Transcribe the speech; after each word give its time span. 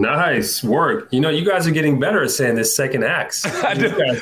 Nice 0.00 0.62
work. 0.62 1.08
You 1.10 1.20
know, 1.20 1.28
you 1.30 1.44
guys 1.44 1.66
are 1.66 1.70
getting 1.70 1.98
better 2.00 2.22
at 2.22 2.30
saying 2.30 2.56
this 2.56 2.74
second 2.74 3.04
acts. 3.04 3.44
no, 3.44 3.52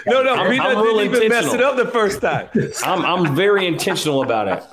no, 0.06 0.34
I'm, 0.34 0.48
we 0.50 0.58
I'm 0.60 0.76
didn't 0.76 1.14
even 1.14 1.28
mess 1.28 1.52
it 1.52 1.60
up 1.62 1.76
the 1.76 1.86
first 1.86 2.20
time. 2.20 2.48
I'm, 2.84 3.04
I'm 3.04 3.34
very 3.34 3.66
intentional 3.66 4.22
about 4.22 4.48
it. 4.48 4.64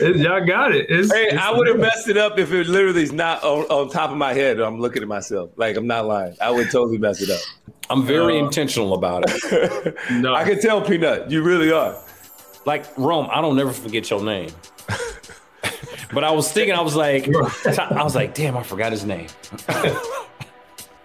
It- 0.00 0.16
y'all 0.16 0.44
got 0.44 0.72
it. 0.74 0.86
It's, 0.88 1.12
Hey, 1.12 1.26
it's 1.28 1.38
I 1.38 1.50
would 1.50 1.66
have 1.68 1.78
messed 1.78 2.08
it 2.08 2.16
up 2.16 2.38
if 2.38 2.52
it 2.52 2.66
literally 2.68 3.02
is 3.02 3.12
not 3.12 3.42
on, 3.42 3.64
on 3.64 3.90
top 3.90 4.10
of 4.10 4.16
my 4.16 4.32
head. 4.32 4.60
I'm 4.60 4.80
looking 4.80 5.02
at 5.02 5.08
myself. 5.08 5.50
Like, 5.56 5.76
I'm 5.76 5.86
not 5.86 6.06
lying. 6.06 6.36
I 6.40 6.50
would 6.50 6.70
totally 6.70 6.98
mess 6.98 7.20
it 7.20 7.30
up. 7.30 7.40
I'm 7.90 8.04
very 8.04 8.38
um, 8.38 8.46
intentional 8.46 8.94
about 8.94 9.24
it. 9.26 9.94
No. 10.10 10.34
I 10.34 10.44
can 10.44 10.60
tell, 10.60 10.80
Peanut, 10.80 11.30
you 11.30 11.42
really 11.42 11.70
are. 11.72 11.96
Like 12.64 12.84
Rome, 12.98 13.28
I 13.30 13.40
don't 13.40 13.56
never 13.56 13.72
forget 13.72 14.10
your 14.10 14.22
name. 14.22 14.50
But 16.12 16.24
I 16.24 16.30
was 16.30 16.50
thinking, 16.52 16.74
I 16.74 16.80
was 16.80 16.94
like, 16.94 17.28
I 17.66 18.02
was 18.02 18.14
like, 18.14 18.34
damn, 18.34 18.56
I 18.56 18.62
forgot 18.62 18.92
his 18.92 19.04
name. 19.04 19.28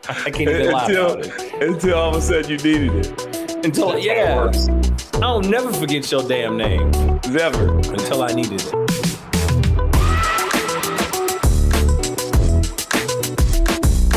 I 0.09 0.29
can't 0.31 0.41
even 0.41 0.71
lie 0.71 0.85
Until, 0.85 1.11
about 1.13 1.25
it. 1.25 1.61
until 1.61 1.97
all 1.97 2.09
of 2.09 2.15
a 2.15 2.21
sudden 2.21 2.49
you 2.51 2.57
needed 2.57 3.05
it. 3.05 3.65
Until 3.65 3.97
yeah, 3.99 4.51
I'll 5.21 5.41
never 5.41 5.71
forget 5.71 6.11
your 6.11 6.27
damn 6.27 6.57
name 6.57 6.89
Never. 7.29 7.77
until 7.77 8.23
I 8.23 8.33
needed 8.33 8.61
it. 8.65 8.73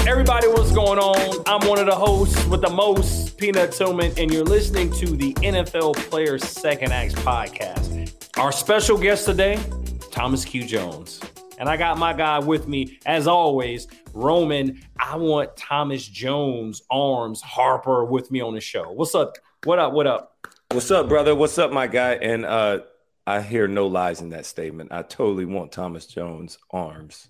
Everybody, 0.06 0.48
what's 0.48 0.72
going 0.72 0.98
on? 0.98 1.42
I'm 1.46 1.66
one 1.68 1.78
of 1.78 1.86
the 1.86 1.94
hosts 1.94 2.44
with 2.46 2.62
the 2.62 2.70
most, 2.70 3.36
Peanut 3.36 3.72
Tillman, 3.72 4.12
and 4.16 4.32
you're 4.32 4.44
listening 4.44 4.90
to 4.92 5.06
the 5.06 5.34
NFL 5.34 5.96
Players 6.08 6.44
Second 6.44 6.92
Acts 6.92 7.14
podcast. 7.14 8.12
Our 8.38 8.52
special 8.52 8.96
guest 8.98 9.26
today, 9.26 9.58
Thomas 10.14 10.44
Q. 10.44 10.62
Jones. 10.62 11.20
And 11.58 11.68
I 11.68 11.76
got 11.76 11.98
my 11.98 12.12
guy 12.12 12.38
with 12.38 12.68
me, 12.68 13.00
as 13.04 13.26
always, 13.26 13.88
Roman. 14.12 14.80
I 14.96 15.16
want 15.16 15.56
Thomas 15.56 16.06
Jones, 16.06 16.82
Arms, 16.88 17.42
Harper 17.42 18.04
with 18.04 18.30
me 18.30 18.40
on 18.40 18.54
the 18.54 18.60
show. 18.60 18.92
What's 18.92 19.16
up? 19.16 19.34
What 19.64 19.80
up? 19.80 19.92
What 19.92 20.06
up? 20.06 20.46
What's 20.70 20.92
up, 20.92 21.08
brother? 21.08 21.34
What's 21.34 21.58
up, 21.58 21.72
my 21.72 21.88
guy? 21.88 22.12
And 22.12 22.44
uh, 22.44 22.82
I 23.26 23.42
hear 23.42 23.66
no 23.66 23.88
lies 23.88 24.20
in 24.20 24.28
that 24.28 24.46
statement. 24.46 24.92
I 24.92 25.02
totally 25.02 25.46
want 25.46 25.72
Thomas 25.72 26.06
Jones' 26.06 26.58
arms. 26.70 27.28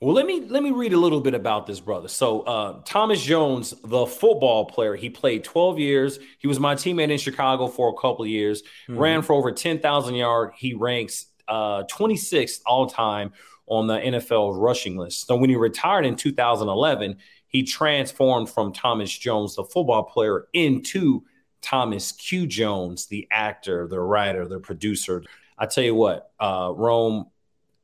Well, 0.00 0.14
let 0.14 0.24
me 0.24 0.40
let 0.40 0.62
me 0.62 0.70
read 0.70 0.94
a 0.94 0.98
little 0.98 1.20
bit 1.20 1.34
about 1.34 1.66
this 1.66 1.80
brother. 1.80 2.08
So, 2.08 2.40
uh, 2.42 2.80
Thomas 2.86 3.22
Jones, 3.22 3.74
the 3.84 4.06
football 4.06 4.64
player, 4.64 4.94
he 4.94 5.10
played 5.10 5.44
12 5.44 5.78
years. 5.78 6.18
He 6.38 6.48
was 6.48 6.58
my 6.58 6.76
teammate 6.76 7.10
in 7.10 7.18
Chicago 7.18 7.66
for 7.66 7.90
a 7.90 7.94
couple 7.94 8.22
of 8.24 8.30
years. 8.30 8.62
Ran 8.88 9.20
for 9.20 9.34
over 9.34 9.52
10,000 9.52 10.14
yards. 10.14 10.54
He 10.56 10.72
ranks 10.72 11.26
uh, 11.48 11.84
26th 11.84 12.60
all 12.66 12.86
time 12.86 13.32
on 13.66 13.86
the 13.86 13.98
NFL 13.98 14.60
rushing 14.60 14.96
list. 14.96 15.26
So, 15.26 15.36
when 15.36 15.50
he 15.50 15.56
retired 15.56 16.06
in 16.06 16.16
2011, 16.16 17.16
he 17.48 17.62
transformed 17.62 18.48
from 18.50 18.72
Thomas 18.72 19.16
Jones, 19.16 19.56
the 19.56 19.64
football 19.64 20.04
player, 20.04 20.46
into 20.52 21.24
Thomas 21.62 22.12
Q. 22.12 22.46
Jones, 22.46 23.06
the 23.06 23.26
actor, 23.30 23.88
the 23.88 24.00
writer, 24.00 24.46
the 24.46 24.60
producer. 24.60 25.22
I 25.58 25.66
tell 25.66 25.84
you 25.84 25.94
what, 25.94 26.30
uh, 26.38 26.72
Rome, 26.74 27.26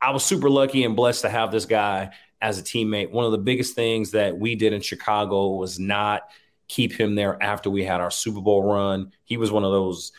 I 0.00 0.10
was 0.10 0.24
super 0.24 0.50
lucky 0.50 0.84
and 0.84 0.94
blessed 0.94 1.22
to 1.22 1.28
have 1.28 1.52
this 1.52 1.64
guy 1.64 2.10
as 2.40 2.58
a 2.58 2.62
teammate. 2.62 3.10
One 3.10 3.24
of 3.24 3.32
the 3.32 3.38
biggest 3.38 3.74
things 3.74 4.10
that 4.10 4.36
we 4.36 4.56
did 4.56 4.72
in 4.72 4.82
Chicago 4.82 5.54
was 5.54 5.78
not 5.78 6.28
keep 6.68 6.92
him 6.92 7.14
there 7.14 7.40
after 7.42 7.70
we 7.70 7.84
had 7.84 8.00
our 8.00 8.10
Super 8.10 8.40
Bowl 8.40 8.62
run. 8.64 9.12
He 9.24 9.36
was 9.36 9.50
one 9.50 9.64
of 9.64 9.72
those 9.72 10.12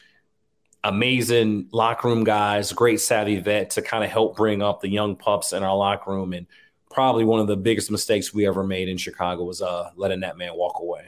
amazing 0.84 1.68
locker 1.72 2.08
room 2.08 2.24
guys, 2.24 2.72
great 2.74 3.00
savvy 3.00 3.40
vet 3.40 3.72
to 3.72 3.82
kind 3.82 4.04
of 4.04 4.10
help 4.10 4.36
bring 4.36 4.62
up 4.62 4.82
the 4.82 4.90
young 4.90 5.16
pups 5.16 5.54
in 5.54 5.64
our 5.64 5.76
locker 5.76 6.12
room. 6.12 6.34
And 6.34 6.48
probably 6.92 7.26
one 7.26 7.40
of 7.40 7.48
the 7.48 7.56
biggest 7.56 7.90
mistakes 7.90 8.34
we 8.34 8.48
ever 8.48 8.64
made 8.64 8.90
in 8.90 8.98
Chicago 8.98 9.44
was 9.44 9.62
uh, 9.62 9.92
letting 9.96 10.22
that 10.22 10.38
man 10.38 10.56
walk 10.56 10.80
away. 10.80 11.06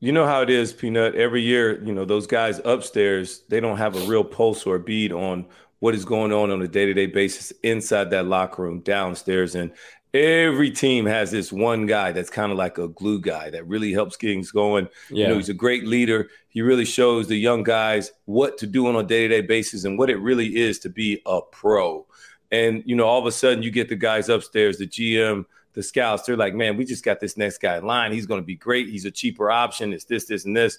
You 0.00 0.12
know 0.12 0.26
how 0.26 0.42
it 0.42 0.50
is, 0.50 0.72
Peanut. 0.72 1.14
Every 1.14 1.40
year, 1.40 1.82
you 1.82 1.92
know, 1.92 2.04
those 2.04 2.26
guys 2.26 2.60
upstairs, 2.64 3.44
they 3.48 3.60
don't 3.60 3.78
have 3.78 3.96
a 3.96 4.06
real 4.06 4.24
pulse 4.24 4.66
or 4.66 4.76
a 4.76 4.80
bead 4.80 5.12
on 5.12 5.46
what 5.78 5.94
is 5.94 6.04
going 6.04 6.32
on 6.32 6.50
on 6.50 6.62
a 6.62 6.68
day 6.68 6.86
to 6.86 6.94
day 6.94 7.06
basis 7.06 7.52
inside 7.62 8.10
that 8.10 8.26
locker 8.26 8.62
room 8.62 8.80
downstairs. 8.80 9.54
And 9.54 9.72
every 10.16 10.70
team 10.70 11.06
has 11.06 11.30
this 11.30 11.52
one 11.52 11.86
guy 11.86 12.12
that's 12.12 12.30
kind 12.30 12.50
of 12.50 12.58
like 12.58 12.78
a 12.78 12.88
glue 12.88 13.20
guy 13.20 13.50
that 13.50 13.66
really 13.66 13.92
helps 13.92 14.16
things 14.16 14.50
going. 14.50 14.88
You 15.10 15.28
know, 15.28 15.36
he's 15.36 15.48
a 15.48 15.54
great 15.54 15.86
leader. 15.86 16.28
He 16.48 16.62
really 16.62 16.84
shows 16.84 17.28
the 17.28 17.36
young 17.36 17.62
guys 17.62 18.12
what 18.24 18.58
to 18.58 18.66
do 18.66 18.86
on 18.86 18.96
a 18.96 19.02
day 19.02 19.28
to 19.28 19.40
day 19.40 19.46
basis 19.46 19.84
and 19.84 19.98
what 19.98 20.10
it 20.10 20.16
really 20.16 20.56
is 20.56 20.78
to 20.80 20.88
be 20.88 21.20
a 21.26 21.40
pro. 21.40 22.06
And, 22.50 22.82
you 22.86 22.96
know, 22.96 23.06
all 23.06 23.18
of 23.18 23.26
a 23.26 23.32
sudden 23.32 23.62
you 23.62 23.70
get 23.70 23.88
the 23.88 23.96
guys 23.96 24.28
upstairs, 24.28 24.78
the 24.78 24.86
GM, 24.86 25.44
the 25.72 25.82
scouts, 25.82 26.24
they're 26.24 26.36
like, 26.36 26.54
man, 26.54 26.76
we 26.76 26.84
just 26.84 27.04
got 27.04 27.20
this 27.20 27.36
next 27.36 27.58
guy 27.58 27.76
in 27.76 27.84
line. 27.84 28.12
He's 28.12 28.26
going 28.26 28.40
to 28.40 28.46
be 28.46 28.54
great. 28.54 28.88
He's 28.88 29.04
a 29.04 29.10
cheaper 29.10 29.50
option. 29.50 29.92
It's 29.92 30.04
this, 30.04 30.24
this, 30.26 30.44
and 30.44 30.56
this. 30.56 30.78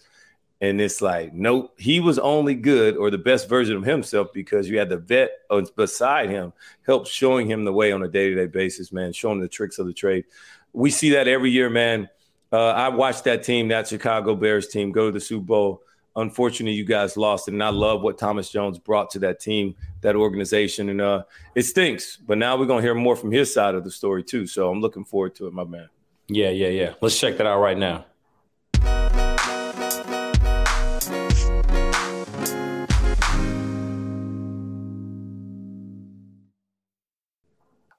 And 0.60 0.82
it's 0.82 1.02
like, 1.02 1.34
nope, 1.34 1.76
he 1.78 2.00
was 2.00 2.18
only 2.18 2.56
good 2.56 2.98
or 2.98 3.12
the 3.12 3.18
best 3.18 3.48
version 3.48 3.78
of 3.78 3.84
himself 3.84 4.30
because 4.34 4.68
you 4.68 4.80
had 4.80 4.90
the 4.90 4.98
vet 4.98 5.32
beside 5.76 6.30
him, 6.30 6.52
help 6.86 7.06
showing 7.08 7.48
him 7.48 7.64
the 7.64 7.72
way 7.72 7.92
on 7.92 8.02
a 8.02 8.08
day 8.08 8.30
to 8.30 8.36
day 8.36 8.48
basis, 8.48 8.92
man, 8.92 9.14
showing 9.14 9.40
the 9.40 9.48
tricks 9.48 9.78
of 9.78 9.86
the 9.86 9.94
trade. 9.94 10.26
We 10.74 10.90
see 10.90 11.12
that 11.12 11.28
every 11.28 11.52
year, 11.52 11.70
man. 11.70 12.10
Uh, 12.52 12.70
I 12.70 12.90
watched 12.90 13.26
that 13.26 13.44
team, 13.44 13.68
that 13.68 13.88
Chicago 13.88 14.34
Bears 14.34 14.68
team, 14.68 14.92
go 14.92 15.08
to 15.08 15.12
the 15.12 15.20
Super 15.20 15.46
Bowl. 15.46 15.84
unfortunately, 16.18 16.76
you 16.76 16.84
guys 16.84 17.16
lost. 17.16 17.48
And 17.48 17.64
I 17.64 17.70
love 17.70 18.02
what 18.02 18.18
Thomas 18.18 18.50
Jones 18.50 18.78
brought 18.80 19.12
to 19.12 19.20
that 19.20 19.40
team, 19.40 19.76
that 20.02 20.16
organization. 20.16 20.90
And 20.90 21.00
uh, 21.00 21.24
it 21.56 21.64
stinks. 21.64 22.18
But 22.18 22.38
now 22.38 22.58
we're 22.58 22.66
going 22.66 22.82
to 22.82 22.86
hear 22.86 22.96
more 22.96 23.16
from 23.16 23.32
his 23.32 23.54
side 23.54 23.76
of 23.76 23.84
the 23.84 23.92
story, 23.92 24.24
too. 24.24 24.48
So 24.48 24.70
I'm 24.70 24.82
looking 24.82 25.06
forward 25.06 25.36
to 25.36 25.48
it, 25.48 25.54
my 25.54 25.64
man. 25.64 25.90
Yeah, 26.28 26.50
yeah, 26.50 26.70
yeah. 26.70 26.94
Let's 27.02 27.18
check 27.18 27.38
that 27.38 27.48
out 27.48 27.62
right 27.62 27.78
now. 27.78 28.07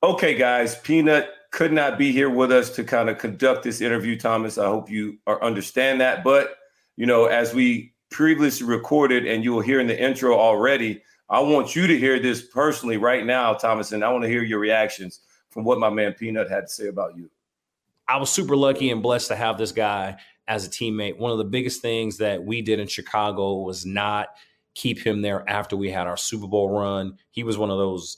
Okay, 0.09 0.35
guys, 0.35 0.75
Peanut 0.75 1.35
could 1.51 1.71
not 1.71 1.99
be 1.99 2.13
here 2.13 2.31
with 2.31 2.51
us 2.51 2.71
to 2.71 2.83
kind 2.83 3.11
of 3.11 3.19
conduct 3.19 3.63
this 3.63 3.83
interview, 3.83 4.19
Thomas. 4.19 4.57
I 4.57 4.65
hope 4.65 4.89
you 4.89 5.19
are 5.27 5.43
understand 5.43 6.01
that. 6.01 6.25
But 6.25 6.57
you 6.97 7.05
know, 7.05 7.27
as 7.27 7.53
we 7.53 7.93
previously 8.11 8.67
recorded, 8.67 9.27
and 9.27 9.45
you 9.45 9.53
will 9.53 9.61
hear 9.61 9.81
in 9.81 9.87
the 9.87 10.03
intro 10.03 10.35
already, 10.35 11.03
I 11.29 11.41
want 11.41 11.77
you 11.77 11.87
to 11.87 11.99
hear 11.99 12.19
this 12.19 12.41
personally 12.41 12.97
right 12.97 13.27
now, 13.27 13.53
Thomas, 13.53 13.93
and 13.93 14.03
I 14.03 14.11
want 14.11 14.25
to 14.25 14.31
hear 14.31 14.43
your 14.43 14.61
reactions 14.61 15.21
from 15.51 15.65
what 15.65 15.79
my 15.79 15.91
man 15.91 16.15
Peanut 16.15 16.51
had 16.51 16.69
to 16.69 16.73
say 16.73 16.87
about 16.87 17.15
you. 17.15 17.29
I 18.09 18.17
was 18.17 18.31
super 18.31 18.57
lucky 18.57 18.91
and 18.91 19.03
blessed 19.03 19.29
to 19.29 19.37
have 19.37 19.59
this 19.59 19.73
guy 19.73 20.17
as 20.47 20.67
a 20.67 20.71
teammate. 20.71 21.19
One 21.19 21.33
of 21.33 21.39
the 21.39 21.45
biggest 21.45 21.83
things 21.83 22.17
that 22.17 22.43
we 22.43 22.63
did 22.63 22.81
in 22.81 22.89
Chicago 22.89 23.57
was 23.57 23.85
not 23.85 24.29
keep 24.73 25.01
him 25.01 25.21
there 25.21 25.47
after 25.51 25.77
we 25.77 25.91
had 25.91 26.07
our 26.07 26.17
Super 26.17 26.47
Bowl 26.47 26.71
run. 26.71 27.19
He 27.31 27.43
was 27.43 27.59
one 27.59 27.69
of 27.69 27.77
those 27.77 28.17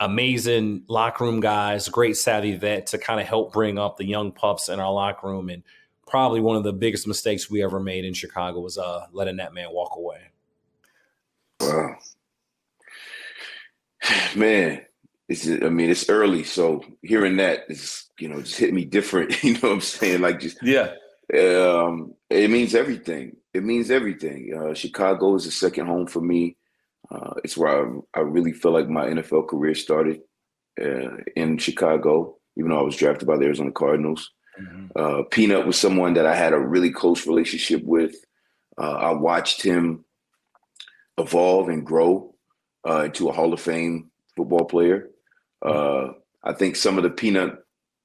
amazing 0.00 0.82
locker 0.88 1.24
room 1.24 1.40
guys, 1.40 1.88
great 1.88 2.16
savvy 2.16 2.56
vet 2.56 2.86
to 2.88 2.98
kind 2.98 3.20
of 3.20 3.26
help 3.26 3.52
bring 3.52 3.78
up 3.78 3.98
the 3.98 4.06
young 4.06 4.32
pups 4.32 4.68
in 4.68 4.80
our 4.80 4.92
locker 4.92 5.28
room. 5.28 5.50
And 5.50 5.62
probably 6.06 6.40
one 6.40 6.56
of 6.56 6.64
the 6.64 6.72
biggest 6.72 7.06
mistakes 7.06 7.50
we 7.50 7.62
ever 7.62 7.78
made 7.78 8.04
in 8.04 8.14
Chicago 8.14 8.60
was 8.60 8.78
uh, 8.78 9.06
letting 9.12 9.36
that 9.36 9.54
man 9.54 9.68
walk 9.70 9.96
away. 9.96 10.20
Wow. 11.60 11.96
Man, 14.34 14.82
it's 15.28 15.46
I 15.46 15.68
mean, 15.68 15.90
it's 15.90 16.08
early, 16.08 16.42
so 16.42 16.82
hearing 17.02 17.36
that 17.36 17.64
is, 17.68 18.10
you 18.18 18.28
know, 18.28 18.40
just 18.40 18.58
hit 18.58 18.74
me 18.74 18.84
different. 18.84 19.42
You 19.44 19.52
know 19.54 19.60
what 19.60 19.72
I'm 19.72 19.80
saying? 19.80 20.20
Like 20.20 20.40
just 20.40 20.58
yeah. 20.62 20.94
Um, 21.32 22.14
it 22.28 22.50
means 22.50 22.74
everything. 22.74 23.36
It 23.54 23.62
means 23.62 23.90
everything. 23.90 24.52
Uh, 24.56 24.74
Chicago 24.74 25.36
is 25.36 25.46
a 25.46 25.50
second 25.50 25.86
home 25.86 26.06
for 26.06 26.20
me. 26.20 26.56
Uh, 27.10 27.34
it's 27.42 27.56
where 27.56 27.68
I, 27.68 27.98
I, 28.14 28.20
really 28.20 28.52
feel 28.52 28.72
like 28.72 28.88
my 28.88 29.06
NFL 29.06 29.48
career 29.48 29.74
started 29.74 30.20
uh, 30.80 31.16
in 31.34 31.58
Chicago, 31.58 32.36
even 32.56 32.70
though 32.70 32.78
I 32.78 32.84
was 32.84 32.96
drafted 32.96 33.26
by 33.26 33.36
the 33.36 33.46
Arizona 33.46 33.72
Cardinals. 33.72 34.30
Mm-hmm. 34.60 34.86
Uh, 34.94 35.22
Peanut 35.24 35.66
was 35.66 35.76
someone 35.76 36.14
that 36.14 36.26
I 36.26 36.36
had 36.36 36.52
a 36.52 36.58
really 36.58 36.90
close 36.90 37.26
relationship 37.26 37.82
with. 37.84 38.14
Uh, 38.78 38.92
I 38.92 39.12
watched 39.12 39.62
him 39.62 40.04
evolve 41.18 41.68
and 41.68 41.84
grow 41.84 42.34
uh, 42.88 43.04
into 43.04 43.28
a 43.28 43.32
Hall 43.32 43.52
of 43.52 43.60
Fame 43.60 44.10
football 44.36 44.64
player. 44.64 45.10
Mm-hmm. 45.64 46.12
I 46.42 46.52
think 46.54 46.76
some 46.76 46.96
of 46.96 47.02
the 47.02 47.10
Peanut 47.10 47.58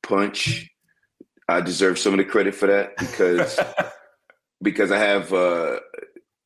punch, 0.04 0.70
I 1.48 1.62
deserve 1.62 2.00
some 2.00 2.14
of 2.14 2.18
the 2.18 2.26
credit 2.26 2.54
for 2.56 2.68
that 2.68 2.98
because 2.98 3.58
because 4.62 4.92
I 4.92 4.98
have 4.98 5.32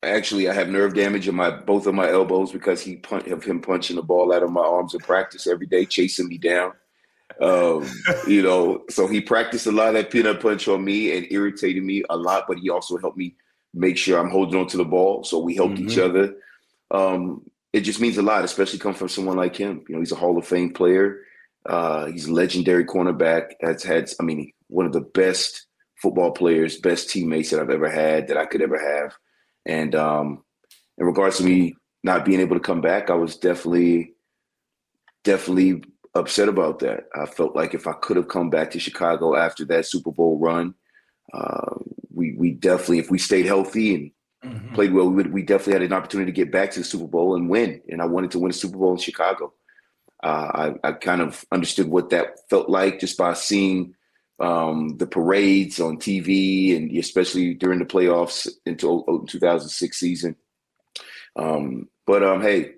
actually 0.02 0.48
I 0.48 0.54
have 0.54 0.68
nerve 0.68 0.94
damage 0.94 1.28
in 1.28 1.34
my 1.34 1.50
both 1.50 1.86
of 1.86 1.94
my 1.94 2.10
elbows 2.10 2.52
because 2.52 2.82
he 2.82 2.96
punch 2.96 3.26
of 3.28 3.44
him 3.44 3.60
punching 3.60 3.96
the 3.96 4.02
ball 4.02 4.32
out 4.32 4.42
of 4.42 4.50
my 4.50 4.62
arms 4.62 4.94
in 4.94 5.00
practice 5.00 5.46
every 5.46 5.66
day, 5.66 5.84
chasing 5.84 6.28
me 6.28 6.38
down. 6.38 6.72
Um, 7.40 7.88
you 8.26 8.42
know, 8.42 8.84
so 8.90 9.06
he 9.06 9.20
practiced 9.20 9.66
a 9.66 9.72
lot 9.72 9.88
of 9.88 9.94
that 9.94 10.10
peanut 10.10 10.40
punch 10.40 10.68
on 10.68 10.84
me 10.84 11.16
and 11.16 11.26
irritated 11.30 11.82
me 11.82 12.02
a 12.10 12.16
lot, 12.16 12.44
but 12.48 12.58
he 12.58 12.70
also 12.70 12.98
helped 12.98 13.16
me 13.16 13.34
make 13.72 13.96
sure 13.96 14.18
I'm 14.18 14.30
holding 14.30 14.58
on 14.58 14.66
to 14.68 14.76
the 14.76 14.84
ball. 14.84 15.24
So 15.24 15.38
we 15.38 15.54
helped 15.54 15.74
mm-hmm. 15.74 15.88
each 15.88 15.98
other. 15.98 16.34
Um, 16.90 17.42
it 17.72 17.82
just 17.82 18.00
means 18.00 18.18
a 18.18 18.22
lot, 18.22 18.44
especially 18.44 18.78
come 18.78 18.94
from 18.94 19.08
someone 19.08 19.36
like 19.36 19.56
him. 19.56 19.84
You 19.88 19.94
know, 19.94 20.00
he's 20.00 20.12
a 20.12 20.16
Hall 20.16 20.36
of 20.36 20.46
Fame 20.46 20.72
player. 20.72 21.20
Uh, 21.64 22.06
he's 22.06 22.26
a 22.26 22.32
legendary 22.32 22.84
cornerback. 22.84 23.52
Has 23.60 23.82
had, 23.82 24.10
I 24.18 24.24
mean, 24.24 24.52
one 24.66 24.86
of 24.86 24.92
the 24.92 25.00
best 25.00 25.66
football 25.96 26.32
players, 26.32 26.78
best 26.78 27.10
teammates 27.10 27.50
that 27.50 27.60
I've 27.60 27.70
ever 27.70 27.88
had, 27.88 28.28
that 28.28 28.36
I 28.36 28.46
could 28.46 28.62
ever 28.62 28.78
have. 28.78 29.14
And 29.66 29.94
um, 29.94 30.44
in 30.98 31.06
regards 31.06 31.38
to 31.38 31.44
me 31.44 31.74
not 32.02 32.24
being 32.24 32.40
able 32.40 32.56
to 32.56 32.60
come 32.60 32.80
back, 32.80 33.10
I 33.10 33.14
was 33.14 33.36
definitely, 33.36 34.14
definitely 35.24 35.84
upset 36.14 36.48
about 36.48 36.80
that. 36.80 37.04
I 37.14 37.26
felt 37.26 37.54
like 37.54 37.74
if 37.74 37.86
I 37.86 37.92
could 37.92 38.16
have 38.16 38.28
come 38.28 38.50
back 38.50 38.70
to 38.72 38.80
Chicago 38.80 39.36
after 39.36 39.64
that 39.66 39.86
Super 39.86 40.10
Bowl 40.10 40.38
run, 40.38 40.74
uh, 41.32 41.76
we 42.12 42.34
we 42.36 42.52
definitely, 42.52 42.98
if 42.98 43.10
we 43.10 43.18
stayed 43.18 43.46
healthy 43.46 43.94
and 43.94 44.10
mm-hmm. 44.44 44.74
played 44.74 44.92
well, 44.92 45.08
we, 45.08 45.14
would, 45.14 45.32
we 45.32 45.42
definitely 45.42 45.74
had 45.74 45.82
an 45.82 45.92
opportunity 45.92 46.32
to 46.32 46.36
get 46.36 46.50
back 46.50 46.70
to 46.72 46.80
the 46.80 46.84
Super 46.84 47.06
Bowl 47.06 47.36
and 47.36 47.48
win. 47.48 47.80
And 47.88 48.02
I 48.02 48.06
wanted 48.06 48.32
to 48.32 48.38
win 48.38 48.50
a 48.50 48.54
Super 48.54 48.78
Bowl 48.78 48.92
in 48.92 48.98
Chicago. 48.98 49.52
Uh, 50.22 50.72
I, 50.84 50.88
I 50.88 50.92
kind 50.92 51.22
of 51.22 51.44
understood 51.52 51.88
what 51.88 52.10
that 52.10 52.40
felt 52.50 52.68
like 52.68 53.00
just 53.00 53.16
by 53.16 53.32
seeing 53.34 53.94
um, 54.40 54.96
the 54.96 55.06
parades 55.06 55.80
on 55.80 55.98
TV 55.98 56.76
and 56.76 56.96
especially 56.96 57.54
during 57.54 57.78
the 57.78 57.84
playoffs 57.84 58.48
into 58.66 59.04
2006 59.28 59.96
season. 59.98 60.36
Um, 61.36 61.88
but 62.06 62.24
um, 62.24 62.40
hey, 62.40 62.74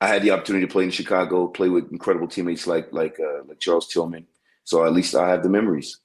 I 0.00 0.08
had 0.08 0.22
the 0.22 0.32
opportunity 0.32 0.66
to 0.66 0.72
play 0.72 0.84
in 0.84 0.90
Chicago, 0.90 1.46
play 1.46 1.68
with 1.68 1.90
incredible 1.90 2.28
teammates 2.28 2.66
like 2.66 2.92
like 2.92 3.18
uh, 3.18 3.44
like 3.46 3.60
Charles 3.60 3.88
Tillman. 3.88 4.26
So 4.64 4.84
at 4.84 4.92
least 4.92 5.14
I 5.14 5.28
have 5.30 5.42
the 5.42 5.48
memories. 5.48 5.98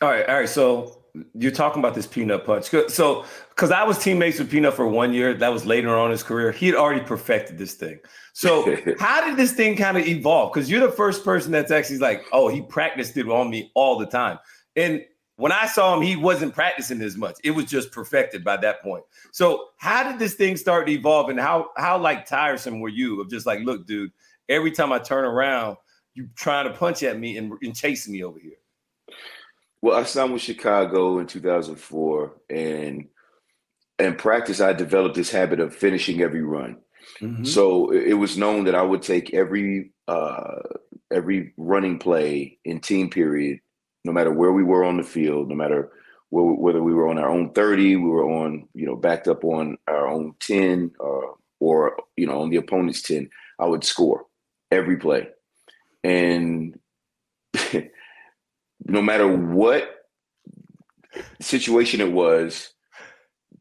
All 0.00 0.08
right, 0.08 0.26
all 0.28 0.40
right. 0.40 0.48
So 0.48 1.01
you're 1.34 1.52
talking 1.52 1.80
about 1.80 1.94
this 1.94 2.06
peanut 2.06 2.44
punch. 2.46 2.70
So, 2.88 3.24
because 3.50 3.70
I 3.70 3.82
was 3.84 3.98
teammates 3.98 4.38
with 4.38 4.50
Peanut 4.50 4.74
for 4.74 4.86
one 4.86 5.12
year, 5.12 5.34
that 5.34 5.48
was 5.50 5.66
later 5.66 5.90
on 5.90 6.06
in 6.06 6.12
his 6.12 6.22
career. 6.22 6.52
He 6.52 6.66
had 6.66 6.74
already 6.74 7.02
perfected 7.02 7.58
this 7.58 7.74
thing. 7.74 8.00
So, 8.32 8.76
how 8.98 9.26
did 9.26 9.36
this 9.36 9.52
thing 9.52 9.76
kind 9.76 9.98
of 9.98 10.06
evolve? 10.06 10.52
Because 10.52 10.70
you're 10.70 10.80
the 10.80 10.92
first 10.92 11.24
person 11.24 11.52
that's 11.52 11.70
actually 11.70 11.98
like, 11.98 12.24
oh, 12.32 12.48
he 12.48 12.62
practiced 12.62 13.16
it 13.16 13.28
on 13.28 13.50
me 13.50 13.70
all 13.74 13.98
the 13.98 14.06
time. 14.06 14.38
And 14.74 15.04
when 15.36 15.52
I 15.52 15.66
saw 15.66 15.94
him, 15.94 16.02
he 16.02 16.16
wasn't 16.16 16.54
practicing 16.54 17.02
as 17.02 17.16
much. 17.16 17.36
It 17.44 17.50
was 17.50 17.66
just 17.66 17.92
perfected 17.92 18.42
by 18.42 18.56
that 18.58 18.82
point. 18.82 19.04
So, 19.32 19.68
how 19.76 20.10
did 20.10 20.18
this 20.18 20.34
thing 20.34 20.56
start 20.56 20.86
to 20.86 20.92
evolve, 20.92 21.28
and 21.28 21.38
how 21.38 21.70
how 21.76 21.98
like 21.98 22.24
tiresome 22.24 22.80
were 22.80 22.88
you 22.88 23.20
of 23.20 23.28
just 23.28 23.44
like, 23.44 23.60
look, 23.60 23.86
dude, 23.86 24.12
every 24.48 24.70
time 24.70 24.92
I 24.92 24.98
turn 24.98 25.26
around, 25.26 25.76
you 26.14 26.28
trying 26.36 26.72
to 26.72 26.78
punch 26.78 27.02
at 27.02 27.18
me 27.18 27.36
and, 27.36 27.52
and 27.62 27.76
chasing 27.76 28.14
me 28.14 28.24
over 28.24 28.38
here. 28.38 28.52
Well, 29.82 29.98
I 29.98 30.04
signed 30.04 30.32
with 30.32 30.42
Chicago 30.42 31.18
in 31.18 31.26
2004, 31.26 32.32
and 32.48 33.08
in 33.98 34.14
practice, 34.14 34.60
I 34.60 34.72
developed 34.72 35.16
this 35.16 35.30
habit 35.30 35.58
of 35.58 35.74
finishing 35.74 36.22
every 36.22 36.42
run. 36.42 36.78
Mm-hmm. 37.20 37.44
So 37.44 37.90
it 37.90 38.14
was 38.14 38.38
known 38.38 38.64
that 38.64 38.76
I 38.76 38.82
would 38.82 39.02
take 39.02 39.34
every 39.34 39.90
uh, 40.06 40.60
every 41.10 41.52
running 41.56 41.98
play 41.98 42.58
in 42.64 42.80
team 42.80 43.10
period, 43.10 43.58
no 44.04 44.12
matter 44.12 44.32
where 44.32 44.52
we 44.52 44.62
were 44.62 44.84
on 44.84 44.96
the 44.96 45.02
field, 45.02 45.48
no 45.48 45.54
matter 45.54 45.90
where, 46.30 46.44
whether 46.44 46.82
we 46.82 46.94
were 46.94 47.08
on 47.08 47.18
our 47.18 47.28
own 47.28 47.52
30, 47.52 47.96
we 47.96 48.08
were 48.08 48.24
on, 48.24 48.68
you 48.74 48.86
know, 48.86 48.96
backed 48.96 49.28
up 49.28 49.44
on 49.44 49.76
our 49.88 50.08
own 50.08 50.34
10, 50.40 50.92
uh, 51.00 51.32
or 51.60 51.96
you 52.16 52.26
know, 52.26 52.40
on 52.42 52.50
the 52.50 52.56
opponent's 52.56 53.02
10, 53.02 53.28
I 53.58 53.66
would 53.66 53.84
score 53.84 54.26
every 54.70 54.96
play. 54.96 55.28
And 56.04 56.78
no 58.86 59.02
matter 59.02 59.26
what 59.26 59.88
situation 61.40 62.00
it 62.00 62.12
was, 62.12 62.72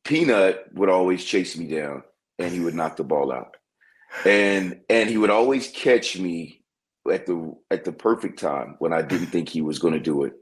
Peanut 0.03 0.65
would 0.73 0.89
always 0.89 1.23
chase 1.23 1.57
me 1.57 1.67
down 1.67 2.03
and 2.39 2.51
he 2.51 2.59
would 2.59 2.73
knock 2.73 2.97
the 2.97 3.03
ball 3.03 3.31
out. 3.31 3.57
And 4.25 4.81
and 4.89 5.09
he 5.09 5.17
would 5.17 5.29
always 5.29 5.69
catch 5.69 6.19
me 6.19 6.63
at 7.09 7.25
the 7.25 7.55
at 7.69 7.85
the 7.85 7.93
perfect 7.93 8.39
time 8.39 8.75
when 8.79 8.93
I 8.93 9.01
didn't 9.01 9.27
think 9.27 9.49
he 9.49 9.61
was 9.61 9.79
going 9.79 9.93
to 9.93 9.99
do 9.99 10.23
it. 10.23 10.33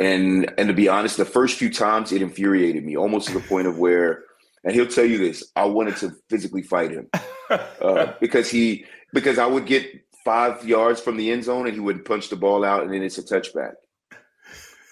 And 0.00 0.52
and 0.58 0.68
to 0.68 0.74
be 0.74 0.88
honest, 0.88 1.16
the 1.16 1.24
first 1.24 1.58
few 1.58 1.72
times 1.72 2.12
it 2.12 2.22
infuriated 2.22 2.84
me 2.84 2.96
almost 2.96 3.28
to 3.28 3.34
the 3.34 3.46
point 3.46 3.66
of 3.66 3.78
where 3.78 4.24
and 4.64 4.74
he'll 4.74 4.88
tell 4.88 5.04
you 5.04 5.18
this, 5.18 5.44
I 5.54 5.66
wanted 5.66 5.96
to 5.98 6.12
physically 6.28 6.62
fight 6.62 6.90
him. 6.90 7.08
Uh, 7.50 8.12
because 8.20 8.50
he 8.50 8.84
because 9.14 9.38
I 9.38 9.46
would 9.46 9.64
get 9.64 10.04
5 10.22 10.68
yards 10.68 11.00
from 11.00 11.16
the 11.16 11.32
end 11.32 11.44
zone 11.44 11.66
and 11.66 11.72
he 11.72 11.80
would 11.80 12.04
punch 12.04 12.28
the 12.28 12.36
ball 12.36 12.62
out 12.62 12.82
and 12.82 12.92
then 12.92 13.02
it's 13.02 13.16
a 13.16 13.22
touchback 13.22 13.72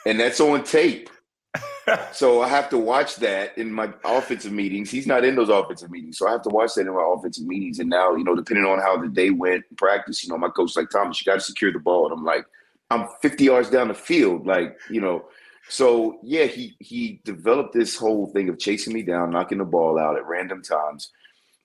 and 0.07 0.21
that's 0.21 0.41
on 0.41 0.63
tape. 0.63 1.11
so 2.13 2.41
I 2.41 2.49
have 2.49 2.69
to 2.71 2.79
watch 2.79 3.17
that 3.17 3.59
in 3.59 3.73
my 3.73 3.93
offensive 4.05 4.53
meetings. 4.53 4.91
He's 4.91 5.07
not 5.07 5.25
in 5.25 5.35
those 5.35 5.49
offensive 5.49 5.91
meetings, 5.91 6.19
so 6.19 6.29
I 6.29 6.33
have 6.33 6.43
to 6.43 6.49
watch 6.49 6.75
that 6.75 6.83
in 6.87 6.95
my 6.95 7.15
offensive 7.15 7.47
meetings. 7.47 7.81
And 7.81 7.91
now, 7.91 8.15
you 8.15 8.25
know, 8.25 8.37
depending 8.37 8.65
on 8.65 8.79
how 8.79 8.97
the 8.97 9.09
day 9.09 9.31
went 9.31 9.65
practice, 9.77 10.23
you 10.23 10.31
know, 10.31 10.39
my 10.39 10.49
coach 10.49 10.77
like 10.77 10.91
Thomas, 10.91 11.21
you 11.21 11.31
got 11.31 11.39
to 11.39 11.41
secure 11.41 11.73
the 11.73 11.81
ball, 11.81 12.07
and 12.07 12.19
I'm 12.19 12.25
like, 12.25 12.47
I'm 12.91 13.09
50 13.21 13.45
yards 13.45 13.69
down 13.69 13.89
the 13.89 13.95
field, 13.95 14.47
like 14.47 14.79
you 14.89 15.01
know. 15.01 15.27
So 15.69 16.21
yeah, 16.23 16.45
he 16.45 16.77
he 16.79 17.21
developed 17.25 17.75
this 17.75 17.97
whole 17.97 18.27
thing 18.29 18.49
of 18.49 18.61
chasing 18.61 18.93
me 18.93 19.03
down, 19.03 19.31
knocking 19.31 19.59
the 19.59 19.65
ball 19.65 19.99
out 19.99 20.17
at 20.17 20.27
random 20.27 20.63
times, 20.63 21.11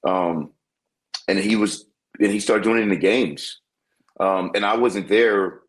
um, 0.03 0.51
and 1.27 1.37
he 1.37 1.55
was 1.55 1.85
and 2.19 2.31
he 2.31 2.39
started 2.39 2.63
doing 2.63 2.79
it 2.79 2.83
in 2.83 2.89
the 2.89 2.95
games, 2.95 3.59
um, 4.19 4.51
and 4.55 4.65
I 4.65 4.77
wasn't 4.77 5.07
there 5.07 5.59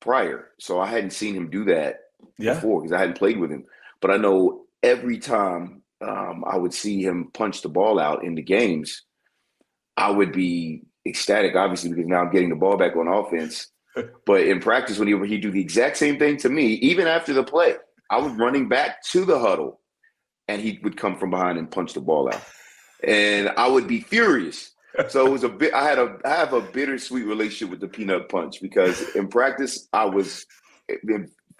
prior, 0.00 0.50
so 0.60 0.80
I 0.80 0.86
hadn't 0.86 1.10
seen 1.10 1.34
him 1.34 1.50
do 1.50 1.64
that 1.64 2.00
yeah. 2.38 2.54
before 2.54 2.80
because 2.80 2.92
I 2.92 2.98
hadn't 2.98 3.18
played 3.18 3.38
with 3.38 3.50
him. 3.50 3.64
But 4.00 4.10
I 4.10 4.16
know 4.16 4.62
every 4.82 5.18
time 5.18 5.82
um, 6.00 6.44
I 6.46 6.56
would 6.56 6.74
see 6.74 7.02
him 7.02 7.30
punch 7.32 7.62
the 7.62 7.68
ball 7.68 7.98
out 7.98 8.24
in 8.24 8.34
the 8.34 8.42
games, 8.42 9.02
I 9.96 10.10
would 10.10 10.32
be 10.32 10.82
ecstatic, 11.06 11.54
obviously, 11.54 11.90
because 11.90 12.06
now 12.06 12.22
I'm 12.22 12.32
getting 12.32 12.48
the 12.48 12.56
ball 12.56 12.76
back 12.76 12.96
on 12.96 13.08
offense. 13.08 13.70
but 14.26 14.42
in 14.42 14.60
practice, 14.60 14.98
when 14.98 15.08
he 15.08 15.28
he'd 15.28 15.42
do 15.42 15.50
the 15.50 15.60
exact 15.60 15.96
same 15.96 16.18
thing 16.18 16.36
to 16.38 16.48
me, 16.48 16.74
even 16.74 17.06
after 17.06 17.32
the 17.32 17.44
play, 17.44 17.74
I 18.08 18.18
was 18.18 18.32
running 18.32 18.68
back 18.68 19.02
to 19.10 19.24
the 19.24 19.38
huddle, 19.38 19.80
and 20.48 20.60
he 20.60 20.80
would 20.82 20.96
come 20.96 21.16
from 21.16 21.30
behind 21.30 21.58
and 21.58 21.70
punch 21.70 21.92
the 21.92 22.00
ball 22.00 22.28
out, 22.32 22.42
and 23.04 23.50
I 23.56 23.68
would 23.68 23.88
be 23.88 24.00
furious. 24.00 24.72
So 25.08 25.26
it 25.26 25.30
was 25.30 25.44
a 25.44 25.48
bit. 25.48 25.72
I 25.72 25.84
had 25.84 25.98
a 25.98 26.18
I 26.24 26.30
have 26.30 26.52
a 26.52 26.60
bittersweet 26.60 27.24
relationship 27.24 27.70
with 27.70 27.80
the 27.80 27.88
peanut 27.88 28.28
punch 28.28 28.60
because 28.60 29.14
in 29.14 29.28
practice 29.28 29.88
I 29.92 30.04
was 30.06 30.46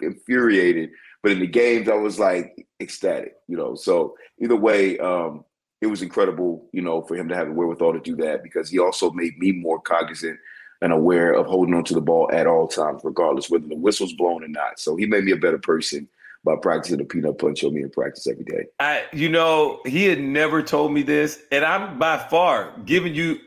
infuriated, 0.03 0.91
but 1.23 1.31
in 1.31 1.39
the 1.39 1.47
games 1.47 1.89
I 1.89 1.95
was 1.95 2.19
like 2.19 2.67
ecstatic. 2.79 3.33
You 3.47 3.57
know, 3.57 3.75
so 3.75 4.15
either 4.39 4.55
way, 4.55 4.97
um, 4.99 5.45
it 5.81 5.87
was 5.87 6.01
incredible. 6.01 6.69
You 6.73 6.81
know, 6.81 7.01
for 7.01 7.15
him 7.15 7.27
to 7.29 7.35
have 7.35 7.47
the 7.47 7.53
wherewithal 7.53 7.93
to 7.93 7.99
do 7.99 8.15
that 8.17 8.43
because 8.43 8.69
he 8.69 8.79
also 8.79 9.11
made 9.11 9.37
me 9.37 9.51
more 9.51 9.79
cognizant 9.79 10.39
and 10.81 10.91
aware 10.91 11.33
of 11.33 11.45
holding 11.45 11.75
on 11.75 11.83
to 11.85 11.93
the 11.93 12.01
ball 12.01 12.29
at 12.33 12.47
all 12.47 12.67
times, 12.67 13.01
regardless 13.03 13.49
whether 13.49 13.67
the 13.67 13.75
whistle's 13.75 14.13
blown 14.13 14.43
or 14.43 14.47
not. 14.47 14.79
So 14.79 14.95
he 14.95 15.05
made 15.05 15.23
me 15.23 15.31
a 15.31 15.37
better 15.37 15.59
person 15.59 16.07
by 16.43 16.55
practicing 16.59 16.97
the 16.97 17.05
peanut 17.05 17.37
punch 17.37 17.63
on 17.63 17.73
me 17.73 17.83
in 17.83 17.89
practice 17.91 18.27
every 18.27 18.45
day. 18.45 18.65
I, 18.79 19.03
you 19.13 19.29
know, 19.29 19.79
he 19.85 20.05
had 20.05 20.19
never 20.19 20.63
told 20.63 20.91
me 20.91 21.03
this, 21.03 21.39
and 21.51 21.63
I'm 21.63 21.99
by 21.99 22.17
far 22.17 22.73
giving 22.85 23.13
you 23.13 23.37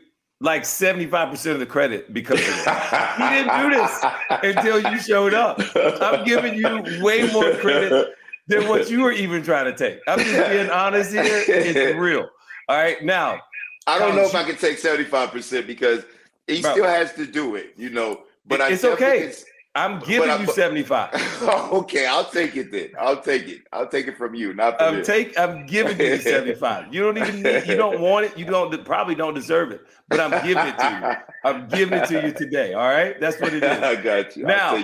like 0.41 0.63
75% 0.63 1.51
of 1.51 1.59
the 1.59 1.65
credit 1.65 2.13
because 2.13 2.39
he 2.39 3.29
didn't 3.29 3.61
do 3.61 3.69
this 3.69 4.05
until 4.29 4.91
you 4.91 4.99
showed 4.99 5.33
up. 5.33 5.61
I'm 5.75 6.25
giving 6.25 6.55
you 6.55 7.03
way 7.03 7.31
more 7.31 7.53
credit 7.55 8.13
than 8.47 8.67
what 8.67 8.89
you 8.89 9.01
were 9.01 9.11
even 9.11 9.43
trying 9.43 9.65
to 9.65 9.77
take. 9.77 9.99
I'm 10.07 10.19
just 10.19 10.49
being 10.51 10.69
honest 10.69 11.11
here. 11.13 11.23
It's 11.25 11.97
real. 11.97 12.29
All 12.67 12.77
right. 12.77 13.03
Now, 13.03 13.39
I 13.87 13.97
don't 13.97 14.15
know 14.15 14.23
if 14.23 14.35
I 14.35 14.43
can 14.43 14.57
take 14.57 14.77
75% 14.77 15.65
because 15.65 16.03
he 16.47 16.61
bro, 16.61 16.71
still 16.71 16.85
has 16.85 17.13
to 17.13 17.25
do 17.25 17.55
it, 17.55 17.73
you 17.77 17.89
know. 17.89 18.23
But 18.45 18.61
I 18.61 18.75
think 18.75 18.75
it's 18.75 18.85
okay. 18.85 19.33
I'm 19.75 19.99
giving 19.99 20.29
I, 20.29 20.37
you 20.37 20.47
75. 20.47 21.41
okay, 21.73 22.05
I'll 22.05 22.29
take 22.29 22.55
it 22.55 22.71
then. 22.71 22.91
I'll 22.97 23.21
take 23.21 23.49
it. 23.49 23.63
I'll 23.73 23.87
take 23.87 24.07
it 24.07 24.17
from 24.17 24.33
you, 24.33 24.53
not 24.53 24.77
from 24.77 24.95
I'm 24.95 25.03
take 25.03 25.37
I'm 25.37 25.65
giving 25.65 25.99
you 25.99 26.17
75. 26.17 26.93
You 26.93 27.01
don't 27.01 27.17
even 27.17 27.43
need 27.43 27.67
you 27.67 27.75
don't 27.75 27.99
want 27.99 28.25
it. 28.25 28.37
You 28.37 28.45
don't 28.45 28.85
probably 28.85 29.15
don't 29.15 29.33
deserve 29.33 29.71
it, 29.71 29.81
but 30.07 30.21
I'm 30.21 30.31
giving 30.45 30.65
it 30.65 30.77
to 30.77 30.99
you. 31.01 31.49
I'm 31.49 31.67
giving 31.67 31.99
it 31.99 32.07
to 32.07 32.25
you 32.25 32.31
today. 32.31 32.73
All 32.73 32.87
right. 32.87 33.19
That's 33.19 33.39
what 33.41 33.53
it 33.53 33.63
is. 33.63 33.69
I 33.83 34.01
got 34.01 34.37
you. 34.37 34.45
Now, 34.45 34.81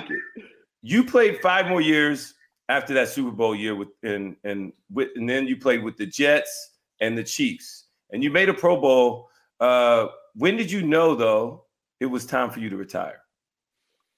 you 0.82 1.06
played 1.06 1.40
five 1.42 1.68
more 1.68 1.82
years 1.82 2.34
after 2.68 2.94
that 2.96 3.08
Super 3.08 3.32
Bowl 3.32 3.56
year 3.56 3.76
with 3.76 3.90
and 4.04 4.36
and 4.44 4.74
with 4.92 5.10
and 5.16 5.28
then 5.28 5.48
you 5.48 5.56
played 5.56 5.84
with 5.84 5.96
the 5.96 6.06
Jets 6.06 6.72
and 7.00 7.18
the 7.18 7.24
Chiefs. 7.24 7.86
And 8.12 8.22
you 8.22 8.30
made 8.30 8.50
a 8.50 8.54
Pro 8.54 8.80
Bowl. 8.80 9.30
Uh, 9.62 10.08
when 10.36 10.58
did 10.58 10.70
you 10.70 10.82
know 10.82 11.16
though 11.16 11.64
it 12.02 12.08
was 12.08 12.26
time 12.26 12.50
for 12.50 12.60
you 12.60 12.70
to 12.70 12.76
retire? 12.76 13.21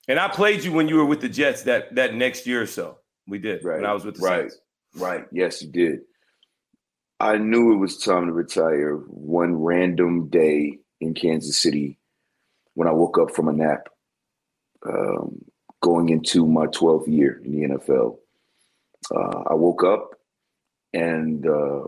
And 0.07 0.19
I 0.19 0.27
played 0.27 0.63
you 0.63 0.74
when 0.74 0.89
you 0.89 0.98
were 0.98 1.05
with 1.05 1.22
the 1.22 1.29
Jets 1.29 1.63
that 1.63 1.95
that 1.95 2.13
next 2.13 2.45
year 2.45 2.62
or 2.62 2.67
so. 2.67 2.98
We 3.27 3.39
did 3.39 3.63
right. 3.63 3.77
when 3.77 3.86
I 3.86 3.93
was 3.93 4.03
with 4.03 4.15
the 4.15 4.22
right. 4.22 4.41
Saints. 4.41 4.60
Right. 4.95 5.25
Yes, 5.31 5.62
you 5.62 5.69
did. 5.69 6.01
I 7.19 7.38
knew 7.38 7.74
it 7.74 7.77
was 7.77 7.98
time 7.98 8.25
to 8.25 8.33
retire 8.33 8.95
one 9.07 9.55
random 9.55 10.29
day 10.29 10.79
in 11.00 11.13
Kansas 11.13 11.62
City 11.62 11.98
when 12.74 12.88
I 12.88 12.91
woke 12.91 13.17
up 13.17 13.31
from 13.31 13.48
a 13.48 13.53
nap, 13.53 13.88
um, 14.86 15.45
going 15.81 16.10
into 16.10 16.45
my 16.45 16.67
12th 16.67 17.07
year 17.07 17.41
in 17.43 17.51
the 17.51 17.77
NFL. 17.77 18.17
Uh, 19.10 19.43
I 19.50 19.53
woke 19.53 19.83
up 19.83 20.15
and 20.91 21.45
uh, 21.48 21.83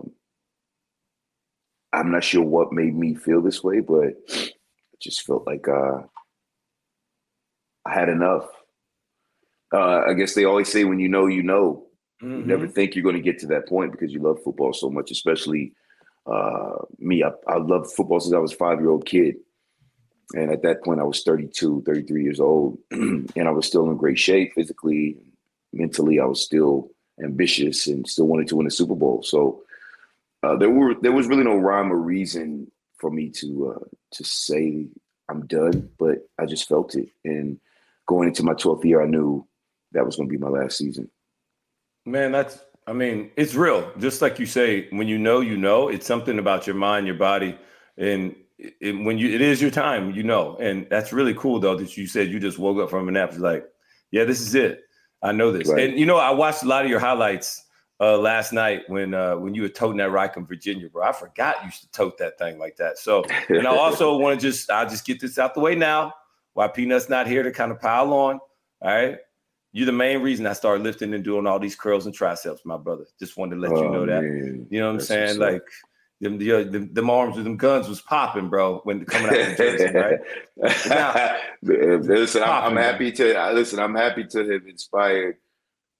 I'm 1.91 2.12
not 2.12 2.24
sure 2.24 2.43
what 2.43 2.72
made 2.72 2.95
me 2.95 3.15
feel 3.15 3.41
this 3.41 3.63
way, 3.63 3.79
but 3.79 4.13
I 4.29 4.51
just 5.01 5.24
felt 5.24 5.45
like 5.45 5.67
uh, 5.67 6.01
I 7.86 7.94
had 7.94 8.10
enough. 8.10 8.48
Uh, 9.74 10.04
I 10.08 10.13
guess 10.13 10.34
they 10.34 10.46
always 10.46 10.72
say 10.72 10.84
when 10.84 11.00
you 11.00 11.10
know, 11.10 11.27
you 11.27 11.44
know. 11.44 11.86
Mm-hmm. 12.24 12.39
You 12.39 12.46
never 12.46 12.68
think 12.68 12.96
you're 12.96 13.04
going 13.04 13.15
to 13.15 13.22
get 13.22 13.39
to 13.39 13.48
that 13.48 13.68
point 13.68 13.92
because 13.92 14.13
you 14.13 14.22
love 14.22 14.42
football 14.44 14.74
so 14.74 14.89
much, 14.89 15.12
especially 15.12 15.74
uh, 16.25 16.75
me. 16.98 17.24
I, 17.24 17.32
I 17.48 17.58
loved 17.58 17.92
football 17.92 18.20
since 18.20 18.34
I 18.34 18.39
was 18.39 18.54
a 18.54 18.58
five 18.58 18.80
year 18.80 18.89
old 18.89 19.06
kid. 19.06 19.36
And 20.34 20.51
at 20.51 20.63
that 20.63 20.84
point, 20.84 21.00
I 21.00 21.04
was 21.04 21.22
32, 21.24 21.84
33 21.86 22.24
years 22.24 22.39
old. 22.39 22.80
and 22.92 23.30
I 23.38 23.51
was 23.51 23.68
still 23.68 23.89
in 23.89 23.98
great 23.98 24.18
shape 24.18 24.54
physically, 24.56 25.18
mentally. 25.72 26.20
I 26.20 26.25
was 26.25 26.42
still 26.42 26.89
ambitious 27.24 27.88
and 27.88 28.08
still 28.08 28.25
wanted 28.27 28.48
to 28.48 28.56
win 28.56 28.68
a 28.68 28.72
Super 28.72 28.96
Bowl. 28.96 29.22
So 29.24 29.62
uh, 30.42 30.56
there 30.56 30.70
were 30.70 30.96
there 31.01 31.12
was 31.12 31.27
really 31.27 31.44
no 31.44 31.56
rhyme 31.56 31.92
or 31.92 31.98
reason 31.98 32.72
for 32.98 33.12
me 33.12 33.30
to 33.30 33.75
uh, 33.75 33.86
to 34.12 34.24
say 34.24 34.88
I'm 35.30 35.46
done, 35.48 35.89
but 35.98 36.27
I 36.39 36.46
just 36.46 36.68
felt 36.68 36.96
it. 36.96 37.10
And 37.24 37.60
going 38.08 38.28
into 38.28 38.44
my 38.44 38.54
12th 38.54 38.84
year, 38.84 39.02
I 39.02 39.08
knew 39.08 39.48
that 39.92 40.06
was 40.06 40.16
going 40.16 40.30
to 40.30 40.32
be 40.32 40.38
my 40.38 40.50
last 40.50 40.78
season. 40.78 41.10
Man, 42.06 42.32
that's, 42.32 42.60
I 42.88 42.94
mean, 42.94 43.32
it's 43.36 43.56
real. 43.56 43.92
Just 43.98 44.22
like 44.22 44.40
you 44.40 44.46
say, 44.46 44.88
when 44.92 45.08
you 45.08 45.18
know, 45.18 45.40
you 45.40 45.58
know, 45.58 45.90
it's 45.90 46.06
something 46.06 46.38
about 46.38 46.68
your 46.68 46.76
mind, 46.76 47.08
your 47.08 47.16
body. 47.16 47.58
And 47.98 48.36
it, 48.58 48.92
when 48.92 49.18
you, 49.18 49.30
it 49.30 49.42
is 49.42 49.62
your 49.62 49.72
time, 49.72 50.14
you 50.14 50.24
know. 50.24 50.56
And 50.58 50.88
that's 50.90 51.12
really 51.12 51.34
cool, 51.34 51.60
though, 51.60 51.76
that 51.78 51.98
you 51.98 52.08
said 52.08 52.30
you 52.30 52.40
just 52.40 52.60
woke 52.60 52.78
up 52.78 52.90
from 52.90 53.08
a 53.08 53.12
nap. 53.12 53.30
It's 53.30 53.40
like, 53.40 53.66
yeah, 54.12 54.24
this 54.24 54.42
is 54.42 54.54
it. 54.54 54.84
I 55.24 55.32
know 55.32 55.52
this. 55.52 55.68
Right. 55.68 55.90
And, 55.90 56.00
you 56.00 56.06
know, 56.06 56.18
I 56.18 56.32
watched 56.32 56.64
a 56.64 56.68
lot 56.68 56.84
of 56.86 56.92
your 56.92 57.00
highlights 57.00 57.66
uh, 58.00 58.18
last 58.18 58.52
night 58.52 58.84
when 58.88 59.14
uh, 59.14 59.36
when 59.38 59.56
you 59.56 59.62
were 59.62 59.70
toting 59.70 59.98
that 59.98 60.12
rock 60.12 60.38
in 60.38 60.46
Virginia, 60.46 60.90
bro. 60.90 61.04
I 61.04 61.12
forgot 61.12 61.58
you 61.62 61.68
used 61.68 61.82
to 61.82 61.92
tote 61.92 62.18
that 62.18 62.38
thing 62.38 62.60
like 62.60 62.76
that. 62.78 62.98
So, 62.98 63.24
and 63.50 63.68
I 63.68 63.72
also 63.78 64.18
want 64.18 64.40
to 64.40 64.48
just 64.48 64.70
I'll 64.70 64.90
just 64.90 65.06
get 65.06 65.20
this 65.20 65.38
out 65.38 65.54
the 65.54 65.62
way 65.62 65.76
now. 65.76 66.14
Why 66.56 66.70
Peanut's 66.70 67.10
not 67.10 67.28
here 67.28 67.44
to 67.44 67.52
kind 67.52 67.72
of 67.72 67.80
pile 67.80 68.12
on. 68.14 68.40
All 68.82 68.96
right. 68.96 69.18
You're 69.74 69.86
the 69.86 69.92
main 69.92 70.22
reason 70.22 70.48
I 70.48 70.54
started 70.54 70.84
lifting 70.84 71.14
and 71.14 71.22
doing 71.22 71.46
all 71.46 71.60
these 71.60 71.76
curls 71.76 72.06
and 72.06 72.16
triceps, 72.16 72.62
my 72.64 72.78
brother. 72.78 73.04
Just 73.20 73.36
wanted 73.36 73.56
to 73.56 73.62
let 73.62 73.72
oh, 73.74 73.84
you 73.84 73.90
know 73.90 74.06
that. 74.06 74.24
Man. 74.24 74.68
You 74.70 74.80
know 74.80 74.86
what 74.86 74.92
I'm 74.92 74.98
That's 75.00 75.08
saying? 75.10 75.38
Like 75.38 75.64
them, 76.22 76.38
the, 76.38 76.52
uh, 76.54 76.64
them, 76.64 76.94
them 76.94 77.10
arms 77.10 77.36
with 77.36 77.44
them 77.44 77.58
guns 77.58 77.90
was 77.90 78.00
popping, 78.00 78.48
bro, 78.48 78.80
when 78.86 79.04
coming 79.04 79.28
out 79.28 79.52
of 79.52 79.58
Jersey, 79.58 79.94
right? 79.94 80.20
Now, 80.88 81.36
listen, 81.62 82.42
popping, 82.42 82.78
I'm, 82.78 82.78
I'm 82.78 82.84
happy 82.84 83.12
to 83.12 83.52
listen. 83.52 83.80
I'm 83.80 83.96
happy 83.96 84.24
to 84.24 84.50
have 84.50 84.66
inspired 84.66 85.36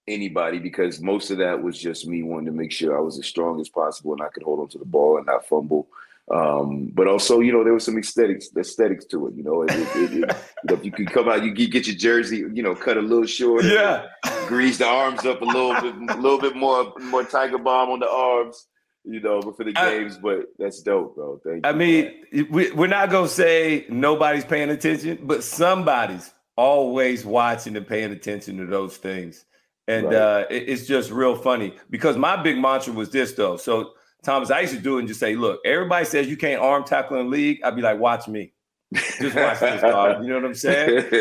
anybody 0.08 0.58
because 0.58 1.02
most 1.02 1.30
of 1.30 1.36
that 1.38 1.62
was 1.62 1.78
just 1.78 2.06
me 2.06 2.22
wanting 2.22 2.46
to 2.46 2.52
make 2.52 2.72
sure 2.72 2.96
I 2.96 3.00
was 3.02 3.18
as 3.18 3.26
strong 3.26 3.60
as 3.60 3.68
possible 3.68 4.14
and 4.14 4.22
I 4.22 4.28
could 4.28 4.44
hold 4.44 4.60
on 4.60 4.68
to 4.68 4.78
the 4.78 4.86
ball 4.86 5.18
and 5.18 5.26
not 5.26 5.46
fumble. 5.46 5.88
Um, 6.32 6.90
but 6.92 7.06
also, 7.06 7.38
you 7.38 7.52
know, 7.52 7.62
there 7.62 7.72
was 7.72 7.84
some 7.84 7.96
aesthetics 7.98 8.48
aesthetics 8.56 9.04
to 9.06 9.28
it. 9.28 9.34
You 9.36 9.44
know, 9.44 9.62
it, 9.62 9.70
it, 9.70 9.96
it, 9.96 10.12
you 10.12 10.20
know 10.20 10.74
if 10.74 10.84
you 10.84 10.90
could 10.90 11.10
come 11.10 11.28
out, 11.28 11.44
you 11.44 11.54
get 11.54 11.86
your 11.86 11.96
jersey, 11.96 12.38
you 12.52 12.62
know, 12.62 12.74
cut 12.74 12.96
a 12.96 13.00
little 13.00 13.26
short, 13.26 13.64
yeah, 13.64 14.06
grease 14.48 14.78
the 14.78 14.86
arms 14.86 15.24
up 15.24 15.40
a 15.40 15.44
little 15.44 15.74
bit, 15.80 15.94
a 16.16 16.20
little 16.20 16.40
bit 16.40 16.56
more, 16.56 16.92
more 17.00 17.24
Tiger 17.24 17.58
Balm 17.58 17.90
on 17.90 18.00
the 18.00 18.10
arms. 18.10 18.66
You 19.08 19.20
know, 19.20 19.40
but 19.40 19.56
for 19.56 19.62
the 19.62 19.72
games, 19.72 20.18
but 20.18 20.46
that's 20.58 20.82
dope, 20.82 21.14
bro. 21.14 21.40
Thank 21.44 21.64
you. 21.64 21.70
I 21.70 21.72
mean, 21.72 22.24
we, 22.50 22.72
we're 22.72 22.88
not 22.88 23.08
gonna 23.08 23.28
say 23.28 23.86
nobody's 23.88 24.44
paying 24.44 24.70
attention, 24.70 25.20
but 25.22 25.44
somebody's 25.44 26.32
always 26.56 27.24
watching 27.24 27.76
and 27.76 27.86
paying 27.86 28.10
attention 28.10 28.56
to 28.56 28.66
those 28.66 28.96
things. 28.96 29.44
And 29.86 30.06
right. 30.06 30.14
uh, 30.16 30.44
it, 30.50 30.64
it's 30.68 30.86
just 30.86 31.12
real 31.12 31.36
funny 31.36 31.76
because 31.88 32.16
my 32.16 32.34
big 32.42 32.58
mantra 32.58 32.92
was 32.92 33.10
this 33.10 33.32
though. 33.34 33.56
So 33.56 33.92
Thomas, 34.26 34.50
I 34.50 34.60
used 34.60 34.74
to 34.74 34.80
do 34.80 34.96
it 34.96 35.00
and 35.00 35.08
just 35.08 35.20
say, 35.20 35.36
look, 35.36 35.60
everybody 35.64 36.04
says 36.04 36.26
you 36.26 36.36
can't 36.36 36.60
arm 36.60 36.82
tackle 36.82 37.20
in 37.20 37.30
league. 37.30 37.60
I'd 37.62 37.76
be 37.76 37.82
like, 37.82 38.00
watch 38.00 38.26
me. 38.26 38.52
Just 38.92 39.36
watch 39.36 39.60
this, 39.60 39.80
dog. 39.80 40.22
You 40.22 40.30
know 40.30 40.34
what 40.36 40.44
I'm 40.44 40.54
saying? 40.54 41.04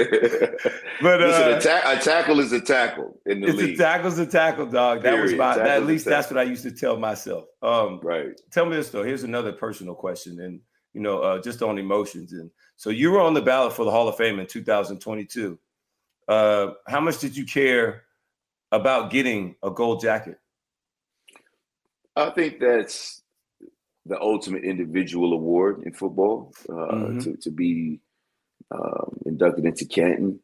But 1.02 1.20
Listen, 1.20 1.44
uh, 1.44 1.58
a, 1.58 1.62
ta- 1.62 1.92
a, 1.92 2.00
tackle 2.00 2.40
is 2.40 2.54
a 2.54 2.62
tackle 2.62 3.20
in 3.26 3.42
the 3.42 3.48
it's 3.48 3.58
league. 3.58 3.76
A 3.76 3.78
tackle's 3.78 4.18
a 4.18 4.26
tackle, 4.26 4.66
dog. 4.66 5.04
That 5.04 5.22
was 5.22 5.34
my. 5.34 5.58
That, 5.58 5.68
at 5.68 5.86
least 5.86 6.06
that's 6.06 6.32
what 6.32 6.38
I 6.38 6.44
used 6.44 6.64
to 6.64 6.72
tell 6.72 6.96
myself. 6.96 7.46
Um, 7.62 8.00
right. 8.02 8.30
Tell 8.50 8.66
me 8.66 8.78
this 8.78 8.90
though. 8.90 9.04
Here's 9.04 9.24
another 9.24 9.52
personal 9.52 9.94
question, 9.94 10.40
and 10.40 10.62
you 10.94 11.02
know, 11.02 11.20
uh, 11.20 11.42
just 11.42 11.62
on 11.62 11.78
emotions. 11.78 12.32
And 12.32 12.50
so 12.78 12.92
you 12.92 13.12
were 13.12 13.20
on 13.20 13.34
the 13.34 13.42
ballot 13.42 13.74
for 13.74 13.84
the 13.84 13.92
Hall 13.92 14.08
of 14.08 14.16
Fame 14.16 14.40
in 14.40 14.48
2022. 14.48 15.60
Uh, 16.30 16.68
how 16.88 17.02
much 17.02 17.20
did 17.20 17.36
you 17.36 17.46
care 17.46 18.04
about 18.72 19.12
getting 19.12 19.56
a 19.62 19.70
gold 19.70 20.00
jacket? 20.00 20.38
I 22.16 22.30
think 22.30 22.60
that's 22.60 23.22
the 24.06 24.20
ultimate 24.22 24.64
individual 24.64 25.34
award 25.34 25.84
in 25.86 25.94
football 25.94 26.54
uh, 26.70 26.74
mm-hmm. 26.74 27.20
to, 27.20 27.38
to 27.38 27.52
be 27.52 28.00
um, 28.72 29.18
inducted 29.26 29.66
into 29.66 29.86
Canton. 29.86 30.40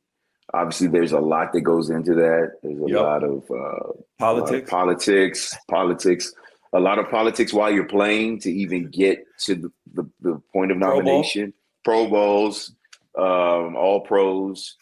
Obviously, 0.54 0.88
there's 0.88 1.14
a 1.14 1.20
lot 1.20 1.54
that 1.54 1.62
goes 1.62 1.90
into 1.90 2.14
that. 2.16 2.54
There's 2.62 2.82
a 2.82 2.90
yep. 2.90 3.00
lot 3.00 3.24
of 3.24 3.50
uh, 3.50 3.94
politics, 4.20 4.64
of 4.64 4.70
politics, 4.70 5.58
politics, 5.70 6.34
a 6.74 6.80
lot 6.80 7.00
of 7.00 7.10
politics 7.10 7.54
while 7.54 7.72
you're 7.72 7.86
playing 7.86 8.40
to 8.42 8.52
even 8.52 8.90
get 8.90 9.24
to 9.46 9.56
the, 9.56 9.72
the, 9.94 10.10
the 10.22 10.42
point 10.52 10.72
of 10.72 10.78
nomination. 10.78 11.54
Pro, 11.86 12.08
Bowl. 12.08 12.10
Pro 12.10 12.20
Bowls, 12.20 12.76
um, 13.18 13.76
all 13.76 14.02
pros. 14.02 14.76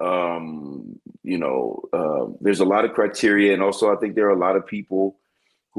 Um, 0.00 0.98
you 1.22 1.36
know, 1.36 1.82
uh, 1.92 2.32
there's 2.40 2.60
a 2.60 2.64
lot 2.64 2.84
of 2.84 2.94
criteria, 2.94 3.52
and 3.52 3.62
also 3.62 3.94
I 3.94 3.96
think 3.96 4.14
there 4.14 4.26
are 4.26 4.36
a 4.36 4.38
lot 4.38 4.56
of 4.56 4.66
people 4.66 5.19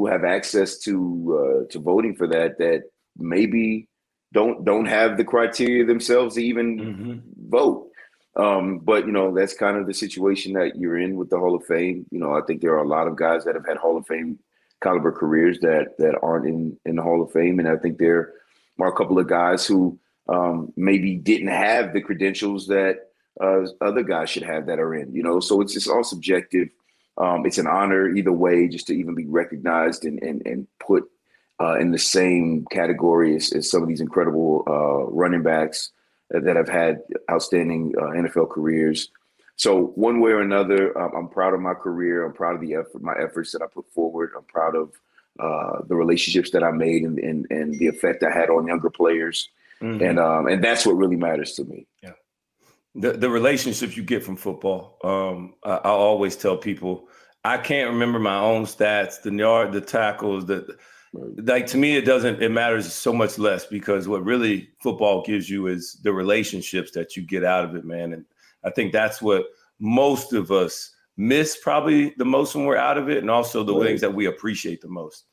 who 0.01 0.07
have 0.07 0.23
access 0.23 0.79
to 0.79 0.95
uh, 1.37 1.71
to 1.71 1.79
voting 1.79 2.15
for 2.15 2.25
that 2.25 2.57
that 2.57 2.85
maybe 3.15 3.87
don't 4.33 4.65
don't 4.65 4.87
have 4.87 5.15
the 5.15 5.23
criteria 5.23 5.85
themselves 5.85 6.35
to 6.35 6.43
even 6.43 6.79
mm-hmm. 6.79 7.49
vote. 7.49 7.87
Um, 8.35 8.79
but 8.79 9.05
you 9.05 9.11
know 9.11 9.31
that's 9.35 9.53
kind 9.53 9.77
of 9.77 9.85
the 9.85 9.93
situation 9.93 10.53
that 10.53 10.75
you're 10.75 10.97
in 10.97 11.17
with 11.17 11.29
the 11.29 11.37
Hall 11.37 11.53
of 11.55 11.65
Fame. 11.65 12.07
You 12.09 12.19
know, 12.19 12.33
I 12.33 12.41
think 12.47 12.61
there 12.61 12.73
are 12.73 12.83
a 12.83 12.87
lot 12.87 13.07
of 13.07 13.15
guys 13.15 13.43
that 13.43 13.53
have 13.53 13.67
had 13.67 13.77
Hall 13.77 13.97
of 13.97 14.07
Fame 14.07 14.39
caliber 14.81 15.11
careers 15.11 15.59
that 15.59 15.97
that 15.99 16.17
aren't 16.23 16.47
in 16.47 16.79
in 16.85 16.95
the 16.95 17.03
Hall 17.03 17.21
of 17.21 17.31
Fame, 17.31 17.59
and 17.59 17.67
I 17.67 17.77
think 17.77 17.99
there 17.99 18.33
are 18.79 18.87
a 18.87 18.97
couple 18.97 19.19
of 19.19 19.27
guys 19.27 19.67
who 19.67 19.99
um, 20.29 20.73
maybe 20.75 21.15
didn't 21.15 21.49
have 21.49 21.93
the 21.93 22.01
credentials 22.01 22.65
that 22.67 23.09
uh, 23.39 23.65
other 23.81 24.01
guys 24.01 24.31
should 24.31 24.43
have 24.43 24.65
that 24.65 24.79
are 24.79 24.95
in. 24.95 25.13
You 25.13 25.21
know, 25.21 25.39
so 25.41 25.61
it's 25.61 25.73
just 25.73 25.89
all 25.89 26.03
subjective. 26.03 26.69
Um, 27.17 27.45
it's 27.45 27.57
an 27.57 27.67
honor 27.67 28.09
either 28.09 28.31
way, 28.31 28.67
just 28.67 28.87
to 28.87 28.93
even 28.93 29.15
be 29.15 29.25
recognized 29.25 30.05
and 30.05 30.21
and 30.23 30.41
and 30.45 30.67
put 30.79 31.09
uh, 31.59 31.77
in 31.77 31.91
the 31.91 31.99
same 31.99 32.65
category 32.71 33.35
as, 33.35 33.51
as, 33.53 33.69
some 33.69 33.83
of 33.83 33.87
these 33.87 34.01
incredible 34.01 34.63
uh, 34.67 35.05
running 35.11 35.43
backs 35.43 35.91
that 36.31 36.55
have 36.55 36.69
had 36.69 37.01
outstanding 37.29 37.93
uh, 37.99 38.05
NFL 38.05 38.49
careers. 38.49 39.09
So 39.57 39.87
one 39.95 40.21
way 40.21 40.31
or 40.31 40.41
another, 40.41 40.97
um, 40.97 41.11
I'm 41.15 41.27
proud 41.27 41.53
of 41.53 41.59
my 41.59 41.75
career. 41.75 42.25
I'm 42.25 42.33
proud 42.33 42.55
of 42.55 42.61
the 42.61 42.73
effort, 42.73 43.03
my 43.03 43.13
efforts 43.13 43.51
that 43.51 43.61
I 43.61 43.67
put 43.67 43.87
forward. 43.93 44.31
I'm 44.35 44.45
proud 44.45 44.75
of 44.75 44.91
uh, 45.39 45.83
the 45.87 45.95
relationships 45.95 46.51
that 46.51 46.63
I 46.63 46.71
made 46.71 47.03
and, 47.03 47.19
and, 47.19 47.45
and 47.51 47.77
the 47.77 47.87
effect 47.87 48.23
I 48.23 48.31
had 48.31 48.49
on 48.49 48.65
younger 48.65 48.89
players. 48.89 49.49
Mm-hmm. 49.81 50.03
And 50.03 50.19
um, 50.19 50.47
and 50.47 50.63
that's 50.63 50.85
what 50.85 50.93
really 50.93 51.15
matters 51.15 51.53
to 51.53 51.63
me. 51.63 51.87
Yeah. 52.03 52.11
The 52.95 53.13
the 53.13 53.29
relationships 53.29 53.95
you 53.95 54.03
get 54.03 54.23
from 54.23 54.35
football. 54.35 54.97
Um, 55.03 55.55
I, 55.63 55.75
I 55.75 55.89
always 55.89 56.35
tell 56.35 56.57
people 56.57 57.07
I 57.43 57.57
can't 57.57 57.89
remember 57.89 58.19
my 58.19 58.37
own 58.37 58.65
stats, 58.65 59.21
the 59.21 59.33
yard, 59.33 59.71
the 59.71 59.81
tackles, 59.81 60.45
the 60.45 60.77
like 61.13 61.67
to 61.67 61.77
me 61.77 61.97
it 61.97 62.05
doesn't 62.05 62.41
it 62.41 62.51
matters 62.51 62.91
so 62.91 63.11
much 63.11 63.37
less 63.37 63.65
because 63.65 64.07
what 64.07 64.23
really 64.23 64.69
football 64.81 65.23
gives 65.23 65.49
you 65.49 65.67
is 65.67 65.99
the 66.03 66.13
relationships 66.13 66.91
that 66.91 67.17
you 67.17 67.23
get 67.23 67.43
out 67.43 67.65
of 67.65 67.75
it 67.75 67.83
man 67.83 68.13
and 68.13 68.25
i 68.63 68.69
think 68.69 68.93
that's 68.93 69.21
what 69.21 69.45
most 69.79 70.31
of 70.31 70.51
us 70.51 70.91
miss 71.17 71.57
probably 71.61 72.13
the 72.17 72.25
most 72.25 72.55
when 72.55 72.65
we're 72.65 72.77
out 72.77 72.97
of 72.97 73.09
it 73.09 73.17
and 73.17 73.29
also 73.29 73.63
the 73.63 73.73
right. 73.73 73.85
things 73.85 73.99
that 73.99 74.13
we 74.13 74.27
appreciate 74.27 74.79
the 74.79 74.87
most 74.87 75.25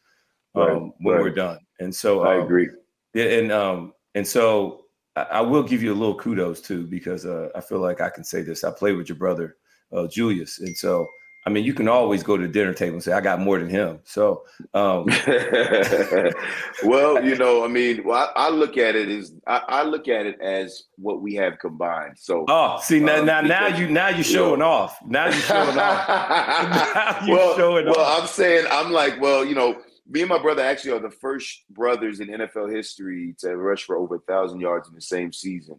um, 0.57 0.63
right. 0.63 0.83
when 0.99 1.15
right. 1.15 1.23
we're 1.23 1.31
done 1.31 1.59
and 1.79 1.95
so 1.95 2.23
um, 2.23 2.27
i 2.27 2.35
agree 2.35 2.69
Yeah, 3.15 3.27
and 3.27 3.53
um 3.53 3.93
and 4.17 4.27
so 4.27 4.87
I, 5.31 5.41
will 5.41 5.63
give 5.63 5.83
you 5.83 5.93
a 5.93 5.95
little 5.95 6.15
kudos 6.15 6.61
too 6.61 6.87
because 6.87 7.25
uh, 7.27 7.49
i 7.55 7.61
feel 7.61 7.81
like 7.81 8.01
i 8.01 8.11
can 8.11 8.25
say 8.25 8.43
this 8.43 8.65
i 8.65 8.71
played 8.71 8.97
with 8.97 9.09
your 9.09 9.19
brother 9.19 9.57
uh, 9.93 10.07
julius 10.07 10.59
and 10.59 10.77
so 10.77 11.09
I 11.49 11.51
mean, 11.51 11.65
you 11.65 11.73
can 11.73 11.89
always 11.89 12.23
go 12.23 12.37
to 12.37 12.43
the 12.47 12.53
dinner 12.53 12.75
table 12.75 12.97
and 12.97 13.03
say, 13.03 13.13
I 13.13 13.23
got 13.23 13.41
more 13.41 13.59
than 13.59 13.71
him. 13.71 14.01
So, 14.05 14.45
um, 14.75 15.07
well, 16.85 17.25
you 17.25 17.37
know, 17.37 17.65
I 17.65 17.69
mean, 17.69 18.05
well, 18.05 18.31
I, 18.37 18.49
I 18.49 18.51
look 18.51 18.77
at 18.77 18.95
it 18.95 19.09
as 19.09 19.33
I, 19.47 19.63
I, 19.67 19.83
look 19.85 20.09
at 20.09 20.27
it 20.27 20.39
as 20.43 20.83
what 20.97 21.23
we 21.23 21.35
have 21.37 21.59
combined. 21.59 22.19
So, 22.19 22.45
oh, 22.49 22.79
see 22.83 23.01
now, 23.01 23.21
um, 23.21 23.25
now, 23.25 23.41
now 23.41 23.67
you 23.69 23.89
now 23.89 24.09
you're 24.09 24.25
showing 24.25 24.51
you 24.51 24.57
know, 24.59 24.67
off. 24.67 24.99
Now 25.07 25.25
you're 25.25 25.33
showing 25.35 25.79
off. 25.79 26.09
now 26.95 27.27
you're 27.27 27.37
well, 27.37 27.57
showing 27.57 27.87
well, 27.87 28.01
off. 28.01 28.21
I'm 28.23 28.29
saying, 28.29 28.67
I'm 28.71 28.93
like, 28.93 29.19
well, 29.19 29.43
you 29.43 29.55
know, 29.55 29.81
me 30.09 30.21
and 30.21 30.29
my 30.29 30.39
brother 30.39 30.63
actually 30.63 30.93
are 30.93 31.01
the 31.01 31.11
first 31.11 31.65
brothers 31.71 32.21
in 32.21 32.29
NFL 32.29 32.75
history 32.75 33.35
to 33.41 33.57
rush 33.57 33.85
for 33.85 33.97
over 33.97 34.17
a 34.17 34.21
thousand 34.21 34.61
yards 34.61 34.89
in 34.89 34.95
the 34.95 35.01
same 35.01 35.33
season, 35.33 35.79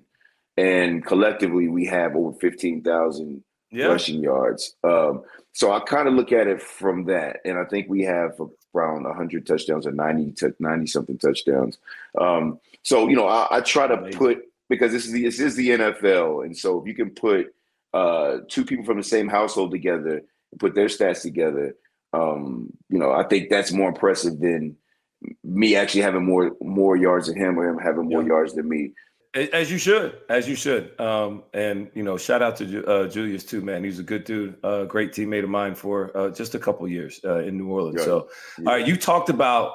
and 0.57 1.05
collectively 1.05 1.67
we 1.67 1.85
have 1.85 2.15
over 2.15 2.37
fifteen 2.39 2.81
thousand 2.83 3.43
yeah. 3.71 3.85
rushing 3.85 4.21
yards. 4.21 4.75
Um, 4.83 5.23
so 5.53 5.71
I 5.71 5.79
kind 5.79 6.07
of 6.07 6.13
look 6.13 6.31
at 6.31 6.47
it 6.47 6.61
from 6.61 7.05
that, 7.05 7.37
and 7.45 7.57
I 7.57 7.65
think 7.65 7.89
we 7.89 8.03
have 8.03 8.39
around 8.75 9.03
100 9.03 9.45
touchdowns 9.45 9.87
or 9.87 9.91
90 9.91 10.33
to 10.33 10.55
90 10.59 10.85
something 10.87 11.17
touchdowns. 11.17 11.79
Um, 12.19 12.59
so 12.83 13.07
you 13.07 13.15
know, 13.15 13.27
I, 13.27 13.47
I 13.57 13.61
try 13.61 13.87
to 13.87 13.95
Amazing. 13.95 14.19
put 14.19 14.37
because 14.69 14.91
this 14.91 15.05
is 15.05 15.11
the 15.11 15.23
this 15.23 15.39
is 15.39 15.55
the 15.55 15.69
NFL, 15.69 16.45
and 16.45 16.57
so 16.57 16.79
if 16.79 16.87
you 16.87 16.93
can 16.93 17.09
put 17.11 17.53
uh, 17.93 18.37
two 18.47 18.63
people 18.63 18.85
from 18.85 18.97
the 18.97 19.03
same 19.03 19.27
household 19.27 19.71
together 19.71 20.21
and 20.51 20.59
put 20.59 20.75
their 20.75 20.87
stats 20.87 21.21
together, 21.21 21.75
um, 22.13 22.71
you 22.89 22.97
know, 22.97 23.11
I 23.11 23.23
think 23.23 23.49
that's 23.49 23.71
more 23.71 23.89
impressive 23.89 24.39
than 24.39 24.75
me 25.43 25.75
actually 25.75 26.01
having 26.01 26.25
more 26.25 26.55
more 26.61 26.95
yards 26.95 27.27
than 27.27 27.37
him 27.37 27.59
or 27.59 27.67
him 27.67 27.77
having 27.77 28.09
more 28.09 28.21
yeah. 28.21 28.29
yards 28.29 28.53
than 28.53 28.67
me. 28.67 28.93
As 29.35 29.71
you 29.71 29.77
should, 29.77 30.17
as 30.27 30.49
you 30.49 30.55
should. 30.55 30.99
Um, 30.99 31.43
and 31.53 31.91
you 31.93 32.01
know, 32.01 32.17
shout 32.17 32.41
out 32.41 32.55
to 32.57 32.85
uh, 32.85 33.07
Julius 33.07 33.43
too, 33.43 33.61
man. 33.61 33.83
He's 33.83 33.99
a 33.99 34.03
good 34.03 34.23
dude, 34.23 34.57
a 34.63 34.67
uh, 34.67 34.85
great 34.85 35.11
teammate 35.11 35.43
of 35.43 35.49
mine 35.49 35.75
for 35.75 36.15
uh, 36.17 36.29
just 36.29 36.55
a 36.55 36.59
couple 36.59 36.87
years 36.87 37.19
uh, 37.23 37.39
in 37.39 37.55
New 37.55 37.67
Orleans. 37.67 38.03
So, 38.03 38.29
yeah. 38.57 38.69
all 38.69 38.77
right, 38.77 38.87
you 38.87 38.97
talked 38.97 39.29
about, 39.29 39.73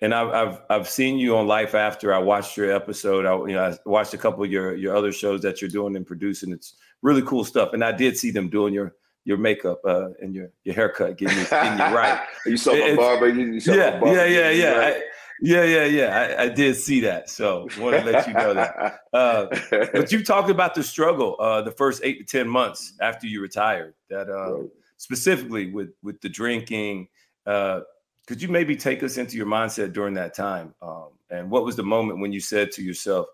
and 0.00 0.14
I've, 0.14 0.28
I've 0.28 0.60
I've 0.70 0.88
seen 0.88 1.18
you 1.18 1.36
on 1.36 1.46
Life 1.46 1.74
After. 1.74 2.14
I 2.14 2.18
watched 2.18 2.56
your 2.56 2.72
episode. 2.72 3.26
I 3.26 3.36
you 3.46 3.54
know 3.54 3.64
I 3.64 3.76
watched 3.84 4.14
a 4.14 4.18
couple 4.18 4.42
of 4.42 4.50
your 4.50 4.74
your 4.74 4.96
other 4.96 5.12
shows 5.12 5.42
that 5.42 5.60
you're 5.60 5.68
doing 5.68 5.94
and 5.94 6.06
producing. 6.06 6.50
It's 6.50 6.74
really 7.02 7.22
cool 7.22 7.44
stuff, 7.44 7.74
and 7.74 7.84
I 7.84 7.92
did 7.92 8.16
see 8.16 8.30
them 8.30 8.48
doing 8.48 8.72
your 8.72 8.94
your 9.28 9.36
makeup 9.36 9.78
uh, 9.84 10.08
and 10.22 10.34
your 10.34 10.50
your 10.64 10.74
haircut, 10.74 11.18
getting 11.18 11.36
you, 11.36 11.44
getting 11.44 11.78
right. 11.78 12.18
you 12.46 12.56
saw 12.56 12.72
my 12.72 12.96
barber. 12.96 13.28
You, 13.28 13.60
saw 13.60 13.74
yeah, 13.74 14.00
barber, 14.00 14.16
yeah, 14.16 14.24
yeah, 14.24 14.50
yeah, 14.50 14.78
right? 14.78 14.96
I, 14.96 15.02
yeah, 15.42 15.64
yeah, 15.64 15.84
yeah. 15.84 16.36
I, 16.38 16.44
I, 16.44 16.48
did 16.48 16.74
see 16.76 17.00
that. 17.00 17.28
So 17.28 17.68
want 17.78 17.96
to 17.96 18.10
let 18.10 18.26
you 18.26 18.32
know 18.32 18.54
that. 18.54 19.00
Uh, 19.12 19.46
but 19.92 20.10
you 20.10 20.24
talked 20.24 20.48
about 20.48 20.74
the 20.74 20.82
struggle 20.82 21.36
uh, 21.40 21.60
the 21.60 21.70
first 21.70 22.00
eight 22.04 22.26
to 22.26 22.38
ten 22.38 22.48
months 22.48 22.94
after 23.02 23.26
you 23.26 23.42
retired. 23.42 23.92
That 24.08 24.30
uh, 24.30 24.66
specifically 24.96 25.70
with 25.70 25.90
with 26.02 26.20
the 26.22 26.30
drinking. 26.30 27.08
Uh, 27.44 27.80
could 28.26 28.40
you 28.40 28.48
maybe 28.48 28.76
take 28.76 29.02
us 29.02 29.18
into 29.18 29.36
your 29.36 29.46
mindset 29.46 29.92
during 29.92 30.14
that 30.14 30.34
time? 30.34 30.74
Um, 30.80 31.08
and 31.30 31.50
what 31.50 31.64
was 31.64 31.76
the 31.76 31.82
moment 31.82 32.20
when 32.20 32.32
you 32.32 32.40
said 32.40 32.72
to 32.72 32.82
yourself, 32.82 33.26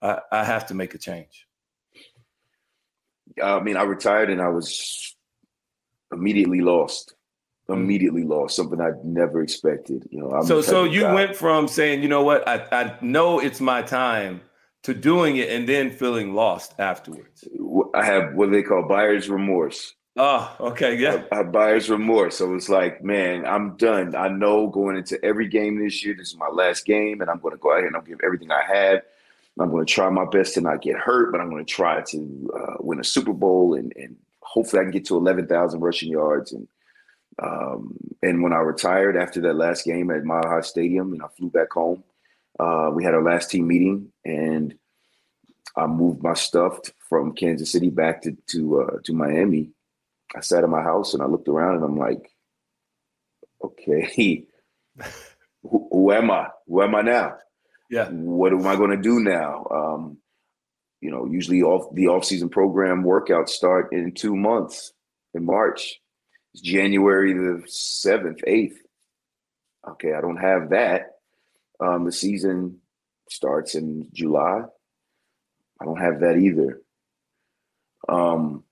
I, 0.00 0.20
I 0.30 0.44
have 0.44 0.66
to 0.66 0.74
make 0.74 0.94
a 0.94 0.98
change"? 0.98 1.46
I 3.42 3.60
mean, 3.60 3.78
I 3.78 3.82
retired 3.82 4.28
and 4.28 4.42
I 4.42 4.48
was 4.48 5.16
immediately 6.12 6.60
lost. 6.60 7.14
Mm. 7.68 7.74
immediately 7.74 8.24
lost 8.24 8.56
something 8.56 8.80
i'd 8.80 9.04
never 9.04 9.40
expected. 9.40 10.08
You 10.10 10.20
know, 10.20 10.30
I'm 10.32 10.44
so 10.44 10.60
so 10.60 10.84
you 10.84 11.02
guy. 11.02 11.14
went 11.14 11.36
from 11.36 11.68
saying, 11.68 12.02
you 12.02 12.08
know 12.08 12.24
what, 12.24 12.46
I, 12.48 12.66
I 12.72 12.98
know 13.00 13.38
it's 13.38 13.60
my 13.60 13.82
time 13.82 14.40
to 14.82 14.94
doing 14.94 15.36
it 15.36 15.48
and 15.48 15.68
then 15.68 15.90
feeling 15.90 16.34
lost 16.34 16.74
afterwards. 16.78 17.44
I 17.94 18.04
have 18.04 18.34
what 18.34 18.50
they 18.50 18.62
call 18.62 18.82
buyer's 18.88 19.30
remorse. 19.30 19.94
Oh, 20.16 20.54
okay, 20.60 20.96
yeah. 20.96 21.22
I, 21.32 21.38
I 21.38 21.42
buyer's 21.44 21.88
remorse. 21.88 22.36
So 22.36 22.54
it's 22.54 22.68
like, 22.68 23.02
man, 23.02 23.46
I'm 23.46 23.76
done. 23.76 24.14
I 24.14 24.28
know 24.28 24.66
going 24.66 24.96
into 24.96 25.24
every 25.24 25.48
game 25.48 25.82
this 25.82 26.04
year, 26.04 26.14
this 26.14 26.28
is 26.28 26.36
my 26.36 26.48
last 26.48 26.84
game, 26.84 27.20
and 27.20 27.30
I'm 27.30 27.38
going 27.38 27.52
to 27.52 27.58
go 27.58 27.72
ahead 27.72 27.84
and 27.84 27.96
I'll 27.96 28.02
give 28.02 28.20
everything 28.22 28.50
I 28.50 28.62
have. 28.62 29.02
I'm 29.58 29.70
going 29.70 29.86
to 29.86 29.92
try 29.92 30.08
my 30.10 30.26
best 30.26 30.54
to 30.54 30.60
not 30.60 30.82
get 30.82 30.96
hurt, 30.96 31.30
but 31.30 31.40
I'm 31.40 31.48
going 31.48 31.64
to 31.64 31.70
try 31.70 32.02
to 32.02 32.50
uh, 32.58 32.74
win 32.80 33.00
a 33.00 33.04
Super 33.04 33.32
Bowl 33.32 33.74
and, 33.74 33.92
and 33.96 34.16
hopefully 34.52 34.80
I 34.80 34.84
can 34.84 34.92
get 34.92 35.06
to 35.06 35.16
11,000 35.16 35.80
rushing 35.80 36.10
yards 36.10 36.52
and 36.52 36.68
um, 37.42 37.96
and 38.22 38.42
when 38.42 38.52
I 38.52 38.58
retired 38.58 39.16
after 39.16 39.40
that 39.42 39.54
last 39.54 39.84
game 39.84 40.10
at 40.10 40.24
Mile 40.24 40.46
High 40.46 40.60
Stadium, 40.60 41.12
and 41.12 41.22
I 41.22 41.26
flew 41.28 41.50
back 41.50 41.72
home, 41.72 42.04
uh, 42.60 42.90
we 42.92 43.04
had 43.04 43.14
our 43.14 43.22
last 43.22 43.50
team 43.50 43.66
meeting, 43.66 44.12
and 44.24 44.74
I 45.76 45.86
moved 45.86 46.22
my 46.22 46.34
stuff 46.34 46.78
from 47.08 47.34
Kansas 47.34 47.72
City 47.72 47.90
back 47.90 48.22
to 48.22 48.36
to 48.48 48.82
uh, 48.82 48.98
to 49.04 49.12
Miami. 49.12 49.70
I 50.34 50.40
sat 50.40 50.64
in 50.64 50.70
my 50.70 50.82
house 50.82 51.14
and 51.14 51.22
I 51.22 51.26
looked 51.26 51.48
around, 51.48 51.76
and 51.76 51.84
I'm 51.84 51.96
like, 51.96 52.30
okay, 53.64 54.46
who, 55.62 55.88
who, 55.90 56.12
am 56.12 56.30
I? 56.30 56.48
Who 56.66 56.82
am 56.82 56.94
I 56.94 57.02
now? 57.02 57.36
Yeah. 57.90 58.08
What 58.08 58.52
am 58.52 58.66
I 58.66 58.76
going 58.76 58.90
to 58.90 58.96
do 58.96 59.20
now? 59.20 59.66
Um, 59.70 60.18
you 61.02 61.10
know, 61.10 61.26
usually 61.26 61.62
off 61.62 61.92
the 61.94 62.06
off 62.06 62.24
season 62.24 62.48
program 62.48 63.02
workouts 63.02 63.50
start 63.50 63.92
in 63.92 64.12
two 64.12 64.36
months 64.36 64.92
in 65.34 65.44
March. 65.44 66.00
It's 66.54 66.62
January 66.62 67.32
the 67.32 67.64
7th, 67.66 68.42
8th. 68.46 68.76
Okay, 69.90 70.14
I 70.14 70.20
don't 70.20 70.36
have 70.36 70.70
that. 70.70 71.16
Um, 71.80 72.04
the 72.04 72.12
season 72.12 72.78
starts 73.28 73.74
in 73.74 74.08
July. 74.12 74.62
I 75.80 75.84
don't 75.84 76.00
have 76.00 76.20
that 76.20 76.36
either. 76.36 76.80
Um, 78.08 78.62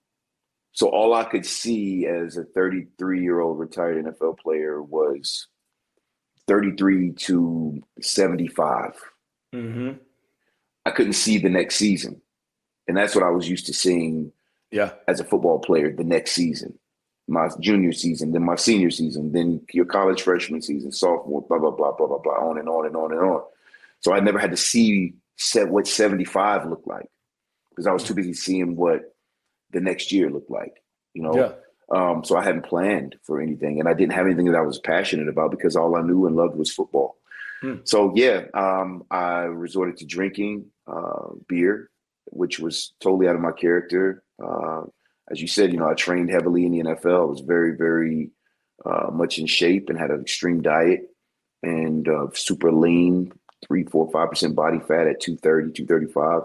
so 0.71 0.89
all 0.89 1.15
I 1.15 1.25
could 1.25 1.45
see 1.45 2.07
as 2.07 2.37
a 2.37 2.45
33 2.45 3.23
year 3.23 3.41
old 3.41 3.59
retired 3.59 4.05
NFL 4.05 4.39
player 4.39 4.81
was 4.81 5.49
33 6.47 7.13
to 7.13 7.83
75. 8.01 9.01
Mm-hmm. 9.53 9.91
I 10.91 10.95
couldn't 10.97 11.15
see 11.15 11.39
the 11.39 11.49
next 11.49 11.77
season. 11.77 12.21
And 12.89 12.97
that's 12.97 13.15
what 13.15 13.25
I 13.25 13.31
was 13.31 13.49
used 13.49 13.67
to 13.67 13.73
seeing 13.73 14.33
yeah. 14.71 14.93
as 15.07 15.21
a 15.21 15.25
football 15.25 15.61
player 15.61 15.93
the 15.93 16.05
next 16.05 16.33
season 16.33 16.79
my 17.31 17.49
junior 17.61 17.93
season, 17.93 18.33
then 18.33 18.43
my 18.43 18.57
senior 18.57 18.91
season, 18.91 19.33
then 19.33 19.65
your 19.73 19.85
college 19.85 20.23
freshman 20.23 20.61
season, 20.61 20.91
sophomore, 20.91 21.43
blah, 21.43 21.59
blah, 21.59 21.71
blah, 21.71 21.93
blah, 21.93 22.09
blah, 22.09 22.19
blah, 22.19 22.33
on 22.33 22.59
and 22.59 22.69
on 22.69 22.87
and 22.87 22.97
on 22.97 23.13
and 23.13 23.21
on. 23.21 23.43
So 24.01 24.13
I 24.13 24.21
never 24.21 24.39
had 24.39 24.51
to 24.51 24.57
see 24.57 25.15
set 25.37 25.69
what 25.69 25.87
75 25.87 26.67
looked 26.67 26.89
like 26.89 27.09
because 27.71 27.87
I 27.87 27.93
was 27.93 28.03
too 28.03 28.15
busy 28.15 28.35
seeing 28.35 28.77
what 28.77 29.15
the 29.71 29.81
next 29.81 30.13
year 30.13 30.29
looked 30.29 30.51
like. 30.51 30.83
You 31.15 31.23
know, 31.23 31.35
yeah. 31.35 31.53
Um, 31.93 32.25
so 32.25 32.37
I 32.37 32.43
hadn't 32.43 32.67
planned 32.67 33.17
for 33.23 33.41
anything, 33.41 33.81
and 33.81 33.89
I 33.89 33.95
didn't 33.95 34.13
have 34.13 34.27
anything 34.27 34.47
that 34.47 34.59
I 34.59 34.63
was 34.63 34.79
passionate 34.79 35.29
about 35.29 35.51
because 35.51 35.77
all 35.77 35.97
I 35.97 36.03
knew 36.03 36.27
and 36.27 36.37
loved 36.37 36.57
was 36.57 36.73
football. 36.73 37.17
Hmm. 37.63 37.77
So 37.85 38.13
yeah, 38.15 38.45
um, 38.55 39.05
I 39.11 39.43
resorted 39.43 39.97
to 39.99 40.07
drinking 40.07 40.67
uh, 40.91 41.35
beer, 41.49 41.91
which 42.27 42.59
was 42.59 42.93
totally 43.01 43.29
out 43.29 43.35
of 43.35 43.41
my 43.41 43.53
character. 43.53 44.23
Uh, 44.43 44.83
as 45.31 45.41
you 45.41 45.47
said, 45.47 45.73
you 45.73 45.79
know, 45.79 45.89
I 45.89 45.95
trained 45.95 46.31
heavily 46.31 46.67
in 46.67 46.73
the 46.73 46.83
NFL. 46.83 47.23
I 47.23 47.25
was 47.25 47.41
very, 47.41 47.77
very 47.77 48.31
uh, 48.85 49.11
much 49.13 49.39
in 49.39 49.47
shape 49.47 49.89
and 49.89 49.99
had 49.99 50.11
an 50.11 50.21
extreme 50.21 50.63
diet 50.63 51.03
and 51.63 52.09
uh, 52.09 52.27
super 52.35 52.73
lean, 52.73 53.33
three, 53.67 53.85
four, 53.85 54.11
five 54.11 54.31
percent 54.31 54.57
body 54.57 54.79
fat 54.79 55.07
at 55.07 55.21
230, 55.21 55.73
235. 55.73 56.43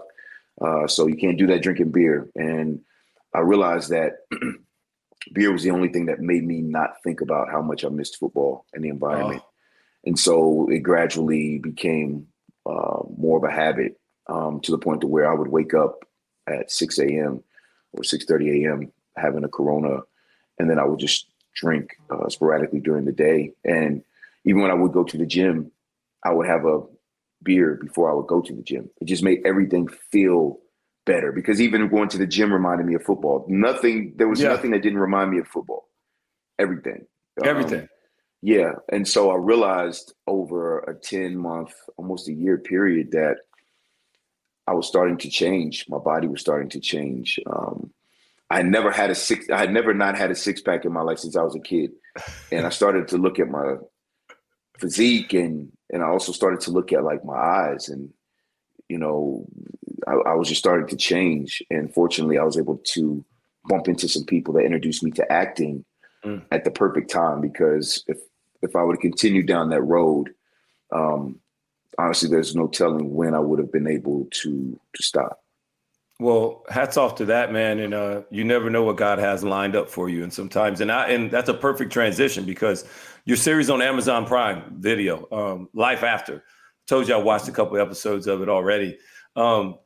Uh, 0.60 0.86
so 0.86 1.06
you 1.06 1.16
can't 1.16 1.38
do 1.38 1.46
that 1.46 1.62
drinking 1.62 1.90
beer. 1.90 2.28
And 2.34 2.80
I 3.34 3.40
realized 3.40 3.90
that 3.90 4.18
beer 5.32 5.52
was 5.52 5.62
the 5.62 5.70
only 5.70 5.88
thing 5.88 6.06
that 6.06 6.20
made 6.20 6.44
me 6.44 6.60
not 6.60 7.02
think 7.02 7.20
about 7.20 7.50
how 7.50 7.62
much 7.62 7.84
I 7.84 7.88
missed 7.88 8.18
football 8.18 8.64
and 8.72 8.84
the 8.84 8.88
environment. 8.88 9.42
Oh. 9.44 9.50
And 10.04 10.18
so 10.18 10.68
it 10.70 10.80
gradually 10.80 11.58
became 11.58 12.28
uh, 12.64 13.02
more 13.16 13.38
of 13.38 13.44
a 13.44 13.50
habit 13.50 13.98
um, 14.28 14.60
to 14.60 14.70
the 14.70 14.78
point 14.78 15.00
to 15.02 15.06
where 15.06 15.30
I 15.30 15.34
would 15.34 15.48
wake 15.48 15.74
up 15.74 16.04
at 16.46 16.70
6 16.70 16.98
a.m. 16.98 17.42
or 17.92 18.02
6:30 18.02 18.64
a.m. 18.64 18.92
having 19.16 19.44
a 19.44 19.48
Corona, 19.48 20.00
and 20.58 20.70
then 20.70 20.78
I 20.78 20.84
would 20.84 21.00
just 21.00 21.28
drink 21.54 21.96
uh, 22.10 22.28
sporadically 22.28 22.80
during 22.80 23.04
the 23.04 23.12
day. 23.12 23.52
And 23.64 24.02
even 24.44 24.62
when 24.62 24.70
I 24.70 24.74
would 24.74 24.92
go 24.92 25.04
to 25.04 25.16
the 25.16 25.26
gym, 25.26 25.70
I 26.24 26.32
would 26.32 26.46
have 26.46 26.64
a 26.64 26.82
beer 27.42 27.78
before 27.80 28.10
I 28.10 28.14
would 28.14 28.26
go 28.26 28.40
to 28.40 28.52
the 28.52 28.62
gym. 28.62 28.90
It 29.00 29.06
just 29.06 29.22
made 29.22 29.40
everything 29.44 29.88
feel 29.88 30.58
better 31.04 31.32
because 31.32 31.60
even 31.60 31.88
going 31.88 32.08
to 32.10 32.18
the 32.18 32.26
gym 32.26 32.52
reminded 32.52 32.86
me 32.86 32.94
of 32.94 33.02
football. 33.04 33.44
Nothing, 33.48 34.12
there 34.16 34.28
was 34.28 34.40
yeah. 34.40 34.48
nothing 34.48 34.72
that 34.72 34.82
didn't 34.82 34.98
remind 34.98 35.30
me 35.30 35.38
of 35.38 35.48
football. 35.48 35.88
Everything. 36.58 37.06
Everything. 37.44 37.82
Um, 37.82 37.88
yeah. 38.42 38.72
And 38.90 39.06
so 39.06 39.30
I 39.30 39.36
realized 39.36 40.14
over 40.26 40.80
a 40.80 40.94
10 40.94 41.36
month, 41.36 41.72
almost 41.96 42.28
a 42.28 42.32
year 42.32 42.58
period 42.58 43.10
that 43.12 43.36
I 44.66 44.74
was 44.74 44.86
starting 44.86 45.16
to 45.18 45.30
change. 45.30 45.86
My 45.88 45.98
body 45.98 46.26
was 46.26 46.40
starting 46.40 46.68
to 46.70 46.80
change. 46.80 47.38
Um, 47.46 47.90
I 48.50 48.62
never 48.62 48.90
had 48.90 49.10
a 49.10 49.14
six. 49.14 49.48
I 49.50 49.58
had 49.58 49.72
never 49.72 49.94
not 49.94 50.16
had 50.16 50.30
a 50.30 50.34
six 50.34 50.60
pack 50.60 50.84
in 50.84 50.92
my 50.92 51.02
life 51.02 51.18
since 51.18 51.36
I 51.36 51.42
was 51.42 51.54
a 51.54 51.60
kid, 51.60 51.92
and 52.52 52.66
I 52.66 52.70
started 52.70 53.08
to 53.08 53.18
look 53.18 53.38
at 53.38 53.48
my 53.48 53.76
physique 54.78 55.32
and 55.32 55.72
and 55.92 56.02
I 56.02 56.06
also 56.06 56.32
started 56.32 56.60
to 56.60 56.70
look 56.70 56.92
at 56.92 57.04
like 57.04 57.24
my 57.24 57.36
eyes 57.36 57.88
and 57.88 58.12
you 58.88 58.98
know 58.98 59.46
I, 60.06 60.30
I, 60.30 60.34
was 60.34 60.48
just 60.48 60.58
starting 60.58 60.86
to 60.88 60.96
change 60.96 61.62
and 61.70 61.92
fortunately 61.92 62.38
I 62.38 62.44
was 62.44 62.58
able 62.58 62.78
to 62.78 63.24
bump 63.64 63.88
into 63.88 64.08
some 64.08 64.24
people 64.24 64.54
that 64.54 64.64
introduced 64.64 65.02
me 65.02 65.10
to 65.12 65.32
acting 65.32 65.84
mm. 66.24 66.42
at 66.50 66.64
the 66.64 66.70
perfect 66.70 67.10
time 67.10 67.40
because 67.40 68.04
if 68.06 68.18
if 68.62 68.76
I 68.76 68.82
would 68.82 68.96
have 68.96 69.02
continued 69.02 69.46
down 69.46 69.70
that 69.70 69.82
road 69.82 70.34
um, 70.92 71.40
honestly 71.98 72.28
there's 72.28 72.54
no 72.54 72.68
telling 72.68 73.14
when 73.14 73.34
I 73.34 73.40
would 73.40 73.58
have 73.58 73.72
been 73.72 73.88
able 73.88 74.26
to 74.30 74.78
to 74.94 75.02
stop 75.02 75.40
well, 76.18 76.64
hats 76.70 76.96
off 76.96 77.16
to 77.16 77.26
that 77.26 77.52
man, 77.52 77.78
and 77.78 77.92
uh, 77.92 78.22
you 78.30 78.42
never 78.42 78.70
know 78.70 78.82
what 78.82 78.96
God 78.96 79.18
has 79.18 79.44
lined 79.44 79.76
up 79.76 79.88
for 79.88 80.08
you. 80.08 80.22
And 80.22 80.32
sometimes, 80.32 80.80
and 80.80 80.90
I, 80.90 81.08
and 81.08 81.30
that's 81.30 81.50
a 81.50 81.54
perfect 81.54 81.92
transition 81.92 82.46
because 82.46 82.86
your 83.26 83.36
series 83.36 83.68
on 83.68 83.82
Amazon 83.82 84.24
Prime 84.24 84.76
Video, 84.78 85.28
um, 85.30 85.68
Life 85.74 86.02
After, 86.02 86.42
told 86.86 87.08
you 87.08 87.14
I 87.14 87.18
watched 87.18 87.48
a 87.48 87.52
couple 87.52 87.78
episodes 87.78 88.26
of 88.26 88.40
it 88.40 88.48
already. 88.48 88.98
Um, 89.34 89.76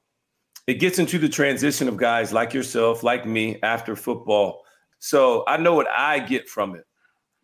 it 0.69 0.75
gets 0.75 1.01
into 1.01 1.19
the 1.19 1.29
transition 1.29 1.89
of 1.89 1.97
guys 1.97 2.33
like 2.33 2.55
yourself, 2.55 3.03
like 3.03 3.27
me, 3.27 3.59
after 3.65 3.97
football. 3.97 4.63
So 5.01 5.43
I 5.49 5.57
know 5.57 5.75
what 5.75 5.89
I 5.89 6.21
get 6.21 6.49
from 6.49 6.77
it, 6.77 6.85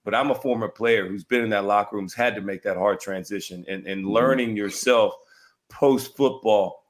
but 0.07 0.15
I'm 0.15 0.31
a 0.31 0.37
former 0.37 0.69
player 0.69 1.09
who's 1.09 1.25
been 1.25 1.43
in 1.43 1.51
that 1.51 1.65
locker 1.65 1.97
room, 1.97 2.05
has 2.05 2.15
had 2.15 2.37
to 2.37 2.41
make 2.41 2.63
that 2.63 2.77
hard 2.77 3.01
transition, 3.01 3.65
and 3.69 3.87
and 3.87 4.03
mm-hmm. 4.03 4.13
learning 4.13 4.57
yourself 4.57 5.15
post 5.69 6.17
football 6.17 6.85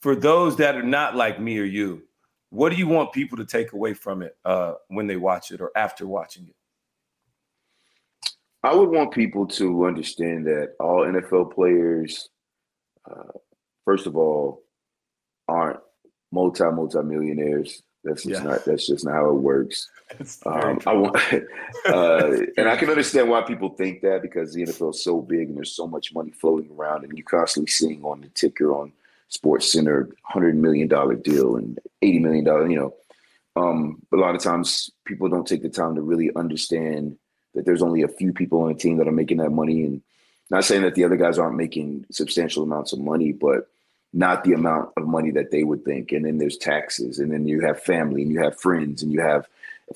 for 0.00 0.16
those 0.16 0.56
that 0.56 0.74
are 0.74 0.82
not 0.82 1.14
like 1.14 1.38
me 1.38 1.58
or 1.58 1.64
you, 1.64 2.02
what 2.48 2.70
do 2.70 2.76
you 2.76 2.86
want 2.86 3.12
people 3.12 3.36
to 3.36 3.44
take 3.44 3.72
away 3.74 3.92
from 3.92 4.22
it 4.22 4.36
uh, 4.46 4.74
when 4.88 5.06
they 5.06 5.16
watch 5.16 5.50
it 5.50 5.60
or 5.60 5.70
after 5.76 6.06
watching 6.06 6.46
it? 6.48 6.54
I 8.62 8.74
would 8.74 8.88
want 8.88 9.12
people 9.12 9.46
to 9.48 9.84
understand 9.84 10.46
that 10.46 10.74
all 10.80 11.04
NFL 11.04 11.52
players, 11.52 12.30
uh, 13.10 13.32
first 13.84 14.06
of 14.06 14.16
all, 14.16 14.62
aren't 15.48 15.80
multi 16.32 16.64
multi 16.64 17.02
millionaires. 17.02 17.82
That's 18.04 18.24
just 18.24 18.42
yeah. 18.42 18.50
not. 18.50 18.64
That's 18.64 18.86
just 18.86 19.04
not 19.04 19.14
how 19.14 19.30
it 19.30 19.34
works. 19.34 19.90
Um, 20.46 20.78
I 20.86 20.94
want, 20.94 21.16
uh, 21.86 22.30
and 22.56 22.66
I 22.66 22.76
can 22.76 22.88
understand 22.88 23.28
why 23.28 23.42
people 23.42 23.68
think 23.68 24.00
that 24.00 24.22
because 24.22 24.54
the 24.54 24.62
NFL 24.62 24.94
is 24.94 25.04
so 25.04 25.20
big 25.20 25.48
and 25.48 25.56
there's 25.58 25.76
so 25.76 25.86
much 25.86 26.14
money 26.14 26.30
floating 26.30 26.70
around, 26.70 27.04
and 27.04 27.12
you're 27.12 27.26
constantly 27.26 27.70
seeing 27.70 28.02
on 28.02 28.22
the 28.22 28.28
ticker 28.28 28.72
on 28.74 28.92
Sports 29.28 29.70
Center, 29.70 30.08
hundred 30.22 30.56
million 30.56 30.88
dollar 30.88 31.14
deal 31.14 31.56
and 31.56 31.78
eighty 32.00 32.20
million 32.20 32.42
dollar. 32.42 32.70
You 32.70 32.78
know, 32.78 32.94
um, 33.54 34.00
but 34.10 34.18
a 34.18 34.22
lot 34.22 34.34
of 34.34 34.42
times 34.42 34.90
people 35.04 35.28
don't 35.28 35.46
take 35.46 35.60
the 35.60 35.68
time 35.68 35.94
to 35.96 36.00
really 36.00 36.34
understand 36.34 37.18
that 37.54 37.66
there's 37.66 37.82
only 37.82 38.00
a 38.00 38.08
few 38.08 38.32
people 38.32 38.62
on 38.62 38.70
a 38.70 38.74
team 38.74 38.96
that 38.96 39.08
are 39.08 39.12
making 39.12 39.36
that 39.38 39.50
money, 39.50 39.84
and 39.84 40.00
not 40.50 40.64
saying 40.64 40.82
that 40.82 40.94
the 40.94 41.04
other 41.04 41.16
guys 41.16 41.38
aren't 41.38 41.56
making 41.58 42.06
substantial 42.10 42.62
amounts 42.62 42.94
of 42.94 42.98
money, 42.98 43.32
but 43.32 43.68
not 44.12 44.44
the 44.44 44.52
amount 44.52 44.90
of 44.96 45.06
money 45.06 45.30
that 45.32 45.50
they 45.50 45.64
would 45.64 45.84
think. 45.84 46.12
And 46.12 46.24
then 46.24 46.38
there's 46.38 46.56
taxes, 46.56 47.18
and 47.18 47.32
then 47.32 47.46
you 47.46 47.60
have 47.60 47.82
family, 47.82 48.22
and 48.22 48.32
you 48.32 48.40
have 48.40 48.60
friends, 48.60 49.02
and 49.02 49.12
you 49.12 49.20
have 49.20 49.46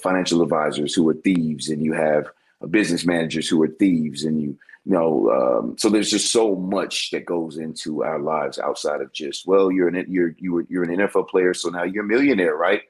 financial 0.00 0.42
advisors 0.42 0.94
who 0.94 1.08
are 1.08 1.14
thieves, 1.14 1.68
and 1.68 1.82
you 1.82 1.92
have 1.92 2.28
business 2.70 3.04
managers 3.04 3.48
who 3.48 3.62
are 3.62 3.68
thieves, 3.68 4.24
and 4.24 4.40
you 4.40 4.58
you 4.84 4.92
know, 4.92 5.30
um, 5.30 5.78
so 5.78 5.88
there's 5.88 6.10
just 6.10 6.32
so 6.32 6.56
much 6.56 7.12
that 7.12 7.24
goes 7.24 7.56
into 7.56 8.02
our 8.02 8.18
lives 8.18 8.58
outside 8.58 9.00
of 9.00 9.12
just 9.12 9.46
well, 9.46 9.70
you're 9.70 9.88
an 9.88 10.04
you're 10.08 10.34
you 10.38 10.52
were, 10.54 10.66
you're 10.68 10.82
an 10.82 10.98
NFL 10.98 11.28
player, 11.28 11.54
so 11.54 11.68
now 11.68 11.84
you're 11.84 12.04
a 12.04 12.06
millionaire, 12.06 12.56
right? 12.56 12.82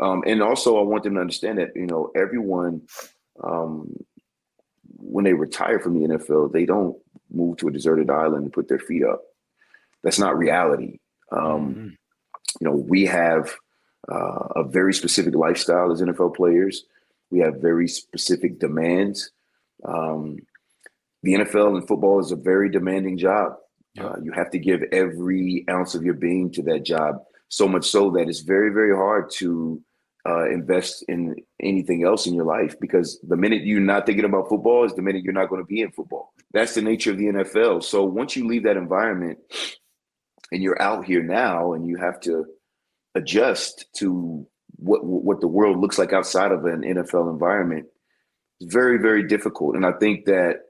Um, 0.00 0.24
and 0.26 0.42
also, 0.42 0.78
I 0.78 0.82
want 0.82 1.04
them 1.04 1.14
to 1.14 1.20
understand 1.20 1.58
that 1.58 1.76
you 1.76 1.86
know 1.86 2.10
everyone, 2.16 2.82
um, 3.42 3.94
when 4.96 5.24
they 5.24 5.32
retire 5.32 5.78
from 5.78 5.94
the 5.94 6.08
NFL, 6.08 6.52
they 6.52 6.66
don't 6.66 6.96
move 7.30 7.58
to 7.58 7.68
a 7.68 7.72
deserted 7.72 8.10
island 8.10 8.44
and 8.44 8.52
put 8.52 8.68
their 8.68 8.78
feet 8.80 9.04
up. 9.04 9.22
That's 10.02 10.18
not 10.18 10.38
reality. 10.38 10.98
Um, 11.32 11.42
mm-hmm. 11.42 11.88
You 12.60 12.64
know, 12.68 12.76
we 12.76 13.06
have 13.06 13.54
uh, 14.10 14.48
a 14.56 14.64
very 14.64 14.94
specific 14.94 15.34
lifestyle 15.34 15.92
as 15.92 16.00
NFL 16.00 16.36
players. 16.36 16.84
We 17.30 17.40
have 17.40 17.60
very 17.60 17.88
specific 17.88 18.58
demands. 18.58 19.30
Um, 19.84 20.38
the 21.22 21.34
NFL 21.34 21.76
and 21.76 21.86
football 21.86 22.20
is 22.20 22.32
a 22.32 22.36
very 22.36 22.70
demanding 22.70 23.18
job. 23.18 23.54
Yeah. 23.94 24.06
Uh, 24.06 24.16
you 24.22 24.32
have 24.32 24.50
to 24.50 24.58
give 24.58 24.82
every 24.92 25.64
ounce 25.68 25.94
of 25.94 26.04
your 26.04 26.14
being 26.14 26.50
to 26.52 26.62
that 26.62 26.84
job, 26.84 27.16
so 27.48 27.66
much 27.66 27.90
so 27.90 28.10
that 28.12 28.28
it's 28.28 28.40
very, 28.40 28.70
very 28.70 28.94
hard 28.94 29.30
to 29.32 29.82
uh, 30.26 30.48
invest 30.50 31.04
in 31.08 31.36
anything 31.60 32.04
else 32.04 32.26
in 32.26 32.34
your 32.34 32.44
life 32.44 32.78
because 32.80 33.18
the 33.28 33.36
minute 33.36 33.64
you're 33.64 33.80
not 33.80 34.06
thinking 34.06 34.24
about 34.24 34.48
football 34.48 34.84
is 34.84 34.94
the 34.94 35.02
minute 35.02 35.22
you're 35.22 35.32
not 35.32 35.48
going 35.48 35.62
to 35.62 35.66
be 35.66 35.80
in 35.80 35.90
football. 35.90 36.32
That's 36.52 36.74
the 36.74 36.82
nature 36.82 37.12
of 37.12 37.18
the 37.18 37.26
NFL. 37.26 37.82
So 37.82 38.04
once 38.04 38.36
you 38.36 38.46
leave 38.46 38.64
that 38.64 38.76
environment 38.76 39.38
and 40.52 40.62
you're 40.62 40.80
out 40.80 41.04
here 41.04 41.22
now 41.22 41.72
and 41.72 41.86
you 41.86 41.96
have 41.96 42.20
to 42.20 42.46
adjust 43.14 43.86
to 43.96 44.46
what 44.76 45.04
what 45.04 45.40
the 45.40 45.48
world 45.48 45.78
looks 45.78 45.98
like 45.98 46.12
outside 46.12 46.52
of 46.52 46.64
an 46.64 46.82
NFL 46.82 47.30
environment, 47.30 47.86
it's 48.60 48.72
very, 48.72 48.98
very 48.98 49.26
difficult. 49.26 49.76
And 49.76 49.84
I 49.84 49.92
think 49.92 50.26
that 50.26 50.60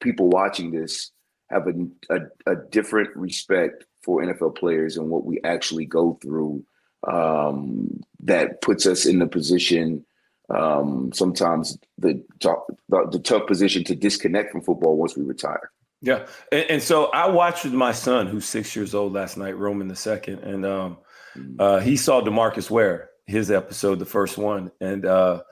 people 0.00 0.28
watching 0.28 0.70
this 0.70 1.10
have 1.50 1.66
a, 1.66 2.14
a, 2.14 2.52
a, 2.52 2.56
different 2.70 3.14
respect 3.16 3.84
for 4.02 4.20
NFL 4.20 4.56
players 4.56 4.96
and 4.96 5.08
what 5.08 5.24
we 5.24 5.40
actually 5.44 5.86
go 5.86 6.18
through 6.20 6.64
um, 7.06 8.00
that 8.20 8.60
puts 8.62 8.84
us 8.86 9.06
in 9.06 9.20
the 9.20 9.26
position 9.26 10.04
um, 10.48 11.12
sometimes 11.12 11.78
the, 11.98 12.22
the, 12.40 13.08
the 13.10 13.18
tough 13.18 13.46
position 13.46 13.84
to 13.84 13.94
disconnect 13.94 14.52
from 14.52 14.62
football 14.62 14.96
once 14.96 15.16
we 15.16 15.24
retire. 15.24 15.70
Yeah, 16.02 16.26
and, 16.52 16.70
and, 16.70 16.82
so 16.82 17.06
I 17.06 17.28
watched 17.28 17.64
with 17.64 17.72
my 17.72 17.92
son, 17.92 18.26
who's 18.26 18.44
six 18.44 18.76
years 18.76 18.94
old, 18.94 19.14
last 19.14 19.38
night, 19.38 19.56
Roman 19.56 19.88
the 19.88 19.96
second, 19.96 20.40
and 20.40 20.66
um, 20.66 20.98
mm. 21.36 21.56
uh, 21.58 21.80
he 21.80 21.96
saw 21.96 22.20
Demarcus 22.20 22.70
Ware, 22.70 23.10
his 23.26 23.50
episode, 23.50 23.98
the 23.98 24.04
first 24.04 24.36
one, 24.36 24.70
and 24.80 25.06
uh, 25.06 25.42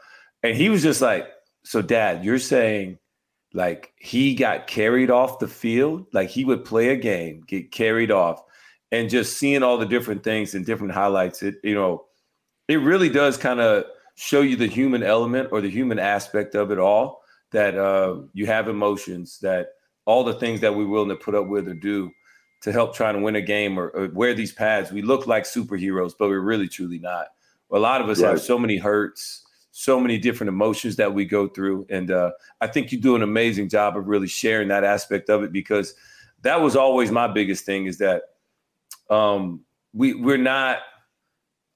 and 0.43 0.55
he 0.55 0.69
was 0.69 0.83
just 0.83 1.01
like, 1.01 1.29
"So, 1.65 1.81
Dad, 1.81 2.25
you're 2.25 2.39
saying 2.39 2.99
like 3.55 3.95
he 3.97 4.35
got 4.35 4.67
carried 4.67 5.11
off 5.11 5.39
the 5.39 5.49
field, 5.49 6.07
like 6.13 6.29
he 6.29 6.45
would 6.45 6.65
play 6.65 6.89
a 6.89 6.97
game, 6.97 7.43
get 7.47 7.71
carried 7.71 8.11
off, 8.11 8.43
and 8.91 9.09
just 9.09 9.39
seeing 9.39 9.63
all 9.63 9.79
the 9.79 9.87
different 9.87 10.25
things 10.25 10.55
and 10.55 10.67
different 10.67 10.93
highlights, 10.93 11.43
it 11.43 11.57
you 11.63 11.75
know, 11.75 12.05
it 12.69 12.77
really 12.77 13.09
does 13.09 13.37
kind 13.37 13.61
of 13.61 13.85
show 14.17 14.41
you 14.41 14.57
the 14.57 14.67
human 14.67 15.03
element 15.03 15.49
or 15.53 15.61
the 15.61 15.71
human 15.71 16.01
aspect 16.01 16.55
of 16.55 16.71
it 16.71 16.79
all. 16.79 17.23
That 17.53 17.79
uh, 17.79 18.23
you 18.33 18.47
have 18.47 18.69
emotions, 18.69 19.39
that 19.43 19.69
all 20.07 20.25
the 20.25 20.35
things 20.35 20.61
that 20.61 20.75
we're 20.75 20.87
willing 20.87 21.09
to 21.09 21.17
put 21.17 21.35
up 21.35 21.47
with 21.47 21.69
or 21.69 21.75
do 21.75 22.11
to 22.63 22.73
help 22.73 22.95
try 22.95 23.13
to 23.13 23.19
win 23.19 23.37
a 23.37 23.43
game 23.43 23.79
or, 23.79 23.89
or 23.89 24.09
wear 24.09 24.35
these 24.35 24.53
pads. 24.53 24.91
We 24.91 25.03
look 25.03 25.27
like 25.27 25.45
superheroes, 25.45 26.13
but 26.19 26.29
we're 26.29 26.41
really 26.41 26.69
truly 26.69 26.99
not. 26.99 27.29
A 27.73 27.79
lot 27.79 28.01
of 28.01 28.09
us 28.09 28.21
right. 28.21 28.31
have 28.31 28.41
so 28.41 28.59
many 28.59 28.77
hurts, 28.77 29.45
so 29.71 29.99
many 29.99 30.17
different 30.19 30.49
emotions 30.49 30.97
that 30.97 31.13
we 31.13 31.25
go 31.25 31.49
through. 31.49 31.87
And 31.91 32.11
uh, 32.11 32.31
I 32.61 32.67
think 32.69 32.93
you 32.93 33.01
do 33.01 33.17
an 33.17 33.23
amazing 33.23 33.69
job 33.69 33.97
of 33.97 34.07
really 34.07 34.29
sharing 34.29 34.69
that 34.69 34.85
aspect 34.85 35.29
of 35.29 35.43
it 35.43 35.53
because 35.53 35.95
that 36.43 36.61
was 36.61 36.77
always 36.77 37.11
my 37.11 37.27
biggest 37.27 37.67
thing 37.67 37.87
is 37.87 37.99
that 37.99 38.23
um, 39.11 39.61
we 39.93 40.15
we're 40.15 40.37
not 40.37 40.79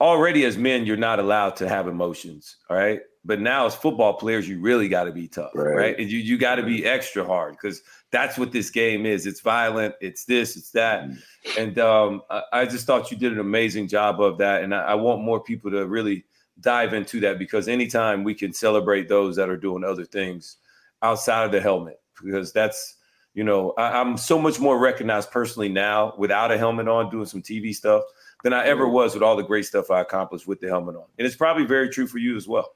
already 0.00 0.44
as 0.44 0.56
men, 0.56 0.86
you're 0.86 0.96
not 0.96 1.18
allowed 1.18 1.56
to 1.56 1.68
have 1.68 1.88
emotions. 1.88 2.56
All 2.70 2.76
right. 2.76 3.00
But 3.28 3.42
now 3.42 3.66
as 3.66 3.74
football 3.74 4.14
players, 4.14 4.48
you 4.48 4.58
really 4.58 4.88
got 4.88 5.04
to 5.04 5.12
be 5.12 5.28
tough, 5.28 5.50
right? 5.54 5.76
right? 5.76 5.98
And 5.98 6.10
you 6.10 6.18
you 6.18 6.38
got 6.38 6.54
to 6.54 6.62
be 6.62 6.86
extra 6.86 7.26
hard 7.26 7.52
because 7.52 7.82
that's 8.10 8.38
what 8.38 8.52
this 8.52 8.70
game 8.70 9.04
is. 9.04 9.26
It's 9.26 9.42
violent. 9.42 9.94
It's 10.00 10.24
this. 10.24 10.56
It's 10.56 10.70
that. 10.70 11.04
Mm-hmm. 11.04 11.60
And 11.60 11.78
um, 11.78 12.22
I, 12.30 12.42
I, 12.54 12.64
just 12.64 12.86
thought 12.86 13.10
you 13.10 13.18
did 13.18 13.34
an 13.34 13.38
amazing 13.38 13.86
job 13.86 14.18
of 14.22 14.38
that. 14.38 14.62
And 14.62 14.74
I, 14.74 14.78
I 14.78 14.94
want 14.94 15.20
more 15.20 15.40
people 15.40 15.70
to 15.72 15.86
really 15.86 16.24
dive 16.60 16.94
into 16.94 17.20
that 17.20 17.38
because 17.38 17.68
anytime 17.68 18.24
we 18.24 18.34
can 18.34 18.50
celebrate 18.50 19.10
those 19.10 19.36
that 19.36 19.50
are 19.50 19.58
doing 19.58 19.84
other 19.84 20.06
things 20.06 20.56
outside 21.02 21.44
of 21.44 21.52
the 21.52 21.60
helmet, 21.60 22.00
because 22.24 22.50
that's 22.50 22.96
you 23.34 23.44
know 23.44 23.74
I, 23.76 24.00
I'm 24.00 24.16
so 24.16 24.38
much 24.38 24.58
more 24.58 24.78
recognized 24.78 25.30
personally 25.30 25.68
now 25.68 26.14
without 26.16 26.50
a 26.50 26.56
helmet 26.56 26.88
on, 26.88 27.10
doing 27.10 27.26
some 27.26 27.42
TV 27.42 27.74
stuff 27.74 28.04
than 28.42 28.54
I 28.54 28.64
ever 28.64 28.88
was 28.88 29.12
with 29.12 29.22
all 29.22 29.36
the 29.36 29.42
great 29.42 29.66
stuff 29.66 29.90
I 29.90 30.00
accomplished 30.00 30.46
with 30.46 30.60
the 30.60 30.68
helmet 30.68 30.96
on. 30.96 31.04
And 31.18 31.26
it's 31.26 31.36
probably 31.36 31.66
very 31.66 31.90
true 31.90 32.06
for 32.06 32.16
you 32.16 32.34
as 32.34 32.48
well. 32.48 32.70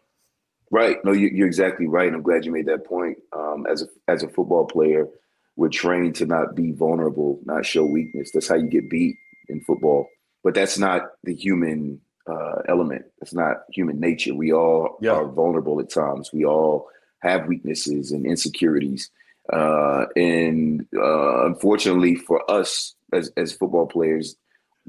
Right. 0.72 1.04
No, 1.04 1.12
you, 1.12 1.44
are 1.44 1.46
exactly 1.46 1.86
right. 1.86 2.06
And 2.06 2.16
I'm 2.16 2.22
glad 2.22 2.46
you 2.46 2.50
made 2.50 2.66
that 2.66 2.86
point. 2.86 3.18
Um, 3.34 3.66
as 3.70 3.82
a 3.82 3.86
as 4.08 4.22
a 4.22 4.28
football 4.28 4.64
player, 4.64 5.06
we're 5.54 5.68
trained 5.68 6.14
to 6.16 6.26
not 6.26 6.56
be 6.56 6.72
vulnerable, 6.72 7.38
not 7.44 7.66
show 7.66 7.84
weakness. 7.84 8.30
That's 8.32 8.48
how 8.48 8.54
you 8.54 8.68
get 8.68 8.88
beat 8.88 9.16
in 9.50 9.60
football. 9.60 10.08
But 10.42 10.54
that's 10.54 10.78
not 10.78 11.02
the 11.24 11.34
human 11.34 12.00
uh, 12.26 12.62
element. 12.68 13.04
That's 13.20 13.34
not 13.34 13.64
human 13.70 14.00
nature. 14.00 14.34
We 14.34 14.54
all 14.54 14.96
yeah. 15.02 15.12
are 15.12 15.26
vulnerable 15.26 15.78
at 15.78 15.90
times. 15.90 16.30
We 16.32 16.46
all 16.46 16.88
have 17.18 17.46
weaknesses 17.46 18.10
and 18.10 18.24
insecurities. 18.24 19.10
Uh, 19.52 20.06
and 20.16 20.86
uh, 20.96 21.44
unfortunately 21.46 22.14
for 22.14 22.50
us 22.50 22.94
as, 23.12 23.30
as 23.36 23.52
football 23.52 23.86
players, 23.86 24.36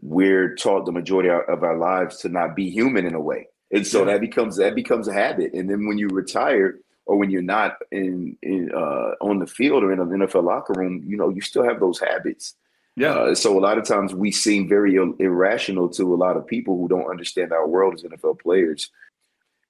we're 0.01 0.55
taught 0.55 0.85
the 0.85 0.91
majority 0.93 1.29
of 1.29 1.63
our 1.63 1.77
lives 1.77 2.19
to 2.19 2.29
not 2.29 2.55
be 2.55 2.69
human 2.69 3.05
in 3.05 3.15
a 3.15 3.19
way 3.19 3.47
and 3.73 3.85
so 3.85 4.05
that 4.05 4.21
becomes 4.21 4.57
that 4.57 4.75
becomes 4.75 5.07
a 5.07 5.13
habit. 5.13 5.53
And 5.53 5.69
then 5.69 5.87
when 5.87 5.97
you 5.97 6.07
retire 6.07 6.79
or 7.05 7.17
when 7.17 7.31
you're 7.31 7.41
not 7.41 7.77
in, 7.91 8.37
in 8.41 8.71
uh, 8.73 9.15
on 9.19 9.39
the 9.39 9.47
field 9.47 9.83
or 9.83 9.91
in 9.91 9.99
an 9.99 10.07
NFL 10.07 10.43
locker 10.43 10.73
room 10.73 11.03
you 11.05 11.17
know 11.17 11.29
you 11.29 11.41
still 11.41 11.63
have 11.63 11.79
those 11.79 11.99
habits. 11.99 12.55
Yeah. 12.95 13.15
Uh, 13.15 13.35
so 13.35 13.57
a 13.57 13.59
lot 13.59 13.79
of 13.79 13.85
times 13.85 14.13
we 14.13 14.31
seem 14.31 14.69
very 14.69 14.95
irrational 14.95 15.89
to 15.89 16.13
a 16.13 16.15
lot 16.15 16.37
of 16.37 16.45
people 16.45 16.77
who 16.77 16.87
don't 16.87 17.09
understand 17.09 17.51
our 17.51 17.67
world 17.67 17.95
as 17.95 18.03
NFL 18.03 18.39
players. 18.39 18.91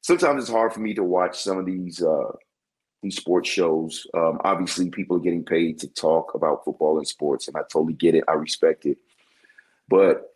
Sometimes 0.02 0.44
it's 0.44 0.52
hard 0.52 0.74
for 0.74 0.82
me 0.82 0.94
to 0.96 1.04
watch 1.04 1.40
some 1.40 1.58
of 1.58 1.66
these 1.66 2.04
uh, 2.04 2.34
these 3.02 3.16
sports 3.16 3.50
shows. 3.50 4.06
Um, 4.14 4.42
obviously 4.44 4.90
people 4.90 5.16
are 5.16 5.22
getting 5.22 5.46
paid 5.46 5.80
to 5.80 5.88
talk 5.88 6.36
about 6.36 6.66
football 6.66 6.98
and 6.98 7.08
sports 7.08 7.48
and 7.48 7.56
I 7.56 7.62
totally 7.62 7.94
get 7.94 8.16
it. 8.16 8.26
I 8.28 8.34
respect 8.34 8.86
it. 8.86 8.98
But 9.88 10.30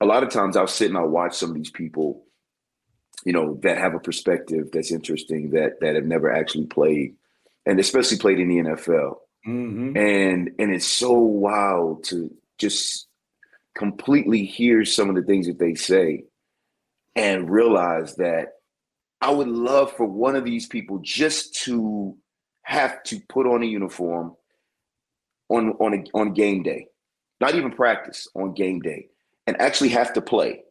a 0.00 0.06
lot 0.06 0.22
of 0.22 0.30
times 0.30 0.56
I'll 0.56 0.66
sit 0.66 0.88
and 0.88 0.96
I'll 0.96 1.08
watch 1.08 1.36
some 1.36 1.50
of 1.50 1.56
these 1.56 1.70
people, 1.70 2.24
you 3.24 3.32
know, 3.32 3.58
that 3.62 3.78
have 3.78 3.94
a 3.94 4.00
perspective 4.00 4.70
that's 4.72 4.92
interesting 4.92 5.50
that 5.50 5.80
that 5.80 5.94
have 5.94 6.04
never 6.04 6.30
actually 6.32 6.66
played, 6.66 7.16
and 7.66 7.78
especially 7.78 8.18
played 8.18 8.40
in 8.40 8.48
the 8.48 8.56
NFL. 8.56 9.16
Mm-hmm. 9.46 9.96
And 9.96 10.50
and 10.58 10.74
it's 10.74 10.86
so 10.86 11.12
wild 11.12 12.04
to 12.04 12.30
just 12.58 13.06
completely 13.74 14.44
hear 14.44 14.84
some 14.84 15.08
of 15.08 15.16
the 15.16 15.22
things 15.22 15.46
that 15.46 15.58
they 15.58 15.74
say 15.74 16.24
and 17.16 17.50
realize 17.50 18.16
that 18.16 18.54
I 19.20 19.30
would 19.30 19.48
love 19.48 19.92
for 19.92 20.06
one 20.06 20.36
of 20.36 20.44
these 20.44 20.66
people 20.66 20.98
just 21.02 21.54
to 21.64 22.16
have 22.62 23.02
to 23.04 23.20
put 23.28 23.46
on 23.46 23.62
a 23.62 23.66
uniform 23.66 24.36
on 25.48 25.70
on 25.72 25.94
a, 25.94 26.18
on 26.18 26.34
game 26.34 26.62
day 26.62 26.86
not 27.40 27.54
even 27.54 27.72
practice 27.72 28.28
on 28.34 28.54
game 28.54 28.80
day, 28.80 29.08
and 29.46 29.60
actually 29.60 29.88
have 29.90 30.12
to 30.12 30.20
play. 30.20 30.62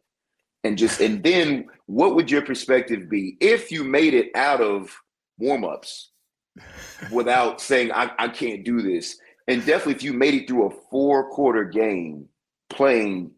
And 0.64 0.78
just 0.78 1.00
and 1.00 1.24
then 1.24 1.68
what 1.86 2.16
would 2.16 2.30
your 2.30 2.42
perspective 2.42 3.10
be 3.10 3.38
if 3.40 3.72
you 3.72 3.84
made 3.84 4.14
it 4.14 4.30
out 4.36 4.62
of 4.62 4.96
warmups 5.42 6.08
without 7.12 7.62
saying 7.62 7.92
I, 7.92 8.12
I 8.20 8.28
can't 8.28 8.66
do 8.66 8.82
this? 8.82 9.18
And 9.48 9.66
definitely 9.66 9.96
if 9.96 10.04
you 10.04 10.14
made 10.14 10.34
it 10.36 10.48
through 10.48 10.68
a 10.68 10.76
four 10.92 11.30
quarter 11.30 11.64
game 11.64 12.28
playing 12.70 13.32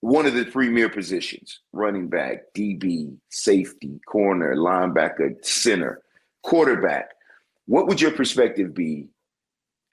one 0.00 0.26
of 0.26 0.34
the 0.34 0.44
premier 0.44 0.88
positions 0.88 1.60
running 1.72 2.08
back, 2.08 2.54
DB, 2.56 3.16
safety, 3.30 4.00
corner, 4.06 4.54
linebacker, 4.54 5.44
center, 5.44 6.02
quarterback. 6.42 7.10
What 7.66 7.86
would 7.88 8.00
your 8.00 8.12
perspective 8.12 8.74
be 8.74 9.08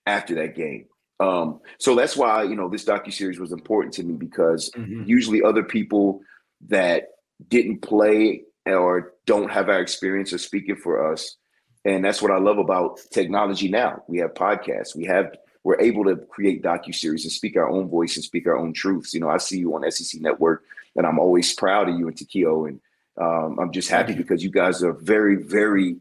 after 0.05 0.35
that 0.35 0.55
game? 0.55 0.85
Um, 1.19 1.59
so 1.79 1.95
that's 1.95 2.15
why 2.15 2.43
you 2.43 2.55
know 2.55 2.69
this 2.69 2.85
docu 2.85 3.11
series 3.11 3.39
was 3.39 3.51
important 3.51 3.93
to 3.95 4.03
me 4.03 4.15
because 4.15 4.69
mm-hmm. 4.71 5.03
usually 5.05 5.41
other 5.41 5.63
people 5.63 6.21
that 6.67 7.09
didn't 7.47 7.81
play 7.81 8.43
or 8.65 9.13
don't 9.25 9.51
have 9.51 9.69
our 9.69 9.79
experience 9.79 10.33
of 10.33 10.41
speaking 10.41 10.75
for 10.75 11.11
us, 11.11 11.35
and 11.83 12.03
that's 12.03 12.21
what 12.21 12.31
I 12.31 12.37
love 12.37 12.57
about 12.57 12.99
technology. 13.11 13.69
Now 13.69 14.03
we 14.07 14.17
have 14.19 14.33
podcasts, 14.33 14.95
we 14.95 15.05
have 15.05 15.35
we're 15.63 15.81
able 15.81 16.03
to 16.05 16.15
create 16.15 16.61
docu 16.61 16.93
series 16.93 17.25
and 17.25 17.31
speak 17.31 17.57
our 17.57 17.67
own 17.67 17.89
voice 17.89 18.15
and 18.15 18.23
speak 18.23 18.45
our 18.45 18.55
own 18.55 18.71
truths. 18.71 19.15
You 19.15 19.19
know, 19.19 19.29
I 19.29 19.37
see 19.37 19.57
you 19.57 19.73
on 19.73 19.89
SEC 19.91 20.21
Network, 20.21 20.63
and 20.95 21.07
I'm 21.07 21.17
always 21.17 21.53
proud 21.53 21.89
of 21.89 21.97
you 21.97 22.07
and 22.07 22.15
Takeo, 22.15 22.65
and 22.65 22.79
um, 23.19 23.57
I'm 23.59 23.71
just 23.71 23.89
happy 23.89 24.13
because 24.13 24.43
you 24.43 24.51
guys 24.51 24.83
are 24.83 24.93
very, 24.93 25.35
very 25.35 25.97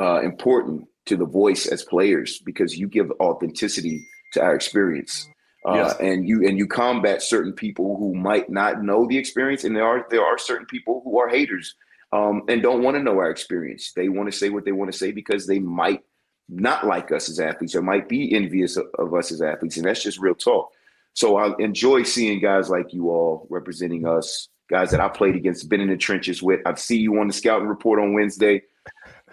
uh, 0.00 0.22
important 0.22 0.88
to 1.06 1.16
the 1.16 1.26
voice 1.26 1.66
as 1.66 1.82
players 1.82 2.38
because 2.38 2.78
you 2.78 2.88
give 2.88 3.10
authenticity 3.20 4.06
to 4.32 4.40
our 4.40 4.54
experience. 4.54 5.28
Uh, 5.66 5.74
yes. 5.74 5.96
and 6.00 6.26
you 6.26 6.46
and 6.46 6.56
you 6.56 6.66
combat 6.66 7.22
certain 7.22 7.52
people 7.52 7.96
who 7.98 8.14
might 8.14 8.48
not 8.48 8.82
know 8.82 9.06
the 9.06 9.18
experience, 9.18 9.64
and 9.64 9.76
there 9.76 9.86
are 9.86 10.06
there 10.10 10.24
are 10.24 10.38
certain 10.38 10.66
people 10.66 11.02
who 11.04 11.18
are 11.18 11.28
haters 11.28 11.74
um, 12.12 12.42
and 12.48 12.62
don't 12.62 12.82
want 12.82 12.96
to 12.96 13.02
know 13.02 13.18
our 13.18 13.30
experience. 13.30 13.92
They 13.92 14.08
want 14.08 14.30
to 14.30 14.36
say 14.36 14.48
what 14.48 14.64
they 14.64 14.72
want 14.72 14.90
to 14.90 14.96
say 14.96 15.12
because 15.12 15.46
they 15.46 15.58
might 15.58 16.02
not 16.48 16.86
like 16.86 17.12
us 17.12 17.28
as 17.28 17.38
athletes 17.38 17.74
or 17.74 17.82
might 17.82 18.08
be 18.08 18.34
envious 18.34 18.76
of, 18.76 18.86
of 18.98 19.12
us 19.14 19.30
as 19.30 19.42
athletes, 19.42 19.76
and 19.76 19.84
that's 19.84 20.02
just 20.02 20.18
real 20.18 20.34
talk. 20.34 20.70
So 21.12 21.36
I 21.36 21.52
enjoy 21.58 22.04
seeing 22.04 22.40
guys 22.40 22.70
like 22.70 22.92
you 22.94 23.10
all 23.10 23.46
representing 23.50 24.06
us, 24.06 24.48
guys 24.70 24.90
that 24.92 25.00
I 25.00 25.08
played 25.08 25.36
against, 25.36 25.68
been 25.68 25.80
in 25.80 25.90
the 25.90 25.96
trenches 25.96 26.42
with. 26.42 26.60
I 26.64 26.74
see 26.74 26.98
you 26.98 27.18
on 27.20 27.26
the 27.26 27.32
scouting 27.32 27.68
report 27.68 28.00
on 28.00 28.14
Wednesday. 28.14 28.62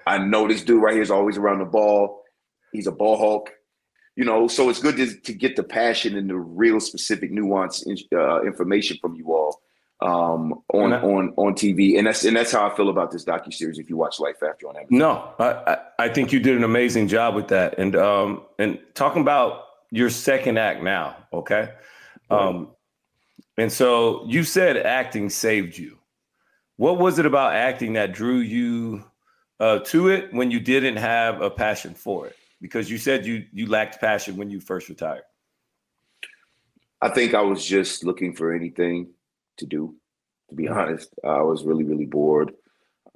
I 0.06 0.18
know 0.18 0.48
this 0.48 0.64
dude 0.64 0.82
right 0.82 0.94
here 0.94 1.02
is 1.02 1.12
always 1.12 1.38
around 1.38 1.60
the 1.60 1.66
ball. 1.66 2.24
He's 2.72 2.88
a 2.88 2.92
ball 2.92 3.18
hawk 3.18 3.52
you 4.18 4.26
know, 4.26 4.48
so 4.48 4.68
it's 4.68 4.80
good 4.80 4.98
to, 4.98 5.16
to 5.16 5.32
get 5.32 5.56
the 5.56 5.64
passion 5.64 6.18
and 6.18 6.28
the 6.28 6.36
real 6.36 6.80
specific 6.80 7.32
nuance 7.32 7.86
uh, 8.14 8.42
information 8.42 8.98
from 9.00 9.14
you 9.14 9.32
all 9.32 9.62
um, 10.02 10.64
on 10.74 10.92
on 10.92 11.34
on 11.38 11.54
TV, 11.54 12.00
and 12.00 12.08
that's 12.08 12.26
and 12.26 12.36
that's 12.36 12.52
how 12.52 12.68
I 12.68 12.76
feel 12.76 12.90
about 12.90 13.12
this 13.12 13.24
docu 13.24 13.54
series. 13.54 13.78
If 13.78 13.92
you 13.92 13.96
watch 13.96 14.20
Life 14.20 14.42
After 14.42 14.70
on 14.70 14.76
Amazon, 14.76 14.98
no, 14.98 15.34
I, 15.40 15.78
I 16.00 16.10
think 16.10 16.34
you 16.34 16.40
did 16.40 16.58
an 16.58 16.64
amazing 16.64 17.08
job 17.08 17.36
with 17.36 17.50
that, 17.50 17.78
and 17.78 17.96
um 17.96 18.42
and 18.58 18.80
talking 18.96 19.22
about 19.22 19.66
your 19.92 20.10
second 20.10 20.58
act 20.58 20.82
now, 20.82 21.16
okay, 21.32 21.74
um, 22.32 22.70
and 23.56 23.72
so 23.72 24.26
you 24.28 24.44
said 24.44 24.78
acting 24.78 25.30
saved 25.30 25.78
you. 25.78 26.00
What 26.78 26.98
was 26.98 27.20
it 27.20 27.28
about 27.28 27.54
acting 27.54 27.94
that 27.94 28.14
drew 28.14 28.38
you 28.38 29.06
uh, 29.60 29.80
to 29.80 30.10
it 30.10 30.34
when 30.34 30.50
you 30.50 30.60
didn't 30.60 30.98
have 30.98 31.42
a 31.42 31.52
passion 31.52 31.94
for 31.94 32.28
it? 32.28 32.36
Because 32.62 32.90
you 32.90 32.98
said 32.98 33.26
you 33.26 33.46
you 33.52 33.68
lacked 33.68 34.00
passion 34.00 34.38
when 34.38 34.50
you 34.50 34.60
first 34.60 34.90
retired. 34.90 35.24
I 37.02 37.10
think 37.10 37.34
I 37.34 37.42
was 37.42 37.66
just 37.66 38.04
looking 38.04 38.34
for 38.34 38.54
anything 38.54 39.10
to 39.58 39.66
do. 39.66 39.96
To 40.50 40.56
be 40.56 40.68
honest, 40.68 41.14
I 41.24 41.42
was 41.42 41.64
really 41.64 41.84
really 41.84 42.06
bored. 42.06 42.54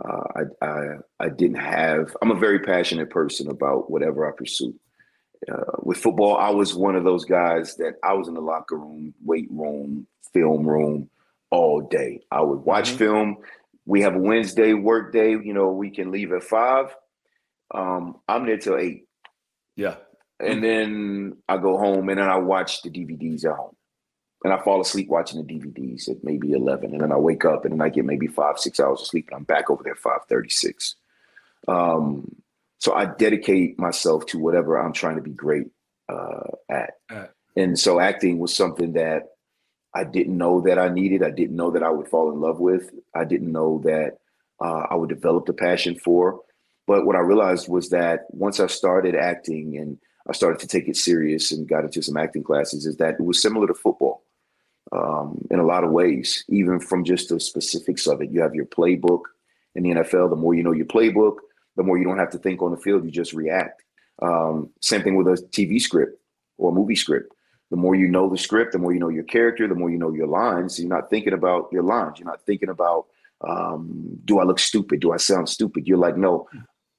Uh, 0.04 0.24
I, 0.62 0.66
I 0.66 0.96
I 1.20 1.30
didn't 1.30 1.60
have. 1.60 2.16
I'm 2.22 2.32
a 2.32 2.40
very 2.40 2.60
passionate 2.60 3.10
person 3.10 3.50
about 3.50 3.90
whatever 3.90 4.28
I 4.28 4.36
pursue. 4.36 4.76
Uh, 5.52 5.78
with 5.80 5.98
football, 5.98 6.38
I 6.38 6.50
was 6.50 6.76
one 6.76 6.96
of 6.96 7.04
those 7.04 7.26
guys 7.26 7.76
that 7.78 7.96
I 8.04 8.14
was 8.14 8.28
in 8.28 8.36
the 8.36 8.42
locker 8.42 8.78
room, 8.78 9.14
weight 9.24 9.48
room, 9.50 10.06
film 10.34 10.68
room 10.68 11.10
all 11.50 11.82
day. 11.82 12.22
I 12.32 12.42
would 12.42 12.60
watch 12.60 12.90
mm-hmm. 12.90 12.98
film. 12.98 13.38
We 13.86 14.02
have 14.02 14.16
a 14.16 14.20
Wednesday 14.20 14.74
work 14.74 15.12
day. 15.12 15.32
You 15.32 15.54
know, 15.54 15.72
we 15.72 15.90
can 15.90 16.12
leave 16.12 16.32
at 16.32 16.44
five. 16.44 16.96
Um, 17.74 18.18
I'm 18.28 18.46
there 18.46 18.58
till 18.58 18.78
eight. 18.78 19.08
Yeah. 19.76 19.96
And 20.40 20.64
then 20.64 21.38
I 21.48 21.58
go 21.58 21.78
home 21.78 22.10
and 22.10 22.20
then 22.20 22.28
I 22.28 22.38
watch 22.38 22.82
the 22.82 22.90
DVDs 22.90 23.46
at 23.46 23.56
home. 23.56 23.76
And 24.44 24.52
I 24.52 24.60
fall 24.64 24.82
asleep 24.82 25.08
watching 25.08 25.46
the 25.46 25.54
DVDs 25.54 26.10
at 26.10 26.24
maybe 26.24 26.54
11. 26.54 26.94
And 26.94 27.02
then 27.02 27.12
I 27.12 27.18
wake 27.18 27.46
up 27.46 27.64
and 27.64 27.74
then 27.74 27.82
I 27.82 27.90
get 27.90 28.06
maybe 28.06 28.26
five, 28.26 28.58
six 28.58 28.80
hours 28.80 29.02
of 29.02 29.08
sleep. 29.08 29.28
And 29.28 29.38
I'm 29.38 29.44
back 29.44 29.70
over 29.70 29.84
there 29.84 29.94
at 29.94 30.00
536. 30.00 30.96
Um, 31.68 32.42
so 32.80 32.94
I 32.94 33.06
dedicate 33.06 33.78
myself 33.78 34.26
to 34.28 34.40
whatever 34.40 34.78
I'm 34.78 34.94
trying 34.94 35.18
to 35.18 35.22
be 35.22 35.32
great 35.32 35.68
uh, 36.10 36.48
at. 36.68 36.94
Uh, 37.08 37.26
and 37.56 37.78
so 37.78 38.00
acting 38.00 38.40
was 38.40 38.56
something 38.56 38.94
that 38.94 39.28
I 39.94 40.06
didn't 40.06 40.38
know 40.38 40.62
that 40.62 40.80
I 40.80 40.90
needed. 40.90 41.22
I 41.22 41.32
didn't 41.32 41.56
know 41.56 41.72
that 41.72 41.84
I 41.84 41.92
would 41.92 42.08
fall 42.08 42.32
in 42.32 42.40
love 42.40 42.60
with. 42.60 42.90
I 43.14 43.26
didn't 43.26 43.52
know 43.52 43.82
that 43.84 44.18
uh, 44.60 44.88
I 44.90 44.96
would 44.96 45.10
develop 45.10 45.46
the 45.46 45.54
passion 45.54 45.96
for. 45.96 46.40
But 46.92 47.06
what 47.06 47.16
I 47.16 47.20
realized 47.20 47.70
was 47.70 47.90
that 47.92 48.26
once 48.32 48.60
I 48.60 48.68
started 48.68 49.16
acting 49.16 49.78
and 49.78 49.98
I 50.28 50.34
started 50.34 50.60
to 50.60 50.68
take 50.68 50.90
it 50.90 50.98
serious 50.98 51.54
and 51.54 51.66
got 51.66 51.86
into 51.86 52.02
some 52.02 52.18
acting 52.18 52.44
classes, 52.44 52.86
is 52.86 52.98
that 52.98 53.16
it 53.18 53.24
was 53.24 53.42
similar 53.42 53.66
to 53.68 53.74
football 53.74 54.26
um, 54.92 55.48
in 55.50 55.60
a 55.60 55.66
lot 55.66 55.86
of 55.86 55.92
ways, 55.92 56.44
even 56.50 56.82
from 56.82 57.06
just 57.06 57.30
the 57.30 57.40
specifics 57.40 58.08
of 58.08 58.22
it. 58.22 58.30
You 58.30 58.42
have 58.42 58.54
your 58.54 58.66
playbook 58.66 59.22
in 59.74 59.84
the 59.84 59.92
NFL. 59.92 60.32
The 60.32 60.36
more 60.36 60.54
you 60.54 60.64
know 60.64 60.74
your 60.74 60.86
playbook, 60.86 61.38
the 61.78 61.84
more 61.84 61.98
you 61.98 62.04
don't 62.04 62.18
have 62.18 62.32
to 62.32 62.38
think 62.40 62.62
on 62.62 62.72
the 62.72 62.78
field. 62.78 63.06
You 63.06 63.10
just 63.10 63.32
react. 63.32 63.84
Um, 64.22 64.70
same 64.82 65.02
thing 65.02 65.16
with 65.16 65.28
a 65.28 65.42
TV 65.48 65.80
script 65.80 66.22
or 66.58 66.72
a 66.72 66.76
movie 66.76 66.98
script. 66.98 67.34
The 67.70 67.78
more 67.78 67.96
you 67.96 68.10
know 68.10 68.30
the 68.30 68.38
script, 68.38 68.74
the 68.74 68.80
more 68.80 68.92
you 68.92 69.00
know 69.00 69.08
your 69.08 69.24
character, 69.24 69.66
the 69.66 69.76
more 69.76 69.90
you 69.90 69.98
know 69.98 70.12
your 70.12 70.28
lines. 70.28 70.78
You're 70.78 70.90
not 70.90 71.10
thinking 71.10 71.32
about 71.32 71.70
your 71.72 71.84
lines. 71.84 72.20
You're 72.20 72.28
not 72.28 72.46
thinking 72.46 72.68
about, 72.68 73.06
um, 73.48 74.20
do 74.26 74.40
I 74.40 74.44
look 74.44 74.60
stupid? 74.60 75.00
Do 75.00 75.14
I 75.14 75.18
sound 75.18 75.48
stupid? 75.48 75.88
You're 75.88 75.98
like, 75.98 76.18
no, 76.18 76.50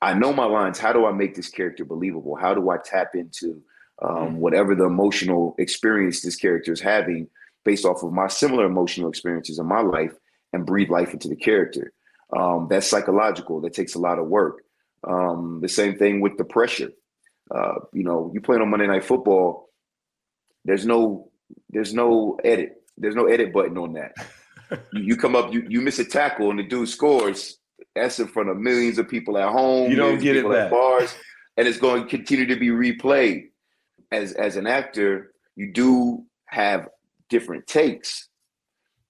I 0.03 0.15
know 0.15 0.33
my 0.33 0.45
lines. 0.45 0.81
How 0.81 0.93
do 0.93 1.07
I 1.07 1.13
make 1.13 1.37
this 1.37 1.49
character 1.49 1.85
believable? 1.85 2.35
How 2.35 2.55
do 2.55 2.71
I 2.71 2.77
tap 2.77 3.15
into 3.15 3.63
um, 4.03 4.41
whatever 4.41 4.75
the 4.75 4.85
emotional 4.85 5.55
experience 5.59 6.23
this 6.23 6.35
character 6.35 6.73
is 6.73 6.81
having 6.81 7.29
based 7.65 7.85
off 7.85 8.03
of 8.03 8.13
my 8.13 8.27
similar 8.27 8.67
emotional 8.67 9.09
experiences 9.09 9.61
in 9.61 9.67
my 9.67 9.81
life 9.81 10.13
and 10.53 10.67
breathe 10.67 10.91
life 10.91 11.13
into 11.13 11.29
the 11.29 11.37
character? 11.37 11.93
Um, 12.37 12.67
that's 12.69 12.89
psychological. 12.89 13.61
That 13.61 13.75
takes 13.75 13.95
a 13.95 14.01
lot 14.01 14.19
of 14.19 14.27
work. 14.27 14.63
Um, 15.07 15.61
the 15.63 15.69
same 15.69 15.97
thing 15.97 16.21
with 16.21 16.37
the 16.37 16.45
pressure. 16.45 16.91
Uh, 17.55 17.75
you 17.93 18.03
know, 18.03 18.29
you 18.35 18.41
playing 18.41 18.63
on 18.63 18.71
Monday 18.71 18.89
Night 18.89 19.05
Football. 19.05 19.69
There's 20.65 20.85
no, 20.85 21.31
there's 21.71 21.95
no 21.95 22.39
edit. 22.43 22.83
There's 22.99 23.15
no 23.15 23.27
edit 23.27 23.53
button 23.53 23.79
on 23.79 23.93
that. 23.93 24.15
you, 24.93 25.03
you 25.03 25.17
come 25.17 25.37
up, 25.37 25.53
you 25.53 25.65
you 25.69 25.81
miss 25.81 25.99
a 26.01 26.05
tackle, 26.05 26.51
and 26.51 26.59
the 26.59 26.65
dude 26.65 26.89
scores. 26.89 27.59
That's 27.95 28.19
in 28.19 28.27
front 28.27 28.49
of 28.49 28.57
millions 28.57 28.99
of 28.99 29.09
people 29.09 29.37
at 29.37 29.51
home. 29.51 29.91
You 29.91 29.97
don't 29.97 30.19
get 30.19 30.37
it 30.37 30.47
at 30.47 30.71
bars, 30.71 31.15
and 31.57 31.69
it's 31.69 31.79
going 31.79 32.05
to 32.05 32.09
continue 32.09 32.47
to 32.47 32.57
be 32.57 32.69
replayed. 32.69 33.49
As 34.11 34.33
as 34.33 34.57
an 34.57 34.67
actor, 34.67 35.33
you 35.57 35.73
do 35.73 36.25
have 36.47 36.89
different 37.29 37.67
takes, 37.67 38.29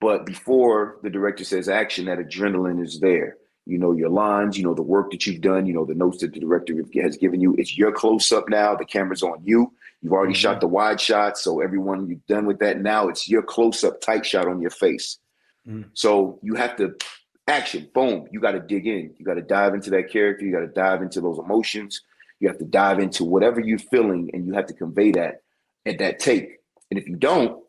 but 0.00 0.26
before 0.26 0.98
the 1.02 1.10
director 1.10 1.44
says 1.44 1.68
action, 1.68 2.06
that 2.06 2.18
adrenaline 2.18 2.82
is 2.82 3.00
there. 3.00 3.36
You 3.66 3.78
know 3.78 3.92
your 3.92 4.08
lines, 4.08 4.58
you 4.58 4.64
know 4.64 4.74
the 4.74 4.82
work 4.82 5.12
that 5.12 5.26
you've 5.26 5.40
done, 5.40 5.66
you 5.66 5.72
know 5.72 5.84
the 5.84 5.94
notes 5.94 6.18
that 6.18 6.32
the 6.32 6.40
director 6.40 6.74
has 7.02 7.16
given 7.16 7.40
you. 7.40 7.54
It's 7.58 7.78
your 7.78 7.92
close 7.92 8.32
up 8.32 8.48
now. 8.48 8.74
The 8.74 8.84
camera's 8.84 9.22
on 9.22 9.40
you. 9.44 9.72
You've 10.00 10.12
already 10.12 10.34
shot 10.34 10.60
the 10.60 10.66
wide 10.66 11.00
shot, 11.00 11.38
so 11.38 11.60
everyone 11.60 12.08
you've 12.08 12.26
done 12.26 12.46
with 12.46 12.58
that. 12.58 12.80
Now 12.80 13.08
it's 13.08 13.28
your 13.28 13.42
close 13.42 13.84
up 13.84 14.00
tight 14.00 14.26
shot 14.26 14.48
on 14.48 14.60
your 14.60 14.70
face. 14.70 15.18
Mm. 15.66 15.84
So 15.94 16.40
you 16.42 16.56
have 16.56 16.74
to 16.76 16.96
action, 17.46 17.88
boom. 17.94 18.26
You 18.30 18.40
got 18.40 18.52
to 18.52 18.60
dig 18.60 18.86
in. 18.86 19.14
You 19.18 19.24
got 19.24 19.34
to 19.34 19.42
dive 19.42 19.74
into 19.74 19.90
that 19.90 20.10
character. 20.10 20.44
You 20.44 20.52
got 20.52 20.60
to 20.60 20.66
dive 20.68 21.02
into 21.02 21.20
those 21.20 21.38
emotions. 21.38 22.00
You 22.40 22.48
have 22.48 22.58
to 22.58 22.64
dive 22.64 22.98
into 22.98 23.24
whatever 23.24 23.60
you're 23.60 23.78
feeling, 23.78 24.30
and 24.32 24.46
you 24.46 24.52
have 24.54 24.66
to 24.66 24.74
convey 24.74 25.12
that 25.12 25.42
at 25.86 25.98
that 25.98 26.18
take. 26.18 26.58
And 26.90 26.98
if 26.98 27.08
you 27.08 27.16
don't, 27.16 27.62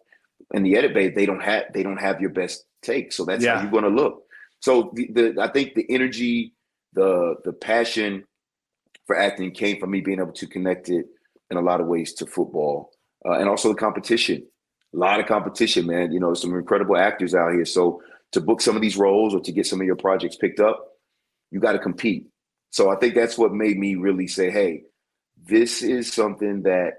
in 0.54 0.64
the 0.64 0.76
edit 0.76 0.94
bay, 0.94 1.10
they 1.10 1.26
don't 1.26 1.42
have 1.42 1.66
they 1.74 1.84
don't 1.84 1.98
have 2.00 2.22
your 2.22 2.30
best 2.32 2.66
take. 2.82 3.12
So 3.14 3.26
that's 3.26 3.44
Yeah. 3.44 3.56
how 3.58 3.62
you're 3.64 3.72
going 3.72 3.84
to 3.84 3.90
look. 3.90 4.24
So 4.60 4.92
the, 4.94 5.08
the 5.12 5.36
I 5.42 5.48
think 5.52 5.74
the 5.76 5.86
energy, 5.90 6.54
the 6.94 7.36
the 7.44 7.54
passion 7.54 8.24
for 9.06 9.16
acting 9.18 9.52
came 9.52 9.80
from 9.80 9.92
me 9.92 10.02
being 10.02 10.20
able 10.20 10.32
to 10.34 10.48
connect 10.48 10.90
it 10.90 11.06
in 11.52 11.58
a 11.58 11.62
lot 11.62 11.82
of 11.82 11.88
ways 11.88 12.14
to 12.16 12.26
football, 12.26 12.92
uh, 13.28 13.34
and 13.34 13.50
also 13.50 13.70
the 13.70 13.76
competition. 13.76 14.44
A 14.94 14.98
lot 14.98 15.20
of 15.20 15.26
competition, 15.26 15.88
man. 15.88 16.12
You 16.12 16.20
know, 16.20 16.34
some 16.34 16.54
incredible 16.56 16.98
actors 16.98 17.34
out 17.36 17.54
here. 17.54 17.66
So 17.66 18.02
to 18.34 18.42
book 18.42 18.62
some 18.62 18.76
of 18.76 18.82
these 18.82 18.98
roles 18.98 19.34
or 19.34 19.40
to 19.42 19.52
get 19.52 19.66
some 19.66 19.80
of 19.80 19.88
your 19.88 19.96
projects 19.96 20.36
picked 20.36 20.60
up, 20.60 20.88
you 21.52 21.60
got 21.60 21.74
to 21.74 21.80
compete. 21.80 22.28
So 22.72 22.90
I 22.90 22.96
think 22.96 23.14
that's 23.14 23.38
what 23.38 23.54
made 23.54 23.78
me 23.78 23.96
really 23.96 24.28
say, 24.28 24.50
hey, 24.50 24.84
this 25.46 25.82
is 25.84 26.12
something 26.12 26.64
that 26.64 26.94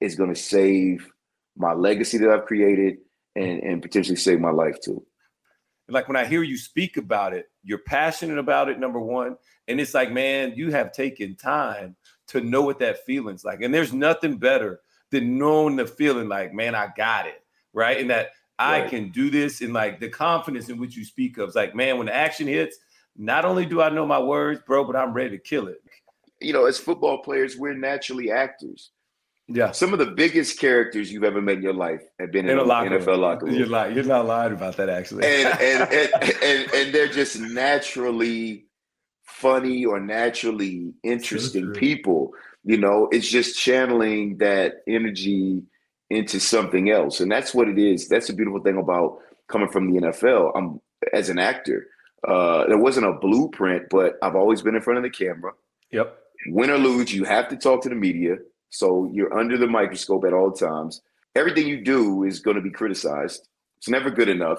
is 0.00 0.14
going 0.14 0.32
to 0.32 0.40
save 0.40 1.10
my 1.56 1.72
legacy 1.72 2.18
that 2.18 2.30
I've 2.30 2.46
created 2.46 2.98
and, 3.34 3.62
and 3.62 3.82
potentially 3.82 4.16
save 4.16 4.40
my 4.40 4.50
life 4.50 4.80
too. 4.80 5.04
like 5.88 6.06
when 6.08 6.16
I 6.16 6.24
hear 6.24 6.42
you 6.42 6.56
speak 6.56 6.96
about 6.96 7.34
it, 7.34 7.46
you're 7.64 7.78
passionate 7.78 8.38
about 8.38 8.68
it, 8.68 8.78
number 8.78 9.00
one. 9.00 9.36
And 9.68 9.80
it's 9.80 9.94
like, 9.94 10.12
man, 10.12 10.52
you 10.54 10.70
have 10.70 10.92
taken 10.92 11.36
time 11.36 11.96
to 12.28 12.40
know 12.40 12.62
what 12.62 12.78
that 12.78 13.04
feeling's 13.04 13.44
like. 13.44 13.62
And 13.62 13.74
there's 13.74 13.92
nothing 13.92 14.38
better 14.38 14.80
than 15.10 15.38
knowing 15.38 15.76
the 15.76 15.86
feeling 15.86 16.28
like, 16.28 16.54
man, 16.54 16.74
I 16.74 16.88
got 16.96 17.26
it. 17.26 17.42
Right. 17.74 17.98
And 17.98 18.10
that 18.10 18.30
I 18.58 18.82
can 18.82 19.10
do 19.10 19.30
this. 19.30 19.60
And 19.60 19.72
like 19.72 20.00
the 20.00 20.08
confidence 20.08 20.68
in 20.68 20.78
which 20.78 20.96
you 20.96 21.04
speak 21.04 21.38
of, 21.38 21.48
it's 21.48 21.56
like, 21.56 21.74
man, 21.74 21.98
when 21.98 22.06
the 22.06 22.14
action 22.14 22.46
hits, 22.46 22.76
not 23.16 23.44
only 23.44 23.66
do 23.66 23.82
I 23.82 23.90
know 23.90 24.06
my 24.06 24.20
words, 24.20 24.60
bro, 24.66 24.84
but 24.84 24.96
I'm 24.96 25.12
ready 25.12 25.30
to 25.30 25.38
kill 25.38 25.66
it. 25.66 25.82
You 26.40 26.52
know, 26.52 26.66
as 26.66 26.78
football 26.78 27.18
players, 27.18 27.56
we're 27.56 27.74
naturally 27.74 28.30
actors. 28.30 28.90
Yeah. 29.48 29.72
Some 29.72 29.92
of 29.92 29.98
the 29.98 30.06
biggest 30.06 30.58
characters 30.58 31.12
you've 31.12 31.24
ever 31.24 31.42
met 31.42 31.56
in 31.56 31.62
your 31.62 31.74
life 31.74 32.02
have 32.18 32.32
been 32.32 32.46
in, 32.46 32.52
In 32.52 32.58
a 32.58 32.62
locker 32.64 32.90
NFL 32.90 33.06
room. 33.06 33.20
locker 33.20 33.46
room. 33.46 33.54
You're, 33.54 33.66
lying. 33.66 33.94
you're 33.94 34.04
not 34.04 34.26
lying 34.26 34.52
about 34.52 34.76
that, 34.76 34.88
actually. 34.88 35.24
and, 35.26 35.48
and, 35.60 35.92
and, 35.92 36.32
and 36.42 36.74
and 36.74 36.94
they're 36.94 37.08
just 37.08 37.38
naturally 37.38 38.66
funny 39.24 39.84
or 39.84 40.00
naturally 40.00 40.94
interesting 41.02 41.72
people. 41.72 42.32
You 42.64 42.78
know, 42.78 43.08
it's 43.12 43.28
just 43.28 43.58
channeling 43.58 44.38
that 44.38 44.82
energy 44.88 45.62
into 46.12 46.38
something 46.38 46.90
else, 46.90 47.20
and 47.20 47.30
that's 47.30 47.54
what 47.54 47.68
it 47.68 47.78
is. 47.78 48.08
That's 48.08 48.26
the 48.26 48.32
beautiful 48.32 48.60
thing 48.60 48.78
about 48.78 49.18
coming 49.48 49.68
from 49.68 49.92
the 49.92 50.00
NFL. 50.00 50.52
I'm 50.54 50.80
as 51.12 51.28
an 51.28 51.38
actor. 51.38 51.86
Uh, 52.26 52.66
there 52.66 52.78
wasn't 52.78 53.06
a 53.06 53.12
blueprint, 53.12 53.88
but 53.90 54.16
I've 54.22 54.36
always 54.36 54.62
been 54.62 54.76
in 54.76 54.82
front 54.82 54.98
of 54.98 55.02
the 55.02 55.10
camera. 55.10 55.52
yep. 55.90 56.18
Win 56.46 56.70
or 56.70 56.78
lose, 56.78 57.12
you 57.12 57.24
have 57.24 57.48
to 57.48 57.56
talk 57.56 57.82
to 57.82 57.88
the 57.88 57.94
media. 57.94 58.36
So 58.70 59.08
you're 59.12 59.36
under 59.36 59.56
the 59.56 59.66
microscope 59.66 60.24
at 60.24 60.32
all 60.32 60.50
times. 60.50 61.00
Everything 61.36 61.68
you 61.68 61.82
do 61.84 62.24
is 62.24 62.40
going 62.40 62.56
to 62.56 62.62
be 62.62 62.70
criticized. 62.70 63.48
It's 63.78 63.88
never 63.88 64.10
good 64.10 64.28
enough. 64.28 64.58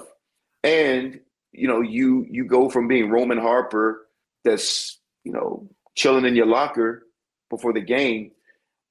And 0.62 1.20
you 1.52 1.68
know, 1.68 1.80
you 1.80 2.26
you 2.28 2.44
go 2.44 2.68
from 2.68 2.88
being 2.88 3.10
Roman 3.10 3.38
Harper, 3.38 4.06
that's 4.44 4.98
you 5.24 5.32
know 5.32 5.68
chilling 5.94 6.24
in 6.24 6.34
your 6.34 6.46
locker 6.46 7.06
before 7.50 7.72
the 7.72 7.80
game, 7.80 8.32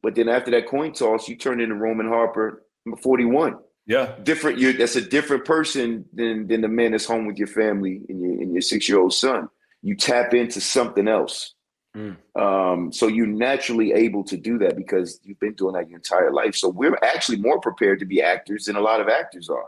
but 0.03 0.15
then 0.15 0.29
after 0.29 0.51
that 0.51 0.67
coin 0.67 0.91
toss, 0.91 1.27
you 1.27 1.37
turn 1.37 1.61
into 1.61 1.75
Roman 1.75 2.07
Harper, 2.07 2.65
number 2.85 3.01
41. 3.01 3.57
Yeah. 3.87 4.15
Different. 4.23 4.59
You 4.59 4.73
that's 4.73 4.95
a 4.95 5.01
different 5.01 5.45
person 5.45 6.05
than 6.13 6.47
than 6.47 6.61
the 6.61 6.67
man 6.67 6.91
that's 6.91 7.05
home 7.05 7.25
with 7.25 7.37
your 7.37 7.47
family 7.47 8.01
and 8.07 8.21
your 8.21 8.31
and 8.41 8.53
your 8.53 8.61
six 8.61 8.87
year 8.87 8.99
old 8.99 9.13
son. 9.13 9.49
You 9.81 9.95
tap 9.95 10.33
into 10.33 10.61
something 10.61 11.07
else. 11.07 11.55
Mm. 11.95 12.17
Um, 12.35 12.91
so 12.91 13.07
you're 13.07 13.27
naturally 13.27 13.91
able 13.93 14.23
to 14.23 14.37
do 14.37 14.57
that 14.59 14.75
because 14.75 15.19
you've 15.23 15.39
been 15.39 15.53
doing 15.53 15.73
that 15.75 15.89
your 15.89 15.97
entire 15.97 16.31
life. 16.31 16.55
So 16.55 16.69
we're 16.69 16.97
actually 17.03 17.37
more 17.37 17.59
prepared 17.59 17.99
to 17.99 18.05
be 18.05 18.21
actors 18.21 18.65
than 18.65 18.75
a 18.75 18.81
lot 18.81 18.99
of 18.99 19.09
actors 19.09 19.49
are. 19.49 19.67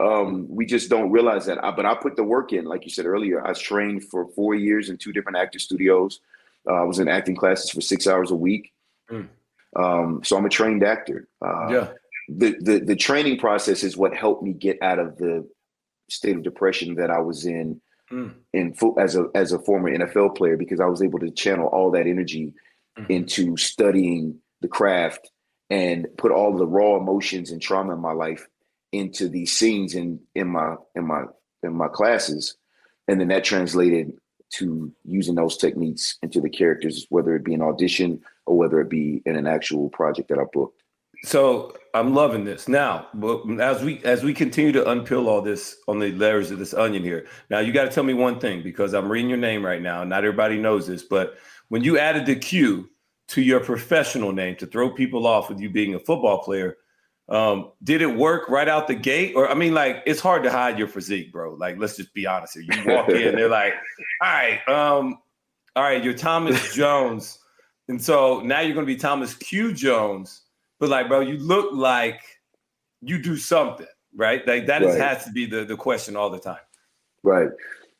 Um, 0.00 0.46
we 0.48 0.66
just 0.66 0.90
don't 0.90 1.12
realize 1.12 1.46
that. 1.46 1.62
I, 1.62 1.70
but 1.70 1.86
I 1.86 1.94
put 1.94 2.16
the 2.16 2.24
work 2.24 2.52
in, 2.52 2.64
like 2.64 2.84
you 2.84 2.90
said 2.90 3.06
earlier. 3.06 3.46
I 3.46 3.50
was 3.50 3.60
trained 3.60 4.04
for 4.04 4.26
four 4.34 4.54
years 4.54 4.88
in 4.88 4.96
two 4.96 5.12
different 5.12 5.38
actor 5.38 5.60
studios. 5.60 6.20
Uh, 6.68 6.74
I 6.74 6.84
was 6.84 6.98
in 6.98 7.06
acting 7.06 7.36
classes 7.36 7.70
for 7.70 7.80
six 7.80 8.08
hours 8.08 8.32
a 8.32 8.36
week. 8.36 8.72
Mm. 9.10 9.28
Um, 9.76 10.20
so 10.24 10.36
I'm 10.36 10.44
a 10.44 10.50
trained 10.50 10.82
actor. 10.84 11.28
Uh, 11.44 11.68
Yeah. 11.70 11.88
the, 12.28 12.56
the 12.60 12.78
the 12.80 12.96
training 12.96 13.38
process 13.38 13.82
is 13.82 13.96
what 13.96 14.14
helped 14.14 14.42
me 14.42 14.52
get 14.52 14.78
out 14.82 14.98
of 14.98 15.16
the 15.18 15.48
state 16.08 16.36
of 16.36 16.42
depression 16.42 16.94
that 16.96 17.10
I 17.10 17.18
was 17.20 17.46
in 17.46 17.80
Mm. 18.10 18.34
in 18.52 18.74
fo- 18.74 18.94
as 18.96 19.16
a 19.16 19.28
as 19.34 19.52
a 19.52 19.58
former 19.58 19.88
NFL 19.90 20.34
player 20.36 20.58
because 20.58 20.80
I 20.80 20.84
was 20.86 21.02
able 21.02 21.18
to 21.20 21.30
channel 21.30 21.68
all 21.68 21.90
that 21.92 22.06
energy 22.06 22.52
Mhm. 22.98 23.06
into 23.08 23.56
studying 23.56 24.38
the 24.60 24.68
craft 24.68 25.30
and 25.70 26.06
put 26.18 26.30
all 26.30 26.52
the 26.54 26.66
raw 26.66 26.96
emotions 26.98 27.50
and 27.52 27.62
trauma 27.62 27.94
in 27.94 28.00
my 28.00 28.12
life 28.12 28.46
into 28.92 29.28
these 29.30 29.52
scenes 29.52 29.94
in 29.94 30.20
in 30.34 30.46
my 30.48 30.76
in 30.94 31.06
my 31.06 31.24
in 31.62 31.72
my 31.72 31.88
classes 31.88 32.58
and 33.08 33.18
then 33.18 33.28
that 33.28 33.44
translated 33.44 34.12
to 34.50 34.92
using 35.06 35.34
those 35.34 35.56
techniques 35.56 36.18
into 36.22 36.40
the 36.42 36.50
characters 36.50 37.06
whether 37.08 37.34
it 37.34 37.44
be 37.44 37.54
an 37.54 37.62
audition 37.62 38.20
or 38.46 38.56
whether 38.56 38.80
it 38.80 38.88
be 38.88 39.22
in 39.26 39.36
an 39.36 39.46
actual 39.46 39.88
project 39.90 40.28
that 40.28 40.38
I 40.38 40.44
booked 40.52 40.82
So 41.24 41.74
I'm 41.94 42.14
loving 42.14 42.44
this 42.44 42.68
now. 42.68 43.06
As 43.60 43.82
we 43.82 44.02
as 44.04 44.22
we 44.22 44.32
continue 44.32 44.72
to 44.72 44.82
unpeel 44.84 45.26
all 45.26 45.42
this 45.42 45.76
on 45.88 45.98
the 45.98 46.12
layers 46.12 46.50
of 46.50 46.58
this 46.58 46.74
onion 46.74 47.02
here, 47.02 47.26
now 47.50 47.58
you 47.58 47.72
got 47.72 47.84
to 47.84 47.90
tell 47.90 48.04
me 48.04 48.14
one 48.14 48.40
thing 48.40 48.62
because 48.62 48.94
I'm 48.94 49.10
reading 49.10 49.28
your 49.28 49.38
name 49.38 49.64
right 49.64 49.82
now. 49.82 50.04
Not 50.04 50.24
everybody 50.24 50.58
knows 50.58 50.86
this, 50.86 51.02
but 51.02 51.36
when 51.68 51.84
you 51.84 51.98
added 51.98 52.26
the 52.26 52.36
Q 52.36 52.88
to 53.28 53.42
your 53.42 53.60
professional 53.60 54.32
name 54.32 54.56
to 54.56 54.66
throw 54.66 54.90
people 54.90 55.26
off 55.26 55.48
with 55.48 55.60
you 55.60 55.70
being 55.70 55.94
a 55.94 55.98
football 55.98 56.42
player, 56.42 56.76
um, 57.28 57.72
did 57.82 58.02
it 58.02 58.14
work 58.14 58.48
right 58.48 58.68
out 58.68 58.88
the 58.88 58.94
gate? 58.94 59.34
Or 59.36 59.48
I 59.48 59.54
mean, 59.54 59.74
like 59.74 60.02
it's 60.06 60.20
hard 60.20 60.42
to 60.44 60.50
hide 60.50 60.78
your 60.78 60.88
physique, 60.88 61.32
bro. 61.32 61.54
Like 61.54 61.78
let's 61.78 61.96
just 61.96 62.12
be 62.14 62.26
honest 62.26 62.54
here. 62.54 62.62
You 62.62 62.92
walk 62.92 63.08
in, 63.10 63.34
they're 63.36 63.48
like, 63.48 63.74
all 64.22 64.32
right, 64.32 64.68
um, 64.68 65.18
all 65.76 65.82
right, 65.82 66.02
you're 66.02 66.14
Thomas 66.14 66.74
Jones, 66.74 67.38
and 67.92 68.02
so 68.02 68.40
now 68.40 68.60
you're 68.60 68.72
going 68.72 68.86
to 68.86 68.92
be 68.92 68.98
Thomas 68.98 69.34
Q 69.34 69.74
Jones. 69.74 70.44
But 70.80 70.88
like, 70.88 71.08
bro, 71.08 71.20
you 71.20 71.36
look 71.36 71.72
like 71.74 72.22
you 73.02 73.20
do 73.22 73.36
something, 73.36 73.86
right? 74.16 74.40
Like 74.46 74.66
that 74.66 74.80
Right. 74.82 74.98
has 74.98 75.26
to 75.26 75.30
be 75.30 75.44
the, 75.44 75.66
the 75.66 75.76
question 75.76 76.16
all 76.16 76.30
the 76.30 76.40
time. 76.40 76.56
Right. 77.22 77.50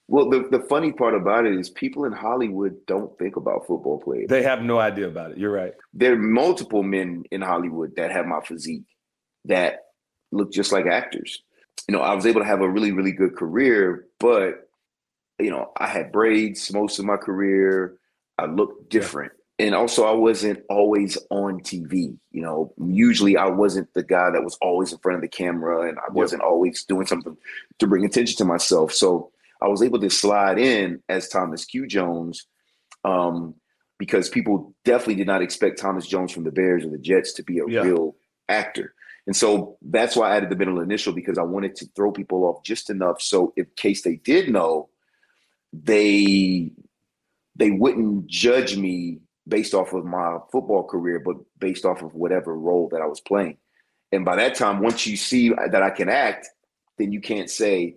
Well, 0.09 0.31
the, 0.31 0.49
the 0.51 0.61
funny 0.61 0.93
part 0.93 1.15
about 1.15 1.45
it 1.45 1.55
is 1.55 1.69
people 1.69 2.07
in 2.07 2.13
Hollywood 2.13 2.75
don't 2.87 3.17
think 3.19 3.37
about 3.37 3.67
football 3.67 4.01
players. 4.01 4.29
They 4.31 4.43
have 4.43 4.63
no 4.63 4.79
idea 4.79 5.09
about 5.09 5.33
it. 5.33 5.39
You're 5.39 5.53
right. 5.53 5.75
There 5.93 6.15
are 6.15 6.19
multiple 6.19 6.83
men 6.83 7.25
in 7.31 7.43
Hollywood 7.43 7.95
that 7.97 8.11
have 8.13 8.25
my 8.25 8.41
physique 8.41 8.87
that 9.45 9.81
look 10.33 10.51
just 10.53 10.73
like 10.73 10.87
actors. 10.87 11.43
You 11.87 11.93
know, 11.95 12.01
I 12.01 12.15
was 12.15 12.25
able 12.25 12.41
to 12.41 12.47
have 12.47 12.63
a 12.63 12.69
really, 12.69 12.93
really 12.93 13.13
good 13.13 13.37
career, 13.37 14.07
but 14.19 14.69
you 15.39 15.51
know, 15.51 15.71
I 15.77 15.87
had 15.87 16.13
braids 16.13 16.73
most 16.73 16.99
of 16.99 17.05
my 17.05 17.19
career. 17.19 17.99
I 18.39 18.47
looked 18.47 18.89
different. 18.91 19.33
Yeah. 19.35 19.42
And 19.63 19.77
also 19.77 20.05
I 20.05 20.13
wasn't 20.13 20.65
always 20.69 21.17
on 21.31 21.61
TV. 21.61 22.19
You 22.33 22.43
know, 22.43 22.75
usually 22.85 23.37
I 23.37 23.47
wasn't 23.47 23.95
the 23.95 24.03
guy 24.03 24.29
that 24.31 24.43
was 24.43 24.59
always 24.61 24.93
in 24.93 24.99
front 24.99 25.17
of 25.17 25.23
the 25.23 25.29
camera 25.29 25.89
and 25.89 25.99
I 25.99 26.11
wasn't 26.11 26.43
always 26.43 26.85
doing 26.85 27.07
something 27.07 27.37
to 27.79 27.87
bring 27.87 28.05
attention 28.05 28.37
to 28.39 28.45
myself. 28.45 28.93
So 28.93 29.31
I 29.63 29.69
was 29.69 29.81
able 29.81 30.01
to 30.01 30.11
slide 30.11 30.59
in 30.59 31.01
as 31.09 31.29
Thomas 31.29 31.65
Q. 31.65 31.87
Jones 31.87 32.45
um, 33.05 33.55
because 34.01 34.29
people 34.29 34.75
definitely 34.85 35.15
did 35.15 35.29
not 35.29 35.43
expect 35.43 35.79
Thomas 35.79 36.09
Jones 36.09 36.33
from 36.33 36.43
the 36.43 36.51
Bears 36.51 36.85
or 36.85 36.91
the 36.91 36.99
Jets 36.99 37.33
to 37.35 37.45
be 37.45 37.61
a 37.61 37.69
yeah. 37.69 37.83
real 37.83 38.17
actor. 38.49 38.95
And 39.29 39.37
so 39.37 39.79
that's 39.81 40.17
why 40.17 40.33
I 40.33 40.37
added 40.39 40.51
the 40.51 40.57
middle 40.57 40.81
initial 40.81 41.13
because 41.13 41.39
I 41.39 41.45
wanted 41.45 41.77
to 41.77 41.87
throw 41.95 42.11
people 42.11 42.43
off 42.47 42.65
just 42.65 42.91
enough 42.91 43.23
so 43.23 43.53
in 43.57 43.67
case 43.77 44.03
they 44.03 44.17
did 44.17 44.49
know, 44.49 44.89
they 45.73 46.73
they 47.55 47.71
wouldn't 47.71 48.27
judge 48.27 48.77
me 48.77 49.21
based 49.47 49.75
off 49.75 49.93
of 49.93 50.05
my 50.05 50.39
football 50.51 50.85
career, 50.85 51.21
but 51.21 51.37
based 51.59 51.85
off 51.85 52.03
of 52.03 52.15
whatever 52.15 52.57
role 52.57 52.89
that 52.93 53.01
I 53.01 53.07
was 53.07 53.21
playing. 53.21 53.57
And 54.13 54.25
by 54.25 54.37
that 54.37 54.55
time, 54.55 54.81
once 54.81 55.07
you 55.07 55.17
see 55.17 55.51
that 55.51 55.83
I 55.83 55.91
can 55.91 56.09
act, 56.09 56.49
then 56.99 57.13
you 57.13 57.21
can't 57.21 57.51
say, 57.51 57.97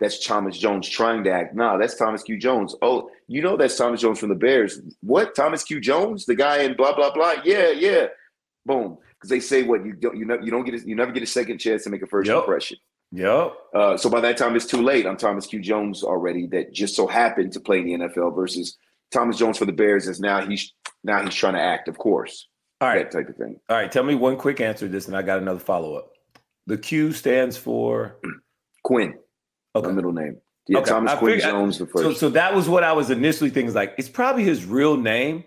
that's 0.00 0.24
Thomas 0.26 0.56
Jones 0.58 0.88
trying 0.88 1.24
to 1.24 1.30
act. 1.30 1.54
Nah, 1.54 1.76
that's 1.76 1.94
Thomas 1.94 2.22
Q. 2.22 2.38
Jones. 2.38 2.74
Oh, 2.80 3.10
you 3.28 3.42
know 3.42 3.56
that's 3.56 3.76
Thomas 3.76 4.00
Jones 4.00 4.18
from 4.18 4.30
the 4.30 4.34
Bears. 4.34 4.80
What? 5.02 5.34
Thomas 5.34 5.62
Q. 5.62 5.78
Jones, 5.78 6.24
the 6.24 6.34
guy 6.34 6.62
in 6.62 6.74
blah 6.74 6.94
blah 6.94 7.12
blah. 7.12 7.34
Yeah, 7.44 7.70
yeah. 7.70 8.06
Boom. 8.64 8.96
Because 9.14 9.28
they 9.28 9.40
say 9.40 9.62
what 9.62 9.84
you 9.84 9.92
don't 9.92 10.16
you 10.16 10.24
know 10.24 10.38
you 10.42 10.50
don't 10.50 10.64
get 10.64 10.74
a, 10.74 10.88
you 10.88 10.96
never 10.96 11.12
get 11.12 11.22
a 11.22 11.26
second 11.26 11.58
chance 11.58 11.84
to 11.84 11.90
make 11.90 12.02
a 12.02 12.06
first 12.06 12.28
yep. 12.28 12.38
impression. 12.38 12.78
Yep. 13.12 13.52
Uh, 13.74 13.96
so 13.98 14.08
by 14.08 14.20
that 14.20 14.38
time 14.38 14.56
it's 14.56 14.66
too 14.66 14.82
late. 14.82 15.06
I'm 15.06 15.18
Thomas 15.18 15.46
Q. 15.46 15.60
Jones 15.60 16.02
already. 16.02 16.46
That 16.46 16.72
just 16.72 16.96
so 16.96 17.06
happened 17.06 17.52
to 17.52 17.60
play 17.60 17.80
in 17.80 17.84
the 17.84 18.08
NFL 18.08 18.34
versus 18.34 18.78
Thomas 19.12 19.36
Jones 19.36 19.58
for 19.58 19.66
the 19.66 19.72
Bears. 19.72 20.08
Is 20.08 20.18
now 20.18 20.46
he's 20.46 20.72
now 21.04 21.22
he's 21.22 21.34
trying 21.34 21.54
to 21.54 21.60
act. 21.60 21.88
Of 21.88 21.98
course. 21.98 22.48
All 22.80 22.88
right. 22.88 23.10
That 23.10 23.18
type 23.18 23.28
of 23.28 23.36
thing. 23.36 23.58
All 23.68 23.76
right. 23.76 23.90
Tell 23.90 24.04
me 24.04 24.14
one 24.14 24.36
quick 24.36 24.60
answer 24.60 24.86
to 24.86 24.92
this, 24.92 25.06
and 25.06 25.16
I 25.16 25.22
got 25.22 25.38
another 25.38 25.60
follow 25.60 25.94
up. 25.94 26.12
The 26.66 26.78
Q 26.78 27.12
stands 27.12 27.56
for 27.56 28.16
Quinn. 28.84 29.14
Okay. 29.74 29.86
My 29.88 29.92
middle 29.92 30.12
name. 30.12 30.36
Yeah, 30.66 30.78
okay. 30.78 30.90
Thomas 30.90 31.12
I 31.12 31.16
Quinn 31.16 31.34
figured, 31.34 31.50
Jones 31.50 31.78
the 31.78 31.86
first. 31.86 32.04
So, 32.04 32.12
so 32.12 32.30
that 32.30 32.54
was 32.54 32.68
what 32.68 32.84
I 32.84 32.92
was 32.92 33.10
initially 33.10 33.50
thinking. 33.50 33.74
Like, 33.74 33.94
it's 33.98 34.08
probably 34.08 34.44
his 34.44 34.64
real 34.64 34.96
name. 34.96 35.44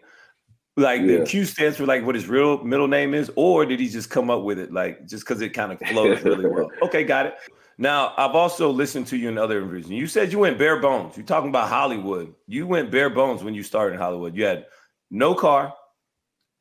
Like 0.76 1.02
yeah. 1.02 1.20
the 1.20 1.26
Q 1.26 1.46
stands 1.46 1.78
for 1.78 1.86
like 1.86 2.04
what 2.04 2.16
his 2.16 2.28
real 2.28 2.64
middle 2.64 2.88
name 2.88 3.14
is, 3.14 3.32
or 3.36 3.66
did 3.66 3.80
he 3.80 3.88
just 3.88 4.10
come 4.10 4.32
up 4.32 4.42
with 4.42 4.58
it 4.58 4.74
like 4.74 5.08
just 5.08 5.24
because 5.24 5.40
it 5.42 5.50
kind 5.50 5.72
of 5.72 5.80
flows 5.80 6.24
really 6.24 6.50
well? 6.50 6.72
Okay, 6.82 7.04
got 7.04 7.28
it. 7.28 7.36
Now 7.78 8.14
I've 8.18 8.36
also 8.36 8.72
listened 8.72 9.06
to 9.08 9.18
you 9.18 9.30
in 9.30 9.38
other 9.38 9.60
interviews, 9.60 9.88
you 9.88 10.08
said 10.08 10.32
you 10.32 10.40
went 10.40 10.58
bare 10.58 10.80
bones. 10.80 11.16
You're 11.16 11.28
talking 11.28 11.50
about 11.50 11.70
Hollywood. 11.70 12.34
You 12.48 12.66
went 12.66 12.90
bare 12.90 13.12
bones 13.12 13.44
when 13.44 13.54
you 13.54 13.62
started 13.62 13.96
in 13.96 14.02
Hollywood. 14.02 14.36
You 14.36 14.46
had 14.46 14.66
no 15.14 15.34
car, 15.34 15.74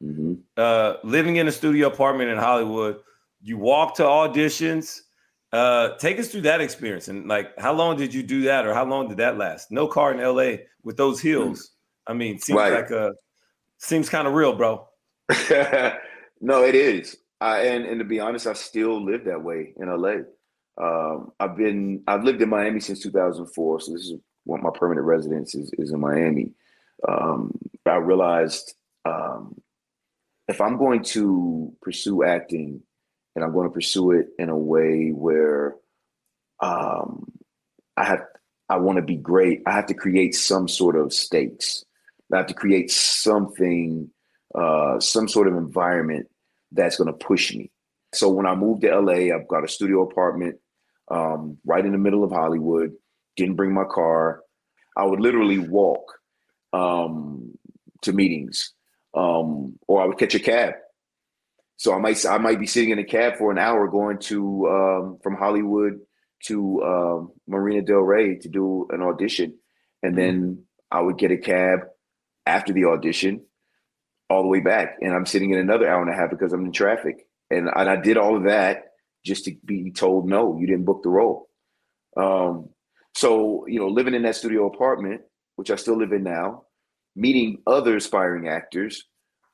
mm-hmm. 0.00 0.34
uh, 0.56 0.94
living 1.02 1.36
in 1.36 1.48
a 1.48 1.52
studio 1.52 1.88
apartment 1.88 2.30
in 2.30 2.38
Hollywood. 2.38 2.98
You 3.40 3.58
walk 3.58 3.96
to 3.96 4.04
auditions 4.04 5.00
uh, 5.52 5.96
take 5.98 6.18
us 6.18 6.28
through 6.28 6.40
that 6.40 6.60
experience 6.60 7.08
and 7.08 7.28
like 7.28 7.58
how 7.58 7.74
long 7.74 7.96
did 7.96 8.14
you 8.14 8.22
do 8.22 8.42
that 8.42 8.66
or 8.66 8.72
how 8.72 8.84
long 8.86 9.08
did 9.08 9.18
that 9.18 9.36
last? 9.36 9.70
No 9.70 9.86
car 9.86 10.12
in 10.12 10.18
LA 10.18 10.64
with 10.82 10.96
those 10.96 11.20
hills. 11.20 11.72
I 12.06 12.14
mean, 12.14 12.38
seems 12.38 12.56
right. 12.56 12.72
like 12.72 12.90
a 12.90 13.12
seems 13.78 14.08
kind 14.08 14.26
of 14.26 14.32
real, 14.32 14.54
bro. 14.54 14.88
no, 16.40 16.64
it 16.64 16.74
is. 16.74 17.18
I, 17.40 17.66
and 17.66 17.84
and 17.84 17.98
to 17.98 18.04
be 18.04 18.18
honest, 18.18 18.46
I 18.46 18.54
still 18.54 19.04
live 19.04 19.24
that 19.26 19.42
way 19.42 19.74
in 19.76 19.88
LA. 19.88 20.22
Um, 20.80 21.32
I've 21.38 21.56
been 21.56 22.02
I've 22.06 22.24
lived 22.24 22.40
in 22.40 22.48
Miami 22.48 22.80
since 22.80 23.00
2004, 23.00 23.80
so 23.80 23.92
this 23.92 24.02
is 24.02 24.14
what 24.44 24.62
my 24.62 24.70
permanent 24.74 25.06
residence 25.06 25.54
is 25.54 25.70
is 25.76 25.92
in 25.92 26.00
Miami. 26.00 26.52
Um, 27.06 27.52
I 27.86 27.96
realized 27.96 28.74
um, 29.04 29.60
if 30.48 30.60
I'm 30.60 30.76
going 30.78 31.02
to 31.04 31.72
pursue 31.82 32.22
acting 32.24 32.82
and 33.34 33.44
I'm 33.44 33.52
going 33.52 33.68
to 33.68 33.74
pursue 33.74 34.12
it 34.12 34.28
in 34.38 34.48
a 34.48 34.56
way 34.56 35.10
where 35.10 35.76
um, 36.60 37.32
I 37.96 38.04
have 38.04 38.20
I 38.68 38.76
want 38.76 38.96
to 38.96 39.02
be 39.02 39.16
great. 39.16 39.62
I 39.66 39.72
have 39.72 39.86
to 39.86 39.94
create 39.94 40.34
some 40.34 40.66
sort 40.66 40.96
of 40.96 41.12
stakes. 41.12 41.84
I 42.32 42.38
have 42.38 42.46
to 42.46 42.54
create 42.54 42.90
something, 42.90 44.10
uh, 44.54 44.98
some 44.98 45.28
sort 45.28 45.48
of 45.48 45.54
environment 45.54 46.28
that's 46.70 46.96
going 46.96 47.08
to 47.08 47.12
push 47.12 47.54
me. 47.54 47.70
So 48.14 48.30
when 48.30 48.46
I 48.46 48.54
moved 48.54 48.82
to 48.82 48.98
LA, 48.98 49.34
I've 49.34 49.48
got 49.48 49.64
a 49.64 49.68
studio 49.68 50.02
apartment 50.02 50.56
um, 51.10 51.58
right 51.66 51.84
in 51.84 51.92
the 51.92 51.98
middle 51.98 52.24
of 52.24 52.30
Hollywood. 52.30 52.92
Didn't 53.36 53.56
bring 53.56 53.74
my 53.74 53.84
car. 53.84 54.42
I 54.96 55.04
would 55.04 55.20
literally 55.20 55.58
walk 55.58 56.18
um, 56.72 57.52
to 58.02 58.12
meetings, 58.12 58.72
um, 59.14 59.78
or 59.88 60.02
I 60.02 60.06
would 60.06 60.18
catch 60.18 60.34
a 60.34 60.40
cab. 60.40 60.74
So 61.76 61.94
I 61.94 61.98
might 61.98 62.24
I 62.26 62.38
might 62.38 62.60
be 62.60 62.66
sitting 62.66 62.90
in 62.90 62.98
a 62.98 63.04
cab 63.04 63.36
for 63.38 63.50
an 63.50 63.58
hour 63.58 63.88
going 63.88 64.18
to 64.20 64.68
um, 64.68 65.18
from 65.22 65.36
Hollywood 65.36 65.98
to 66.44 66.82
um, 66.82 67.32
Marina 67.48 67.82
Del 67.82 67.98
Rey 67.98 68.36
to 68.36 68.48
do 68.48 68.86
an 68.90 69.02
audition, 69.02 69.58
and 70.02 70.16
then 70.16 70.64
I 70.90 71.00
would 71.00 71.18
get 71.18 71.32
a 71.32 71.38
cab 71.38 71.80
after 72.46 72.72
the 72.72 72.84
audition 72.84 73.44
all 74.28 74.42
the 74.42 74.48
way 74.48 74.60
back, 74.60 74.96
and 75.00 75.12
I'm 75.12 75.26
sitting 75.26 75.50
in 75.50 75.58
another 75.58 75.88
hour 75.88 76.02
and 76.02 76.12
a 76.12 76.16
half 76.16 76.30
because 76.30 76.52
I'm 76.52 76.64
in 76.64 76.72
traffic, 76.72 77.26
and, 77.50 77.68
and 77.74 77.88
I 77.88 77.96
did 77.96 78.16
all 78.16 78.36
of 78.36 78.44
that 78.44 78.84
just 79.24 79.44
to 79.44 79.54
be 79.64 79.92
told 79.92 80.28
no, 80.28 80.58
you 80.58 80.66
didn't 80.66 80.84
book 80.84 81.02
the 81.02 81.10
role. 81.10 81.48
Um, 82.16 82.70
so 83.14 83.66
you 83.66 83.78
know, 83.78 83.88
living 83.88 84.14
in 84.14 84.22
that 84.22 84.36
studio 84.36 84.66
apartment, 84.66 85.22
which 85.56 85.70
I 85.70 85.76
still 85.76 85.98
live 85.98 86.12
in 86.12 86.22
now, 86.22 86.64
meeting 87.14 87.62
other 87.66 87.96
aspiring 87.96 88.48
actors 88.48 89.04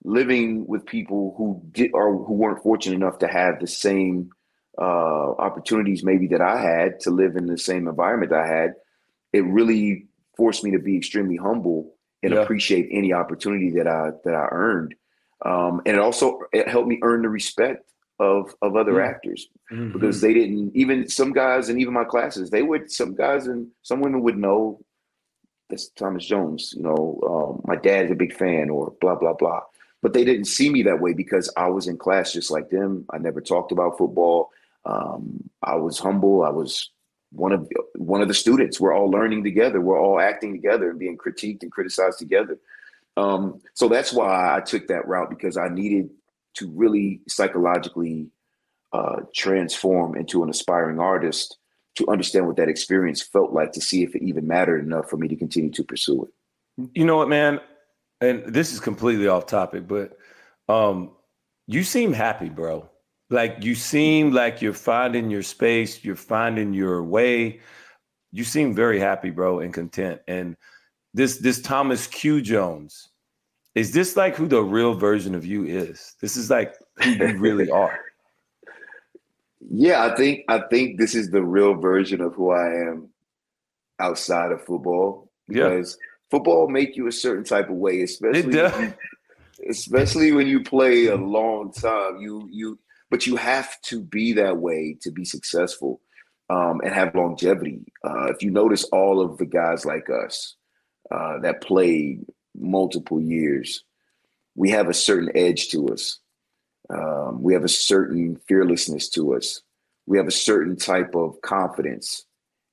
living 0.04 0.66
with 0.66 0.86
people 0.86 1.34
who 1.36 1.60
did 1.72 1.90
or 1.92 2.24
who 2.24 2.34
weren't 2.34 2.62
fortunate 2.62 2.94
enough 2.94 3.18
to 3.18 3.28
have 3.28 3.58
the 3.60 3.66
same 3.66 4.30
uh, 4.80 5.32
opportunities 5.38 6.04
maybe 6.04 6.28
that 6.28 6.40
I 6.40 6.60
had 6.60 7.00
to 7.00 7.10
live 7.10 7.36
in 7.36 7.46
the 7.46 7.58
same 7.58 7.88
environment 7.88 8.32
I 8.32 8.46
had, 8.46 8.74
it 9.32 9.44
really 9.44 10.06
forced 10.36 10.62
me 10.62 10.70
to 10.70 10.78
be 10.78 10.96
extremely 10.96 11.36
humble 11.36 11.94
and 12.22 12.32
yeah. 12.32 12.40
appreciate 12.40 12.88
any 12.92 13.12
opportunity 13.12 13.70
that 13.72 13.88
I 13.88 14.10
that 14.24 14.34
I 14.34 14.48
earned. 14.52 14.94
Um, 15.44 15.82
and 15.84 15.96
it 15.96 16.00
also 16.00 16.40
it 16.52 16.68
helped 16.68 16.88
me 16.88 17.00
earn 17.02 17.22
the 17.22 17.28
respect 17.28 17.84
of 18.20 18.54
of 18.62 18.76
other 18.76 18.94
mm-hmm. 18.94 19.10
actors 19.10 19.48
mm-hmm. 19.70 19.92
because 19.92 20.20
they 20.20 20.34
didn't 20.34 20.72
even 20.74 21.08
some 21.08 21.32
guys 21.32 21.68
and 21.68 21.80
even 21.80 21.94
my 21.94 22.04
classes 22.04 22.50
they 22.50 22.62
would 22.62 22.90
some 22.90 23.14
guys 23.14 23.46
and 23.46 23.68
some 23.82 24.00
women 24.00 24.22
would 24.22 24.36
know 24.36 24.80
that's 25.68 25.88
Thomas 25.90 26.24
Jones. 26.24 26.74
You 26.76 26.82
know, 26.82 27.20
um, 27.26 27.62
my 27.64 27.76
dad's 27.76 28.10
a 28.10 28.14
big 28.14 28.34
fan, 28.34 28.70
or 28.70 28.94
blah 29.00 29.14
blah 29.14 29.34
blah 29.34 29.62
but 30.02 30.12
they 30.12 30.24
didn't 30.24 30.46
see 30.46 30.70
me 30.70 30.82
that 30.84 31.00
way 31.00 31.12
because 31.12 31.52
I 31.56 31.68
was 31.68 31.88
in 31.88 31.96
class 31.96 32.32
just 32.32 32.50
like 32.50 32.70
them. 32.70 33.04
I 33.10 33.18
never 33.18 33.40
talked 33.40 33.72
about 33.72 33.98
football. 33.98 34.50
Um, 34.84 35.50
I 35.62 35.74
was 35.76 35.98
humble. 35.98 36.44
I 36.44 36.50
was 36.50 36.90
one 37.30 37.52
of 37.52 37.68
one 37.94 38.22
of 38.22 38.28
the 38.28 38.34
students. 38.34 38.80
We're 38.80 38.94
all 38.94 39.10
learning 39.10 39.44
together. 39.44 39.80
We're 39.80 40.00
all 40.00 40.20
acting 40.20 40.52
together 40.52 40.90
and 40.90 40.98
being 40.98 41.18
critiqued 41.18 41.62
and 41.62 41.72
criticized 41.72 42.18
together. 42.18 42.58
Um, 43.16 43.60
so 43.74 43.88
that's 43.88 44.12
why 44.12 44.56
I 44.56 44.60
took 44.60 44.86
that 44.88 45.08
route 45.08 45.30
because 45.30 45.56
I 45.56 45.68
needed 45.68 46.10
to 46.54 46.70
really 46.70 47.20
psychologically 47.28 48.28
uh, 48.92 49.22
transform 49.34 50.16
into 50.16 50.44
an 50.44 50.50
aspiring 50.50 51.00
artist 51.00 51.58
to 51.98 52.08
understand 52.08 52.46
what 52.46 52.56
that 52.56 52.68
experience 52.68 53.22
felt 53.22 53.52
like 53.52 53.72
to 53.72 53.80
see 53.80 54.02
if 54.02 54.16
it 54.16 54.22
even 54.22 54.46
mattered 54.46 54.84
enough 54.84 55.08
for 55.08 55.16
me 55.16 55.28
to 55.28 55.36
continue 55.36 55.70
to 55.70 55.84
pursue 55.84 56.24
it. 56.24 56.90
You 56.94 57.04
know 57.04 57.16
what, 57.16 57.28
man? 57.28 57.60
and 58.20 58.44
this 58.46 58.72
is 58.72 58.80
completely 58.80 59.28
off 59.28 59.46
topic, 59.46 59.86
but 59.86 60.16
um, 60.68 61.12
you 61.66 61.84
seem 61.84 62.12
happy, 62.12 62.48
bro. 62.48 62.88
Like 63.30 63.58
you 63.60 63.74
seem 63.74 64.32
like 64.32 64.62
you're 64.62 64.72
finding 64.72 65.30
your 65.30 65.42
space, 65.42 66.02
you're 66.04 66.16
finding 66.16 66.72
your 66.72 67.02
way. 67.02 67.60
You 68.32 68.44
seem 68.44 68.74
very 68.74 68.98
happy, 68.98 69.30
bro, 69.30 69.60
and 69.60 69.72
content. 69.72 70.20
And 70.26 70.56
this 71.14 71.38
this 71.38 71.60
Thomas 71.60 72.06
Q 72.06 72.40
Jones, 72.40 73.10
is 73.74 73.92
this 73.92 74.16
like 74.16 74.34
who 74.34 74.46
the 74.46 74.62
real 74.62 74.94
version 74.94 75.34
of 75.34 75.44
you 75.44 75.64
is? 75.64 76.14
This 76.20 76.36
is 76.36 76.50
like 76.50 76.74
who 77.02 77.10
you 77.10 77.38
really 77.38 77.70
are. 77.70 78.00
Yeah, 79.60 80.04
I 80.04 80.14
think 80.16 80.44
I 80.48 80.60
think 80.70 80.98
this 80.98 81.14
is 81.14 81.30
the 81.30 81.42
real 81.42 81.74
version 81.74 82.20
of 82.20 82.34
who 82.34 82.50
I 82.50 82.88
am 82.88 83.08
outside 83.98 84.52
of 84.52 84.64
football. 84.64 85.30
Because 85.46 85.96
yeah 85.98 86.04
football 86.30 86.68
make 86.68 86.94
you 86.94 87.06
a 87.06 87.12
certain 87.12 87.42
type 87.42 87.70
of 87.70 87.76
way, 87.76 88.02
especially 88.02 88.54
when 88.54 88.82
you, 88.82 88.94
especially 89.70 90.30
when 90.30 90.46
you 90.46 90.62
play 90.62 91.06
a 91.06 91.16
long 91.16 91.72
time. 91.72 92.18
You 92.18 92.46
you 92.52 92.78
but 93.10 93.26
you 93.26 93.36
have 93.36 93.80
to 93.84 94.02
be 94.02 94.34
that 94.34 94.58
way 94.58 94.96
to 95.00 95.10
be 95.10 95.24
successful. 95.24 96.00
um, 96.50 96.80
and 96.82 96.94
have 96.94 97.14
longevity. 97.14 97.80
Uh, 98.04 98.26
if 98.26 98.42
you 98.42 98.50
notice, 98.50 98.84
all 98.84 99.20
of 99.20 99.38
the 99.38 99.46
guys 99.46 99.84
like 99.84 100.08
us 100.10 100.56
uh, 101.10 101.38
that 101.40 101.60
played 101.62 102.24
multiple 102.56 103.20
years, 103.20 103.84
we 104.54 104.70
have 104.70 104.88
a 104.88 104.94
certain 104.94 105.30
edge 105.34 105.68
to 105.68 105.88
us. 105.88 106.20
Um, 106.90 107.42
we 107.42 107.52
have 107.54 107.64
a 107.64 107.68
certain 107.68 108.36
fearlessness 108.48 109.08
to 109.10 109.34
us. 109.34 109.62
We 110.06 110.16
have 110.16 110.26
a 110.26 110.32
certain 110.32 110.76
type 110.76 111.14
of 111.14 111.40
confidence 111.42 112.24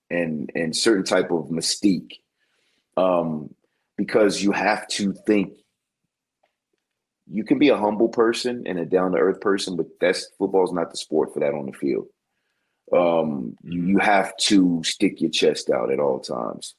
and 0.09 0.51
and 0.55 0.75
certain 0.75 1.03
type 1.03 1.31
of 1.31 1.49
mystique. 1.49 2.19
Um, 2.97 3.53
because 3.97 4.43
you 4.43 4.51
have 4.51 4.87
to 4.89 5.13
think 5.13 5.53
you 7.27 7.43
can 7.43 7.57
be 7.57 7.69
a 7.69 7.77
humble 7.77 8.09
person 8.09 8.63
and 8.65 8.77
a 8.77 8.85
down 8.85 9.11
to 9.13 9.17
earth 9.17 9.41
person, 9.41 9.75
but 9.75 9.87
that's 9.99 10.29
football's 10.37 10.73
not 10.73 10.91
the 10.91 10.97
sport 10.97 11.33
for 11.33 11.39
that 11.39 11.53
on 11.53 11.65
the 11.65 11.71
field. 11.71 12.07
Um, 12.93 13.57
you, 13.63 13.83
you 13.83 13.97
have 13.97 14.35
to 14.37 14.81
stick 14.83 15.21
your 15.21 15.31
chest 15.31 15.69
out 15.69 15.91
at 15.91 15.99
all 15.99 16.19
times, 16.19 16.75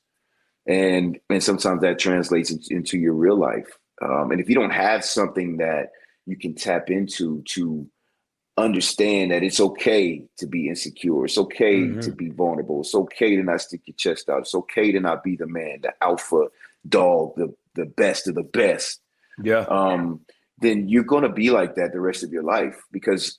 and 0.67 1.19
and 1.29 1.43
sometimes 1.43 1.83
that 1.83 1.99
translates 1.99 2.51
into 2.71 2.97
your 2.97 3.15
real 3.15 3.37
life. 3.37 3.67
Um, 4.01 4.31
and 4.31 4.41
if 4.41 4.49
you 4.49 4.55
don't 4.55 4.71
have 4.71 5.05
something 5.05 5.57
that 5.57 5.91
you 6.27 6.37
can 6.37 6.55
tap 6.55 6.91
into 6.91 7.43
to 7.47 7.89
understand 8.57 9.31
that 9.31 9.43
it's 9.43 9.61
okay 9.61 10.25
to 10.39 10.47
be 10.47 10.69
insecure, 10.69 11.25
it's 11.25 11.39
okay 11.39 11.81
mm-hmm. 11.81 12.01
to 12.01 12.13
be 12.13 12.31
vulnerable, 12.31 12.81
it's 12.81 12.95
okay 12.95 13.37
to 13.37 13.43
not 13.43 13.61
stick 13.61 13.83
your 13.87 13.95
chest 13.97 14.29
out, 14.29 14.41
it's 14.41 14.55
okay 14.55 14.93
to 14.93 15.01
not 15.01 15.23
be 15.23 15.37
the 15.37 15.47
man, 15.47 15.81
the 15.83 15.93
alpha 16.03 16.47
dog, 16.89 17.35
the 17.37 17.55
the 17.75 17.87
best 17.87 18.27
of 18.27 18.35
the 18.35 18.43
best. 18.43 19.01
Yeah. 19.43 19.67
Um, 19.69 20.21
then 20.59 20.89
you're 20.89 21.05
going 21.05 21.23
to 21.23 21.29
be 21.29 21.51
like 21.51 21.75
that 21.77 21.93
the 21.93 22.01
rest 22.01 22.25
of 22.25 22.33
your 22.33 22.43
life 22.43 22.83
because 22.91 23.39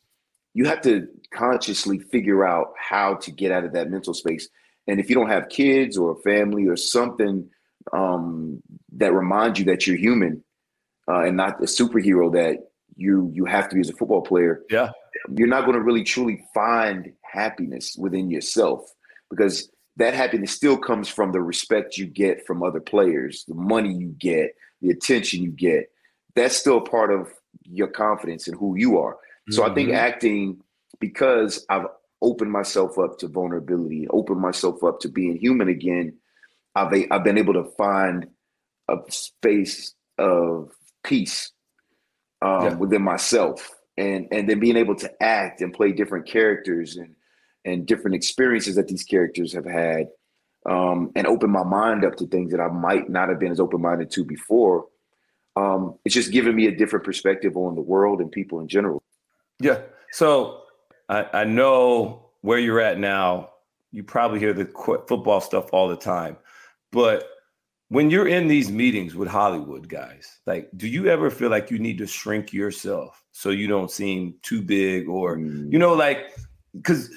you 0.54 0.66
have 0.66 0.82
to 0.82 1.08
consciously 1.34 2.00
figure 2.00 2.46
out 2.46 2.74
how 2.80 3.16
to 3.16 3.32
get 3.32 3.52
out 3.52 3.64
of 3.64 3.74
that 3.74 3.90
mental 3.90 4.14
space. 4.14 4.48
And 4.88 5.00
if 5.00 5.10
you 5.10 5.16
don't 5.16 5.30
have 5.30 5.50
kids 5.50 5.98
or 5.98 6.12
a 6.12 6.22
family 6.22 6.68
or 6.68 6.76
something 6.76 7.50
um, 7.92 8.62
that 8.94 9.14
reminds 9.14 9.60
you 9.60 9.66
that 9.66 9.88
you're 9.88 9.98
human 9.98 10.44
uh, 11.08 11.22
and 11.22 11.38
not 11.38 11.62
a 11.62 11.66
superhero 11.66 12.32
that 12.34 12.70
you 12.98 13.32
you 13.34 13.46
have 13.46 13.70
to 13.70 13.76
be 13.76 13.82
as 13.82 13.90
a 13.90 13.94
football 13.94 14.22
player, 14.22 14.64
yeah, 14.70 14.92
you're 15.36 15.48
not 15.48 15.66
going 15.66 15.78
to 15.78 15.84
really 15.84 16.04
truly 16.04 16.44
find 16.54 17.14
happiness 17.24 17.96
within 17.98 18.30
yourself 18.30 18.82
because 19.30 19.70
that 19.96 20.14
happiness 20.14 20.52
still 20.52 20.78
comes 20.78 21.08
from 21.08 21.32
the 21.32 21.42
respect 21.42 21.98
you 21.98 22.06
get 22.06 22.46
from 22.46 22.62
other 22.62 22.80
players, 22.80 23.46
the 23.48 23.56
money 23.56 23.94
you 23.94 24.14
get, 24.20 24.52
the 24.82 24.90
attention 24.90 25.42
you 25.42 25.52
get 25.52 25.90
that's 26.38 26.56
still 26.56 26.80
part 26.80 27.12
of 27.12 27.34
your 27.64 27.88
confidence 27.88 28.48
in 28.48 28.54
who 28.54 28.78
you 28.78 29.00
are. 29.00 29.18
So 29.50 29.64
mm-hmm. 29.64 29.72
I 29.72 29.76
think 29.76 29.90
mm-hmm. 29.90 29.98
acting, 29.98 30.62
because 31.00 31.66
I've 31.68 31.88
opened 32.22 32.52
myself 32.52 32.98
up 33.00 33.18
to 33.20 33.28
vulnerability, 33.28 34.08
opened 34.10 34.40
myself 34.40 34.84
up 34.84 35.00
to 35.02 35.10
being 35.10 35.36
human 35.38 35.68
again, 35.68 36.16
I've 36.76 36.94
I've 37.12 37.24
been 37.24 37.40
able 37.40 37.54
to 37.54 37.66
find 37.76 38.28
a 38.88 38.98
space 39.10 39.96
of 40.20 40.72
peace 41.04 41.52
um, 42.42 42.64
yeah. 42.64 42.74
within 42.76 43.02
myself, 43.02 43.76
and 43.98 44.28
and 44.32 44.50
then 44.50 44.60
being 44.60 44.78
able 44.78 44.96
to 44.96 45.24
act 45.24 45.62
and 45.62 45.74
play 45.74 45.92
different 45.92 46.28
characters 46.28 46.98
and 46.98 47.16
and 47.66 47.86
different 47.86 48.16
experiences 48.16 48.76
that 48.76 48.88
these 48.88 49.04
characters 49.04 49.54
have 49.54 49.66
had, 49.66 50.08
um, 50.66 51.12
and 51.16 51.28
open 51.28 51.50
my 51.50 51.64
mind 51.64 52.06
up 52.06 52.16
to 52.16 52.28
things 52.28 52.52
that 52.52 52.62
I 52.62 52.68
might 52.68 53.10
not 53.10 53.30
have 53.30 53.40
been 53.40 53.52
as 53.52 53.60
open 53.60 53.82
minded 53.82 54.12
to 54.12 54.24
before 54.24 54.86
um, 55.58 55.98
it's 56.06 56.14
just 56.14 56.32
given 56.32 56.56
me 56.56 56.68
a 56.68 56.76
different 56.76 57.04
perspective 57.04 57.58
on 57.58 57.74
the 57.74 57.82
world 57.82 58.22
and 58.22 58.32
people 58.32 58.60
in 58.60 58.68
general. 58.68 59.02
Yeah. 59.60 59.80
So 60.12 60.62
I, 61.10 61.26
I 61.34 61.44
know 61.46 62.30
where 62.42 62.60
you're 62.60 62.80
at 62.80 63.00
now. 63.00 63.50
You 63.92 64.04
probably 64.04 64.40
hear 64.40 64.54
the 64.54 64.66
football 65.08 65.42
stuff 65.42 65.70
all 65.74 65.88
the 65.88 65.96
time, 65.96 66.38
but 66.92 67.28
when 67.90 68.10
you're 68.10 68.28
in 68.28 68.48
these 68.48 68.72
meetings 68.72 69.16
with 69.16 69.30
Hollywood 69.30 69.88
guys, 69.88 70.40
like, 70.46 70.70
do 70.76 70.88
you 70.88 71.08
ever 71.08 71.30
feel 71.30 71.50
like 71.50 71.72
you 71.72 71.80
need 71.80 71.98
to 72.00 72.08
shrink 72.08 72.52
yourself 72.52 73.24
so 73.32 73.50
you 73.50 73.68
don't 73.68 73.92
seem 73.92 74.36
too 74.42 74.62
big, 74.62 75.08
or 75.08 75.38
mm. 75.38 75.72
you 75.72 75.80
know, 75.80 75.94
like, 75.94 76.36
because 76.74 77.10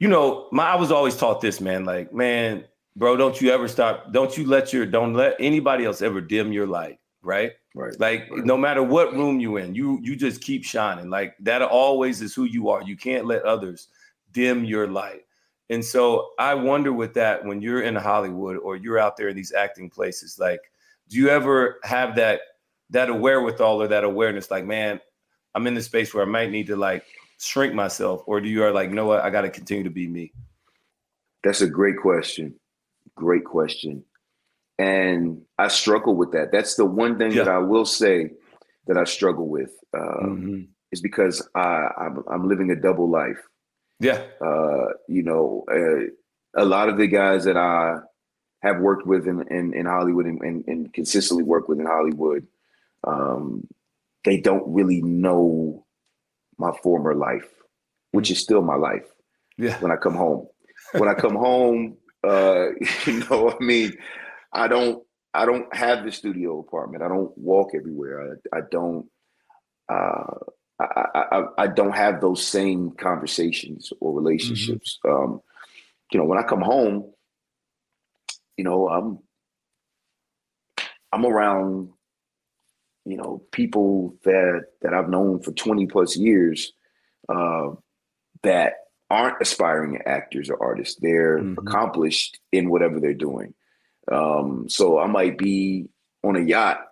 you 0.00 0.08
know, 0.08 0.48
my 0.50 0.64
I 0.64 0.76
was 0.76 0.90
always 0.90 1.16
taught 1.16 1.40
this, 1.40 1.60
man. 1.60 1.84
Like, 1.84 2.12
man, 2.12 2.64
bro, 2.96 3.16
don't 3.16 3.40
you 3.40 3.50
ever 3.50 3.68
stop? 3.68 4.12
Don't 4.12 4.36
you 4.36 4.46
let 4.46 4.72
your 4.72 4.86
don't 4.86 5.14
let 5.14 5.36
anybody 5.38 5.84
else 5.84 6.02
ever 6.02 6.20
dim 6.20 6.52
your 6.52 6.66
light, 6.66 6.98
right? 7.22 7.52
Right. 7.74 7.98
Like 8.00 8.28
right. 8.30 8.44
no 8.44 8.56
matter 8.56 8.82
what 8.82 9.12
room 9.12 9.38
you're 9.38 9.60
in, 9.60 9.74
you 9.74 10.00
you 10.02 10.16
just 10.16 10.40
keep 10.40 10.64
shining. 10.64 11.08
Like 11.08 11.36
that 11.40 11.62
always 11.62 12.20
is 12.20 12.34
who 12.34 12.44
you 12.44 12.68
are. 12.68 12.82
You 12.82 12.96
can't 12.96 13.26
let 13.26 13.42
others 13.44 13.88
dim 14.32 14.64
your 14.64 14.88
light. 14.88 15.22
And 15.70 15.84
so 15.84 16.30
I 16.38 16.54
wonder 16.54 16.92
with 16.92 17.14
that 17.14 17.44
when 17.44 17.62
you're 17.62 17.82
in 17.82 17.94
Hollywood 17.94 18.58
or 18.58 18.76
you're 18.76 18.98
out 18.98 19.16
there 19.16 19.28
in 19.28 19.36
these 19.36 19.52
acting 19.52 19.88
places, 19.88 20.38
like, 20.38 20.60
do 21.08 21.16
you 21.16 21.28
ever 21.28 21.80
have 21.84 22.16
that 22.16 22.40
that 22.90 23.20
wherewithal 23.20 23.80
or 23.80 23.88
that 23.88 24.04
awareness, 24.04 24.50
like, 24.50 24.66
man, 24.66 25.00
I'm 25.54 25.66
in 25.66 25.74
the 25.74 25.82
space 25.82 26.12
where 26.12 26.24
I 26.24 26.26
might 26.26 26.50
need 26.50 26.66
to 26.66 26.76
like 26.76 27.04
shrink 27.38 27.72
myself, 27.72 28.22
or 28.26 28.40
do 28.40 28.48
you 28.48 28.64
are 28.64 28.72
like, 28.72 28.90
you 28.90 28.96
know 28.96 29.06
what, 29.06 29.20
I 29.20 29.30
got 29.30 29.42
to 29.42 29.50
continue 29.50 29.84
to 29.84 29.90
be 29.90 30.08
me? 30.08 30.32
That's 31.44 31.62
a 31.62 31.68
great 31.68 31.96
question. 31.98 32.54
Great 33.14 33.44
question 33.44 34.04
and 34.80 35.42
I 35.58 35.68
struggle 35.68 36.16
with 36.16 36.32
that. 36.32 36.52
That's 36.52 36.76
the 36.76 36.86
one 36.86 37.18
thing 37.18 37.32
yeah. 37.32 37.44
that 37.44 37.52
I 37.52 37.58
will 37.58 37.84
say 37.84 38.30
that 38.86 38.96
I 38.96 39.04
struggle 39.04 39.46
with 39.46 39.72
um, 39.92 40.00
mm-hmm. 40.02 40.60
is 40.90 41.02
because 41.02 41.46
I 41.54 41.88
I'm, 41.98 42.24
I'm, 42.32 42.48
living 42.48 42.70
a 42.70 42.76
double 42.76 43.10
life. 43.10 43.36
Yeah, 44.00 44.22
uh, 44.44 44.86
you 45.08 45.22
know, 45.22 45.64
uh, 45.70 46.60
a 46.60 46.64
lot 46.64 46.88
of 46.88 46.96
the 46.96 47.06
guys 47.06 47.44
that 47.44 47.56
I 47.56 47.98
have 48.62 48.80
worked 48.80 49.06
with 49.06 49.28
in 49.28 49.46
in, 49.48 49.74
in 49.74 49.86
Hollywood 49.86 50.26
and, 50.26 50.40
and, 50.40 50.64
and, 50.66 50.92
consistently 50.92 51.44
work 51.44 51.68
with 51.68 51.80
in 51.80 51.86
Hollywood, 51.86 52.46
um, 53.06 53.68
they 54.24 54.40
don't 54.40 54.64
really 54.66 55.02
know 55.02 55.84
my 56.58 56.72
former 56.82 57.14
life, 57.14 57.48
which 58.12 58.30
is 58.30 58.38
still 58.38 58.62
my 58.62 58.76
life. 58.76 59.06
Yeah, 59.58 59.78
when 59.80 59.92
I 59.92 59.96
come 59.96 60.14
home, 60.14 60.48
when 60.92 61.08
I 61.08 61.14
come 61.14 61.36
home, 61.36 61.98
uh, 62.26 62.68
you 63.06 63.24
know, 63.28 63.50
I 63.50 63.62
mean. 63.62 63.92
I 64.52 64.68
don't 64.68 65.02
I 65.32 65.46
don't 65.46 65.72
have 65.74 66.04
the 66.04 66.12
studio 66.12 66.58
apartment. 66.58 67.02
I 67.02 67.08
don't 67.08 67.36
walk 67.38 67.70
everywhere. 67.74 68.36
I, 68.52 68.58
I 68.58 68.60
don't 68.70 69.06
uh, 69.88 70.38
I, 70.80 71.24
I, 71.32 71.44
I 71.58 71.66
don't 71.66 71.94
have 71.94 72.20
those 72.20 72.46
same 72.46 72.92
conversations 72.92 73.92
or 74.00 74.14
relationships. 74.14 74.98
Mm-hmm. 75.04 75.32
Um, 75.32 75.40
you 76.12 76.18
know, 76.18 76.26
when 76.26 76.38
I 76.38 76.42
come 76.42 76.60
home, 76.60 77.12
you 78.56 78.64
know, 78.64 78.88
I'm 78.88 79.18
I'm 81.12 81.24
around, 81.24 81.90
you 83.04 83.16
know, 83.16 83.42
people 83.52 84.16
that 84.24 84.64
that 84.82 84.94
I've 84.94 85.08
known 85.08 85.40
for 85.40 85.52
20 85.52 85.86
plus 85.86 86.16
years 86.16 86.72
uh, 87.28 87.70
that 88.42 88.74
aren't 89.08 89.40
aspiring 89.40 90.00
actors 90.06 90.50
or 90.50 90.62
artists. 90.62 90.98
They're 91.00 91.38
mm-hmm. 91.38 91.66
accomplished 91.66 92.38
in 92.52 92.70
whatever 92.70 93.00
they're 93.00 93.14
doing. 93.14 93.54
Um, 94.10 94.68
so 94.68 94.98
I 94.98 95.06
might 95.06 95.36
be 95.36 95.88
on 96.22 96.36
a 96.36 96.40
yacht 96.40 96.86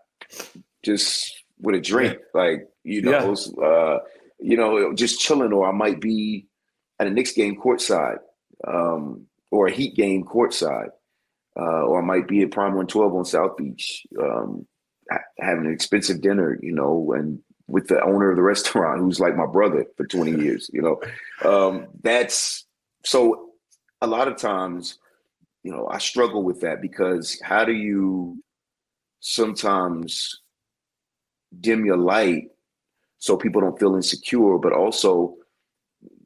just 0.85 1.33
with 1.61 1.75
a 1.75 1.81
drink, 1.81 2.19
like, 2.35 2.69
you 2.89 3.03
know, 3.03 3.35
yeah. 3.37 3.65
uh, 3.65 3.99
you 4.39 4.57
know, 4.57 4.93
just 4.95 5.21
chilling, 5.21 5.53
or 5.53 5.69
I 5.69 5.73
might 5.73 6.01
be 6.01 6.47
at 6.99 7.07
a 7.07 7.11
Knicks 7.11 7.33
game 7.33 7.61
courtside, 7.61 8.19
um, 8.67 9.27
or 9.51 9.67
a 9.67 9.73
Heat 9.73 9.95
game 9.95 10.25
courtside, 10.25 10.91
uh, 11.59 11.83
or 11.87 12.03
I 12.03 12.05
might 12.05 12.29
be 12.29 12.43
at 12.43 12.51
Prime 12.51 12.75
112 12.75 13.15
on 13.15 13.25
South 13.25 13.57
Beach, 13.57 14.07
um, 14.21 14.67
having 15.39 15.67
an 15.67 15.73
expensive 15.73 16.21
dinner, 16.21 16.59
you 16.63 16.73
know, 16.73 17.13
and 17.17 17.41
with 17.67 17.89
the 17.89 18.03
owner 18.03 18.31
of 18.31 18.37
the 18.37 18.43
restaurant 18.55 19.01
who's 19.01 19.21
like 19.21 19.37
my 19.37 19.47
brother 19.47 19.87
for 19.97 20.07
20 20.07 20.43
years, 20.43 20.71
you 20.73 20.83
know. 20.83 21.01
Um, 21.49 21.89
that's 22.03 22.67
so 23.05 23.51
a 24.01 24.07
lot 24.07 24.29
of 24.29 24.37
times 24.37 24.99
you 25.63 25.75
know, 25.75 25.89
I 25.91 25.99
struggle 25.99 26.43
with 26.43 26.61
that 26.61 26.81
because 26.81 27.39
how 27.43 27.65
do 27.65 27.73
you 27.73 28.43
sometimes 29.21 30.41
dim 31.61 31.85
your 31.85 31.97
light 31.97 32.49
so 33.19 33.37
people 33.37 33.61
don't 33.61 33.79
feel 33.79 33.97
insecure, 33.97 34.59
but 34.59 34.73
also 34.73 35.37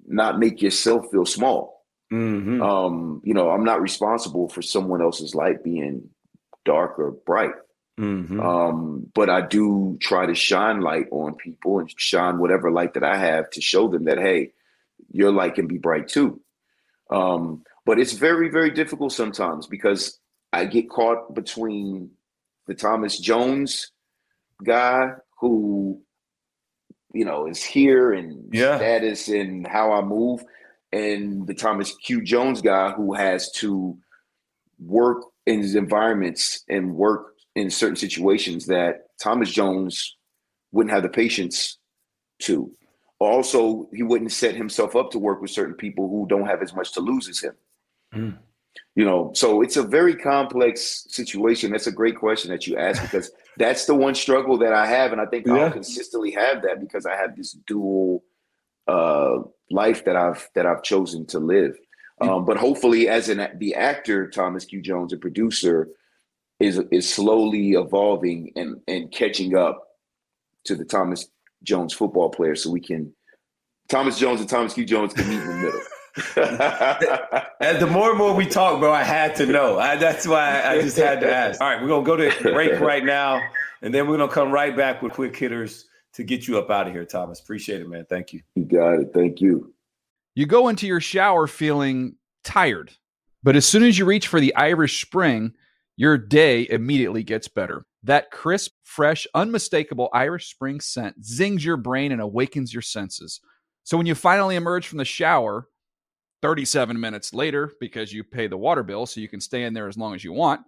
not 0.06 0.38
make 0.38 0.62
yourself 0.62 1.10
feel 1.10 1.26
small? 1.26 1.84
Mm-hmm. 2.12 2.62
Um, 2.62 3.22
you 3.24 3.32
know, 3.34 3.50
I'm 3.50 3.64
not 3.64 3.80
responsible 3.80 4.48
for 4.48 4.60
someone 4.60 5.00
else's 5.00 5.34
light 5.34 5.64
being 5.64 6.10
dark 6.64 6.98
or 6.98 7.12
bright. 7.12 7.54
Mm-hmm. 7.98 8.40
Um, 8.40 9.10
but 9.14 9.30
I 9.30 9.42
do 9.42 9.98
try 10.00 10.26
to 10.26 10.34
shine 10.34 10.80
light 10.80 11.06
on 11.10 11.34
people 11.34 11.78
and 11.78 11.92
shine 11.98 12.38
whatever 12.38 12.70
light 12.70 12.94
that 12.94 13.04
I 13.04 13.16
have 13.16 13.50
to 13.50 13.60
show 13.60 13.88
them 13.88 14.04
that, 14.04 14.18
hey, 14.18 14.52
your 15.10 15.30
light 15.30 15.54
can 15.54 15.66
be 15.66 15.78
bright 15.78 16.08
too. 16.08 16.40
Um, 17.10 17.62
but 17.84 17.98
it's 17.98 18.12
very, 18.12 18.48
very 18.48 18.70
difficult 18.70 19.12
sometimes 19.12 19.66
because 19.66 20.18
I 20.52 20.64
get 20.64 20.88
caught 20.88 21.34
between 21.34 22.10
the 22.66 22.74
Thomas 22.74 23.18
Jones 23.18 23.90
guy 24.64 25.12
who, 25.40 26.00
you 27.14 27.24
know, 27.24 27.46
is 27.46 27.62
here 27.62 28.12
and 28.12 28.48
yeah. 28.52 28.76
status 28.76 29.28
and 29.28 29.66
how 29.66 29.92
I 29.92 30.02
move, 30.02 30.44
and 30.92 31.46
the 31.46 31.54
Thomas 31.54 31.94
Q 31.96 32.22
Jones 32.22 32.60
guy 32.60 32.92
who 32.92 33.14
has 33.14 33.50
to 33.52 33.96
work 34.78 35.24
in 35.46 35.60
his 35.60 35.74
environments 35.74 36.64
and 36.68 36.94
work 36.94 37.34
in 37.54 37.70
certain 37.70 37.96
situations 37.96 38.66
that 38.66 39.08
Thomas 39.20 39.50
Jones 39.50 40.16
wouldn't 40.72 40.92
have 40.92 41.02
the 41.02 41.08
patience 41.08 41.78
to. 42.40 42.70
Also, 43.18 43.88
he 43.94 44.02
wouldn't 44.02 44.32
set 44.32 44.56
himself 44.56 44.96
up 44.96 45.10
to 45.12 45.18
work 45.18 45.40
with 45.40 45.50
certain 45.50 45.74
people 45.74 46.08
who 46.08 46.26
don't 46.28 46.46
have 46.46 46.62
as 46.62 46.74
much 46.74 46.92
to 46.92 47.00
lose 47.00 47.28
as 47.28 47.40
him. 47.40 47.54
Mm. 48.14 48.38
You 48.96 49.04
know, 49.04 49.30
so 49.34 49.62
it's 49.62 49.76
a 49.76 49.82
very 49.82 50.16
complex 50.16 51.06
situation. 51.08 51.70
That's 51.70 51.86
a 51.86 51.92
great 51.92 52.16
question 52.16 52.50
that 52.50 52.66
you 52.66 52.76
asked 52.76 53.02
because 53.02 53.30
that's 53.58 53.86
the 53.86 53.94
one 53.94 54.14
struggle 54.14 54.58
that 54.58 54.72
I 54.72 54.86
have, 54.86 55.12
and 55.12 55.20
I 55.20 55.26
think 55.26 55.46
yeah. 55.46 55.54
I'll 55.54 55.70
consistently 55.70 56.30
have 56.32 56.62
that 56.62 56.80
because 56.80 57.06
I 57.06 57.16
have 57.16 57.36
this 57.36 57.52
dual 57.66 58.24
uh, 58.88 59.38
life 59.70 60.04
that 60.04 60.16
I've 60.16 60.48
that 60.54 60.66
I've 60.66 60.82
chosen 60.82 61.26
to 61.26 61.38
live. 61.38 61.76
Um, 62.20 62.44
but 62.44 62.56
hopefully, 62.56 63.08
as 63.08 63.28
an 63.28 63.48
the 63.58 63.74
actor 63.74 64.28
Thomas 64.28 64.64
Q 64.64 64.80
Jones, 64.80 65.12
a 65.12 65.16
producer, 65.16 65.88
is 66.60 66.78
is 66.90 67.12
slowly 67.12 67.72
evolving 67.72 68.52
and 68.56 68.80
and 68.86 69.10
catching 69.10 69.56
up 69.56 69.88
to 70.64 70.76
the 70.76 70.84
Thomas 70.84 71.28
Jones 71.62 71.92
football 71.92 72.30
player, 72.30 72.54
so 72.54 72.70
we 72.70 72.80
can 72.80 73.12
Thomas 73.88 74.18
Jones 74.18 74.40
and 74.40 74.48
Thomas 74.48 74.74
Q 74.74 74.84
Jones 74.84 75.12
can 75.12 75.28
meet 75.28 75.40
in 75.40 75.46
the 75.46 75.54
middle. 75.54 75.80
As 76.36 77.80
the 77.80 77.88
more 77.90 78.10
and 78.10 78.18
more 78.18 78.34
we 78.34 78.44
talk, 78.44 78.80
bro, 78.80 78.92
I 78.92 79.02
had 79.02 79.34
to 79.36 79.46
know. 79.46 79.78
I, 79.78 79.96
that's 79.96 80.26
why 80.26 80.60
I, 80.60 80.72
I 80.72 80.82
just 80.82 80.96
had 80.96 81.20
to 81.20 81.32
ask. 81.32 81.60
All 81.60 81.68
right, 81.70 81.80
we're 81.80 81.88
gonna 81.88 82.04
go 82.04 82.16
to 82.16 82.52
break 82.52 82.78
right 82.80 83.04
now, 83.04 83.40
and 83.80 83.94
then 83.94 84.06
we're 84.06 84.18
gonna 84.18 84.30
come 84.30 84.52
right 84.52 84.76
back 84.76 85.00
with 85.00 85.12
quick 85.14 85.34
hitters 85.34 85.86
to 86.14 86.22
get 86.22 86.46
you 86.46 86.58
up 86.58 86.70
out 86.70 86.86
of 86.86 86.92
here, 86.92 87.06
Thomas. 87.06 87.40
Appreciate 87.40 87.80
it, 87.80 87.88
man. 87.88 88.04
Thank 88.08 88.34
you. 88.34 88.42
You 88.54 88.64
got 88.64 89.00
it. 89.00 89.12
Thank 89.14 89.40
you. 89.40 89.72
You 90.34 90.44
go 90.44 90.68
into 90.68 90.86
your 90.86 91.00
shower 91.00 91.46
feeling 91.46 92.16
tired, 92.44 92.92
but 93.42 93.56
as 93.56 93.64
soon 93.64 93.82
as 93.82 93.98
you 93.98 94.04
reach 94.04 94.26
for 94.28 94.40
the 94.40 94.54
Irish 94.54 95.02
Spring, 95.02 95.54
your 95.96 96.18
day 96.18 96.66
immediately 96.68 97.22
gets 97.22 97.48
better. 97.48 97.86
That 98.02 98.30
crisp, 98.30 98.72
fresh, 98.82 99.26
unmistakable 99.34 100.10
Irish 100.12 100.50
Spring 100.50 100.80
scent 100.80 101.24
zings 101.24 101.64
your 101.64 101.76
brain 101.78 102.12
and 102.12 102.20
awakens 102.20 102.74
your 102.74 102.82
senses. 102.82 103.40
So 103.84 103.96
when 103.96 104.06
you 104.06 104.14
finally 104.14 104.56
emerge 104.56 104.86
from 104.86 104.98
the 104.98 105.04
shower, 105.04 105.68
37 106.42 106.98
minutes 106.98 107.32
later, 107.32 107.72
because 107.80 108.12
you 108.12 108.24
pay 108.24 108.46
the 108.46 108.58
water 108.58 108.82
bill 108.82 109.06
so 109.06 109.20
you 109.20 109.28
can 109.28 109.40
stay 109.40 109.62
in 109.62 109.72
there 109.72 109.88
as 109.88 109.96
long 109.96 110.14
as 110.14 110.24
you 110.24 110.32
want, 110.32 110.60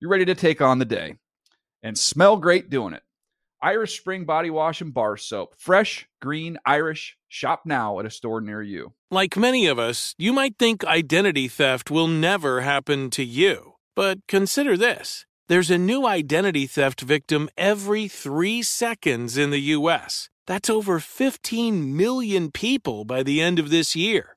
you're 0.00 0.10
ready 0.10 0.24
to 0.24 0.34
take 0.34 0.60
on 0.60 0.78
the 0.78 0.84
day 0.84 1.14
and 1.82 1.96
smell 1.96 2.36
great 2.36 2.68
doing 2.68 2.92
it. 2.92 3.02
Irish 3.62 3.96
Spring 4.00 4.24
Body 4.24 4.50
Wash 4.50 4.80
and 4.80 4.92
Bar 4.92 5.16
Soap. 5.16 5.54
Fresh, 5.56 6.08
green, 6.20 6.58
Irish. 6.66 7.16
Shop 7.28 7.62
now 7.64 8.00
at 8.00 8.06
a 8.06 8.10
store 8.10 8.40
near 8.40 8.60
you. 8.60 8.92
Like 9.08 9.36
many 9.36 9.66
of 9.66 9.78
us, 9.78 10.16
you 10.18 10.32
might 10.32 10.58
think 10.58 10.84
identity 10.84 11.46
theft 11.46 11.88
will 11.88 12.08
never 12.08 12.62
happen 12.62 13.08
to 13.10 13.22
you. 13.22 13.74
But 13.94 14.26
consider 14.26 14.76
this 14.76 15.26
there's 15.48 15.70
a 15.70 15.78
new 15.78 16.06
identity 16.06 16.66
theft 16.66 17.02
victim 17.02 17.48
every 17.56 18.08
three 18.08 18.62
seconds 18.62 19.36
in 19.36 19.50
the 19.50 19.60
U.S. 19.76 20.28
That's 20.46 20.68
over 20.68 20.98
15 20.98 21.96
million 21.96 22.50
people 22.50 23.04
by 23.04 23.22
the 23.22 23.40
end 23.40 23.60
of 23.60 23.70
this 23.70 23.94
year, 23.94 24.36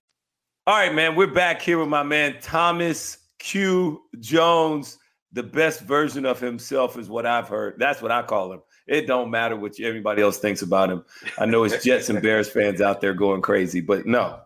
All 0.67 0.75
right, 0.75 0.93
man, 0.93 1.15
we're 1.15 1.25
back 1.25 1.59
here 1.59 1.79
with 1.79 1.87
my 1.87 2.03
man 2.03 2.35
Thomas 2.39 3.17
Q. 3.39 4.03
Jones. 4.19 4.99
The 5.31 5.41
best 5.41 5.81
version 5.81 6.23
of 6.23 6.39
himself 6.39 6.99
is 6.99 7.09
what 7.09 7.25
I've 7.25 7.47
heard. 7.47 7.79
That's 7.79 7.99
what 7.99 8.11
I 8.11 8.21
call 8.21 8.53
him. 8.53 8.61
It 8.85 9.07
don't 9.07 9.31
matter 9.31 9.55
what 9.55 9.79
everybody 9.79 10.21
else 10.21 10.37
thinks 10.37 10.61
about 10.61 10.91
him. 10.91 11.03
I 11.39 11.47
know 11.47 11.63
it's 11.63 11.83
Jets 11.83 12.09
and 12.09 12.21
Bears 12.21 12.47
fans 12.47 12.79
out 12.79 13.01
there 13.01 13.15
going 13.15 13.41
crazy, 13.41 13.81
but 13.81 14.05
no, 14.05 14.39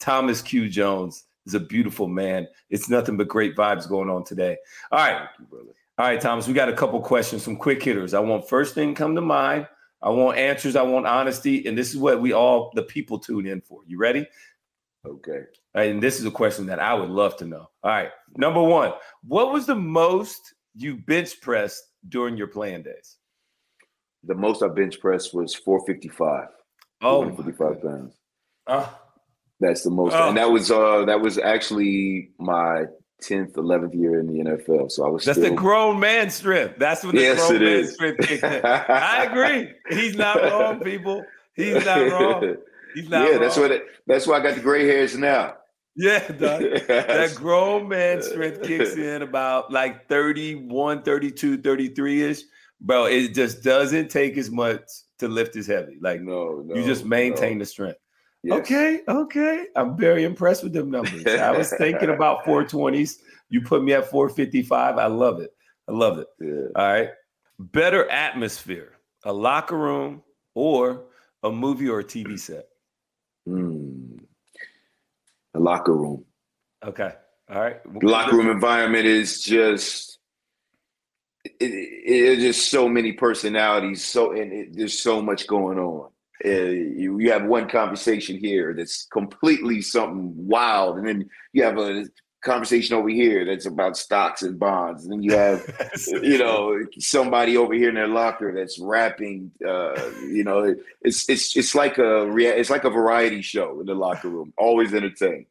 Thomas 0.00 0.40
Q. 0.40 0.70
Jones 0.70 1.24
is 1.44 1.52
a 1.52 1.60
beautiful 1.60 2.08
man. 2.08 2.48
It's 2.70 2.88
nothing 2.88 3.18
but 3.18 3.28
great 3.28 3.54
vibes 3.54 3.86
going 3.86 4.08
on 4.08 4.24
today. 4.24 4.56
All 4.90 5.00
right. 5.00 5.28
All 5.52 6.06
right, 6.06 6.18
Thomas, 6.18 6.48
we 6.48 6.54
got 6.54 6.70
a 6.70 6.76
couple 6.76 6.98
questions, 7.02 7.42
some 7.42 7.58
quick 7.58 7.82
hitters. 7.82 8.14
I 8.14 8.20
want 8.20 8.48
first 8.48 8.74
thing 8.74 8.94
come 8.94 9.14
to 9.16 9.20
mind. 9.20 9.68
I 10.00 10.08
want 10.08 10.38
answers. 10.38 10.76
I 10.76 10.82
want 10.82 11.06
honesty. 11.06 11.66
And 11.66 11.76
this 11.76 11.90
is 11.90 11.98
what 11.98 12.22
we 12.22 12.32
all, 12.32 12.72
the 12.74 12.84
people, 12.84 13.18
tune 13.18 13.46
in 13.46 13.60
for. 13.60 13.82
You 13.86 13.98
ready? 13.98 14.26
Okay. 15.06 15.42
And 15.74 16.02
this 16.02 16.18
is 16.18 16.24
a 16.26 16.30
question 16.30 16.66
that 16.66 16.78
I 16.80 16.94
would 16.94 17.10
love 17.10 17.36
to 17.38 17.44
know. 17.44 17.68
All 17.82 17.90
right. 17.90 18.10
Number 18.36 18.62
one, 18.62 18.92
what 19.22 19.52
was 19.52 19.66
the 19.66 19.74
most 19.76 20.40
you 20.74 20.96
bench 20.96 21.40
pressed 21.40 21.82
during 22.08 22.36
your 22.36 22.46
playing 22.48 22.82
days? 22.84 23.16
The 24.24 24.34
most 24.34 24.62
I 24.62 24.68
bench 24.68 24.98
pressed 25.00 25.34
was 25.34 25.54
455. 25.54 26.48
Oh, 27.02 27.22
455 27.22 27.82
pounds. 27.82 28.14
Uh, 28.66 28.88
That's 29.60 29.82
the 29.82 29.90
most, 29.90 30.14
Oh. 30.14 30.28
and 30.28 30.36
that 30.36 30.50
was 30.50 30.70
uh 30.70 31.04
that 31.06 31.20
was 31.20 31.38
actually 31.38 32.30
my 32.38 32.84
10th, 33.22 33.52
11th 33.54 33.94
year 33.94 34.20
in 34.20 34.26
the 34.26 34.44
NFL. 34.44 34.90
So 34.90 35.04
I 35.06 35.10
was 35.10 35.24
that's 35.24 35.38
still, 35.38 35.50
the 35.50 35.56
grown 35.56 35.98
man 36.00 36.30
strength. 36.30 36.74
That's 36.78 37.04
when 37.04 37.14
the 37.16 37.22
Yes, 37.22 37.38
grown 37.48 37.62
it 37.62 37.64
man 37.64 37.78
is. 37.80 37.94
strength. 37.94 38.44
I 38.88 39.24
agree. 39.24 39.70
He's 39.90 40.16
not 40.16 40.42
wrong, 40.42 40.80
people. 40.80 41.24
He's 41.54 41.84
not 41.84 42.10
wrong. 42.10 42.56
He's 42.94 43.08
not 43.08 43.24
yeah, 43.24 43.32
wrong. 43.32 43.40
that's 43.40 43.56
what 43.56 43.70
it, 43.70 43.86
that's 44.06 44.26
why 44.26 44.36
I 44.36 44.40
got 44.40 44.54
the 44.54 44.60
gray 44.60 44.86
hairs 44.86 45.16
now. 45.16 45.54
Yeah, 45.96 46.26
dog. 46.28 46.60
that 46.88 47.34
grown 47.34 47.88
man 47.88 48.22
strength 48.22 48.62
kicks 48.62 48.94
in 48.94 49.22
about 49.22 49.72
like 49.72 50.08
31, 50.08 51.02
32, 51.02 51.58
33 51.58 52.22
ish. 52.22 52.42
Bro, 52.80 53.06
it 53.06 53.34
just 53.34 53.64
doesn't 53.64 54.08
take 54.08 54.38
as 54.38 54.50
much 54.50 54.82
to 55.18 55.26
lift 55.26 55.56
as 55.56 55.66
heavy. 55.66 55.98
Like, 56.00 56.20
no, 56.20 56.62
no 56.64 56.76
you 56.76 56.84
just 56.84 57.04
maintain 57.04 57.58
no. 57.58 57.62
the 57.62 57.66
strength. 57.66 57.98
Yes. 58.44 58.60
Okay, 58.60 59.00
okay. 59.08 59.66
I'm 59.74 59.96
very 59.96 60.22
impressed 60.22 60.62
with 60.62 60.72
them 60.72 60.90
numbers. 60.90 61.26
I 61.26 61.50
was 61.50 61.72
thinking 61.72 62.10
about 62.10 62.44
420s. 62.44 63.16
You 63.50 63.62
put 63.62 63.82
me 63.82 63.94
at 63.94 64.08
455. 64.08 64.98
I 64.98 65.06
love 65.06 65.40
it. 65.40 65.50
I 65.88 65.92
love 65.92 66.18
it. 66.18 66.28
Yeah. 66.40 66.68
All 66.76 66.92
right. 66.92 67.08
Better 67.58 68.08
atmosphere, 68.08 68.92
a 69.24 69.32
locker 69.32 69.76
room 69.76 70.22
or 70.54 71.06
a 71.42 71.50
movie 71.50 71.88
or 71.88 72.00
a 72.00 72.04
TV 72.04 72.38
set. 72.38 72.68
The 75.58 75.64
locker 75.64 75.96
room. 75.96 76.24
Okay. 76.84 77.10
All 77.50 77.60
right. 77.60 77.82
The 78.00 78.06
locker 78.06 78.36
room 78.36 78.48
environment 78.48 79.06
is 79.06 79.42
just 79.42 80.20
it, 81.44 81.54
it, 81.60 81.68
it's 81.68 82.42
just 82.42 82.70
so 82.70 82.88
many 82.88 83.12
personalities 83.12 84.04
so 84.04 84.30
and 84.32 84.52
it, 84.52 84.76
there's 84.76 84.96
so 84.96 85.20
much 85.20 85.48
going 85.48 85.78
on 85.78 86.10
uh, 86.44 86.48
you, 86.48 87.18
you 87.18 87.32
have 87.32 87.44
one 87.44 87.68
conversation 87.68 88.36
here 88.38 88.72
that's 88.72 89.06
completely 89.06 89.80
something 89.82 90.32
wild 90.36 90.98
and 90.98 91.08
then 91.08 91.28
you 91.52 91.64
have 91.64 91.78
a 91.78 92.04
conversation 92.48 92.96
over 92.96 93.08
here 93.08 93.44
that's 93.44 93.66
about 93.66 93.96
stocks 93.96 94.42
and 94.42 94.58
bonds 94.58 95.04
and 95.04 95.12
then 95.12 95.22
you 95.22 95.32
have 95.32 95.62
you 96.22 96.38
know 96.38 96.78
somebody 96.98 97.56
over 97.56 97.74
here 97.74 97.88
in 97.90 97.94
their 97.94 98.08
locker 98.08 98.52
that's 98.54 98.78
rapping 98.78 99.50
uh 99.66 99.94
you 100.22 100.44
know 100.44 100.74
it's 101.02 101.28
it's 101.28 101.56
it's 101.56 101.74
like 101.74 101.98
a 101.98 102.26
it's 102.38 102.70
like 102.70 102.84
a 102.84 102.90
variety 102.90 103.42
show 103.42 103.80
in 103.80 103.86
the 103.86 103.94
locker 103.94 104.28
room 104.28 104.52
always 104.56 104.94
entertaining 104.94 105.46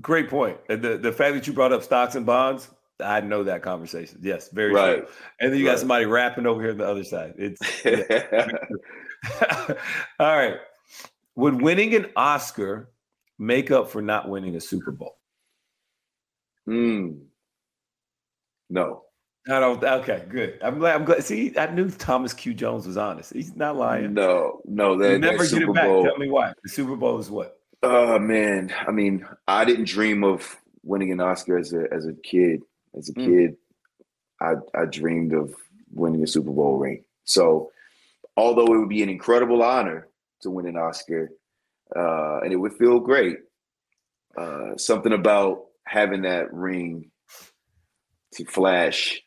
Great 0.00 0.30
point. 0.30 0.58
And 0.68 0.82
the, 0.82 0.96
the 0.96 1.12
fact 1.12 1.34
that 1.34 1.46
you 1.46 1.52
brought 1.52 1.72
up 1.72 1.82
stocks 1.82 2.14
and 2.14 2.24
bonds, 2.24 2.70
I 3.00 3.20
know 3.20 3.44
that 3.44 3.62
conversation. 3.62 4.18
Yes, 4.22 4.48
very 4.50 4.72
Right. 4.72 4.98
true. 4.98 5.06
And 5.40 5.52
then 5.52 5.58
you 5.58 5.66
got 5.66 5.78
somebody 5.78 6.06
rapping 6.06 6.46
over 6.46 6.62
here 6.62 6.70
on 6.70 6.78
the 6.78 6.86
other 6.86 7.04
side. 7.04 7.34
It's 7.36 7.60
yeah. 7.84 8.48
all 10.18 10.36
right. 10.36 10.56
Would 11.36 11.60
winning 11.60 11.94
an 11.94 12.06
Oscar 12.16 12.90
make 13.38 13.70
up 13.70 13.90
for 13.90 14.00
not 14.02 14.28
winning 14.28 14.56
a 14.56 14.60
Super 14.60 14.90
Bowl? 14.90 15.16
Hmm. 16.66 17.12
No. 18.70 19.02
I 19.48 19.58
don't. 19.58 19.82
Okay, 19.82 20.24
good. 20.28 20.58
I'm 20.62 20.78
glad. 20.78 20.94
I'm 20.94 21.04
glad. 21.04 21.24
See, 21.24 21.52
I 21.58 21.66
knew 21.66 21.90
Thomas 21.90 22.32
Q. 22.32 22.54
Jones 22.54 22.86
was 22.86 22.96
honest. 22.96 23.32
He's 23.32 23.56
not 23.56 23.76
lying. 23.76 24.14
No, 24.14 24.60
no, 24.64 24.96
that, 24.98 25.10
you 25.12 25.18
never 25.18 25.38
that 25.38 25.42
get 25.42 25.48
Super 25.50 25.70
it 25.70 25.74
back. 25.74 25.86
Bowl. 25.86 26.04
Tell 26.04 26.16
me 26.16 26.30
why. 26.30 26.52
The 26.62 26.68
Super 26.68 26.94
Bowl 26.94 27.18
is 27.18 27.28
what? 27.28 27.58
Oh 27.82 28.20
man, 28.20 28.72
I 28.86 28.92
mean, 28.92 29.26
I 29.48 29.64
didn't 29.64 29.88
dream 29.88 30.22
of 30.22 30.56
winning 30.84 31.10
an 31.10 31.18
Oscar 31.20 31.58
as 31.58 31.72
a 31.72 31.92
as 31.92 32.06
a 32.06 32.12
kid. 32.12 32.62
As 32.96 33.08
a 33.08 33.14
Mm. 33.14 33.24
kid, 33.24 33.56
I 34.40 34.52
I 34.80 34.84
dreamed 34.84 35.32
of 35.34 35.52
winning 35.92 36.22
a 36.22 36.26
Super 36.28 36.52
Bowl 36.52 36.78
ring. 36.78 37.02
So, 37.24 37.72
although 38.36 38.72
it 38.72 38.78
would 38.78 38.88
be 38.88 39.02
an 39.02 39.08
incredible 39.08 39.60
honor 39.64 40.06
to 40.42 40.50
win 40.50 40.66
an 40.66 40.76
Oscar, 40.76 41.32
uh, 41.96 42.38
and 42.44 42.52
it 42.52 42.56
would 42.56 42.74
feel 42.74 43.00
great, 43.00 43.38
uh, 44.36 44.76
something 44.76 45.12
about 45.12 45.64
having 45.86 46.22
that 46.22 46.52
ring 46.52 47.10
to 48.34 48.44
flash 48.44 49.20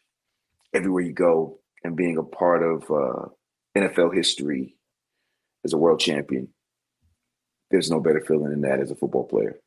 everywhere 0.73 1.03
you 1.03 1.13
go 1.13 1.59
and 1.83 1.95
being 1.95 2.17
a 2.17 2.23
part 2.23 2.63
of 2.63 2.83
uh, 2.89 3.27
NFL 3.77 4.13
history 4.15 4.77
as 5.63 5.73
a 5.73 5.77
world 5.77 5.99
champion 5.99 6.47
there's 7.71 7.89
no 7.89 7.99
better 7.99 8.21
feeling 8.21 8.51
than 8.51 8.61
that 8.61 8.79
as 8.79 8.91
a 8.91 8.95
football 8.95 9.23
player. 9.25 9.59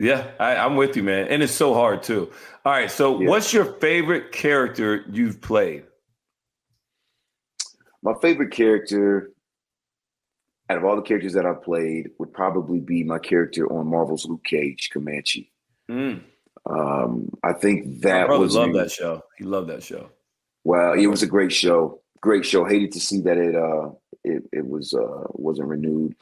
Yeah, 0.00 0.30
I, 0.38 0.56
I'm 0.56 0.76
with 0.76 0.96
you, 0.96 1.02
man. 1.02 1.28
And 1.28 1.42
it's 1.42 1.52
so 1.52 1.74
hard 1.74 2.02
too. 2.02 2.30
All 2.64 2.72
right. 2.72 2.90
So, 2.90 3.20
Yeah. 3.20 3.28
what's 3.28 3.52
your 3.52 3.64
favorite 3.64 4.32
character 4.32 5.04
you've 5.10 5.40
played? 5.40 5.84
My 8.02 8.14
favorite 8.22 8.50
character 8.52 9.32
out 10.70 10.78
of 10.78 10.84
all 10.84 10.96
the 10.96 11.02
characters 11.02 11.34
that 11.34 11.44
I've 11.44 11.62
played 11.62 12.10
would 12.18 12.32
probably 12.32 12.80
be 12.80 13.04
my 13.04 13.18
character 13.18 13.70
on 13.70 13.86
Marvel's 13.88 14.26
Luke 14.26 14.44
Cage, 14.44 14.90
Comanche. 14.92 15.50
Mm. 15.90 16.22
Um, 16.68 17.30
I 17.42 17.52
think 17.52 18.00
that 18.00 18.28
was 18.28 18.54
loved 18.54 18.74
that 18.74 18.90
show. 18.90 19.22
He 19.38 19.44
loved 19.44 19.68
that 19.68 19.82
show. 19.82 20.10
Well, 20.64 20.94
it 20.94 21.06
was 21.06 21.22
a 21.22 21.26
great 21.26 21.52
show. 21.52 22.00
Great 22.20 22.46
show. 22.46 22.64
Hated 22.64 22.92
to 22.92 23.00
see 23.00 23.20
that 23.20 23.36
it 23.36 23.54
uh 23.54 23.90
it, 24.24 24.44
it 24.52 24.66
was 24.66 24.94
uh 24.94 25.24
wasn't 25.32 25.68
renewed. 25.68 26.16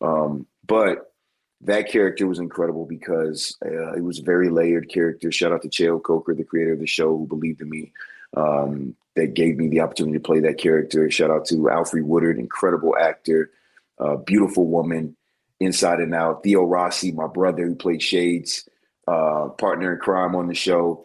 Um, 0.00 0.46
but 0.66 1.12
that 1.60 1.88
character 1.88 2.26
was 2.26 2.38
incredible 2.38 2.86
because 2.86 3.56
uh, 3.64 3.92
it 3.92 4.02
was 4.02 4.18
a 4.18 4.24
very 4.24 4.48
layered 4.48 4.88
character. 4.88 5.30
Shout 5.30 5.52
out 5.52 5.62
to 5.62 5.68
Cheo 5.68 6.02
Coker, 6.02 6.34
the 6.34 6.42
creator 6.42 6.72
of 6.72 6.80
the 6.80 6.86
show, 6.86 7.16
who 7.16 7.26
believed 7.26 7.60
in 7.60 7.68
me. 7.68 7.92
Um, 8.36 8.96
that 9.14 9.34
gave 9.34 9.58
me 9.58 9.68
the 9.68 9.80
opportunity 9.80 10.16
to 10.16 10.24
play 10.24 10.40
that 10.40 10.58
character. 10.58 11.10
Shout 11.10 11.30
out 11.30 11.44
to 11.46 11.56
Alfre 11.56 12.02
Woodard, 12.02 12.38
incredible 12.38 12.96
actor, 12.98 13.50
uh, 13.98 14.16
beautiful 14.16 14.66
woman, 14.66 15.16
inside 15.60 16.00
and 16.00 16.14
out. 16.14 16.42
Theo 16.42 16.64
Rossi, 16.64 17.12
my 17.12 17.26
brother, 17.26 17.66
who 17.66 17.74
played 17.74 18.02
Shades, 18.02 18.68
uh, 19.08 19.48
partner 19.58 19.92
in 19.92 19.98
crime 19.98 20.34
on 20.34 20.46
the 20.48 20.54
show. 20.54 21.04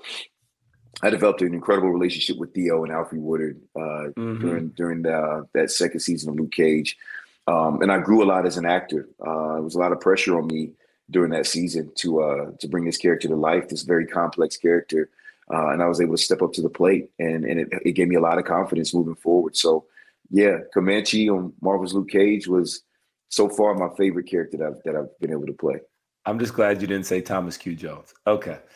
I 1.04 1.10
developed 1.12 1.42
an 1.42 1.54
incredible 1.54 1.90
relationship 1.90 2.38
with 2.38 2.54
Theo 2.54 2.84
and 2.84 2.92
Alfre 2.92 3.20
Woodard 3.20 3.62
uh, 3.76 4.10
Mhm. 4.18 4.40
during 4.42 4.68
during 4.70 5.02
the, 5.04 5.48
that 5.54 5.70
second 5.72 6.00
season 6.00 6.30
of 6.30 6.36
Luke 6.36 6.52
Cage, 6.52 6.98
um, 7.46 7.82
and 7.82 7.92
I 7.92 8.00
grew 8.00 8.24
a 8.24 8.26
lot 8.26 8.46
as 8.48 8.58
an 8.58 8.66
actor. 8.66 9.08
Uh, 9.20 9.54
there 9.54 9.62
was 9.62 9.76
a 9.76 9.80
lot 9.80 9.92
of 9.92 10.00
pressure 10.00 10.38
on 10.38 10.48
me 10.48 10.72
during 11.12 11.32
that 11.32 11.46
season 11.46 11.92
to 11.98 12.22
uh, 12.22 12.52
to 12.60 12.68
bring 12.68 12.86
this 12.86 12.98
character 12.98 13.28
to 13.28 13.36
life, 13.36 13.70
this 13.70 13.84
very 13.84 14.08
complex 14.08 14.58
character, 14.58 15.10
uh, 15.54 15.68
and 15.70 15.84
I 15.84 15.88
was 15.88 16.02
able 16.02 16.16
to 16.18 16.22
step 16.24 16.42
up 16.42 16.54
to 16.54 16.62
the 16.64 16.70
plate, 16.70 17.10
and 17.20 17.46
and 17.46 17.60
it, 17.60 17.68
it 17.86 17.92
gave 17.94 18.08
me 18.08 18.16
a 18.16 18.22
lot 18.22 18.40
of 18.40 18.46
confidence 18.46 18.94
moving 18.94 19.16
forward. 19.16 19.56
So, 19.56 19.86
yeah, 20.32 20.60
Comanche 20.74 21.30
on 21.30 21.54
Marvel's 21.62 21.94
Luke 21.94 22.10
Cage 22.10 22.48
was 22.48 22.82
so 23.30 23.48
far 23.50 23.76
my 23.76 23.90
favorite 23.96 24.26
character 24.28 24.58
that 24.58 24.68
I've, 24.68 24.84
that 24.84 24.96
I've 24.96 25.20
been 25.20 25.32
able 25.32 25.46
to 25.46 25.54
play. 25.54 25.80
I'm 26.28 26.38
just 26.40 26.54
glad 26.54 26.82
you 26.82 26.88
didn't 26.88 27.06
say 27.06 27.22
Thomas 27.22 27.58
Q. 27.58 27.76
Jones. 27.76 28.14
Okay. 28.28 28.60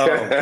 Um, 0.00 0.32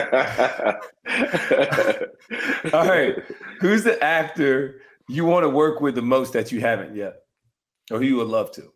all 2.73 2.87
right. 2.89 3.15
Who's 3.61 3.85
the 3.85 3.99
actor 4.03 4.81
you 5.11 5.27
want 5.27 5.45
to 5.45 5.51
work 5.51 5.83
with 5.83 5.95
the 5.95 6.01
most 6.03 6.33
that 6.33 6.51
you 6.53 6.61
haven't 6.61 6.97
yet, 6.97 7.17
or 7.91 7.99
who 7.99 8.05
you 8.07 8.17
would 8.17 8.29
love 8.29 8.51
to? 8.53 8.73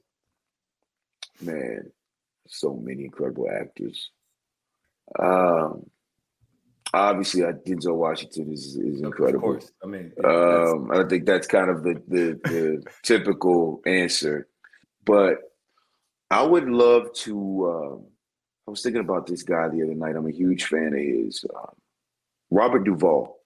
Man, 1.40 1.90
so 2.46 2.74
many 2.74 3.04
incredible 3.04 3.48
actors. 3.50 4.10
Um, 5.18 5.88
obviously, 6.92 7.42
uh, 7.42 7.52
Denzel 7.66 7.96
Washington 7.96 8.52
is 8.52 8.76
is 8.76 9.00
incredible. 9.00 9.38
Of 9.38 9.60
course. 9.60 9.72
I 9.82 9.86
mean, 9.86 10.12
Um, 10.22 10.90
I 10.92 11.04
think 11.08 11.24
that's 11.24 11.46
kind 11.46 11.70
of 11.70 11.82
the 11.82 12.02
the, 12.06 12.40
the 12.44 12.82
typical 13.02 13.80
answer, 13.86 14.46
but 15.06 15.38
I 16.30 16.42
would 16.42 16.68
love 16.68 17.12
to. 17.24 17.70
Um, 17.70 18.04
I 18.66 18.70
was 18.70 18.82
thinking 18.82 19.00
about 19.00 19.26
this 19.26 19.42
guy 19.42 19.68
the 19.68 19.82
other 19.82 19.94
night. 19.94 20.14
I'm 20.16 20.28
a 20.28 20.32
huge 20.32 20.64
fan 20.66 20.88
of 20.88 21.00
his, 21.00 21.44
um, 21.56 21.74
Robert 22.50 22.84
Duvall, 22.84 23.40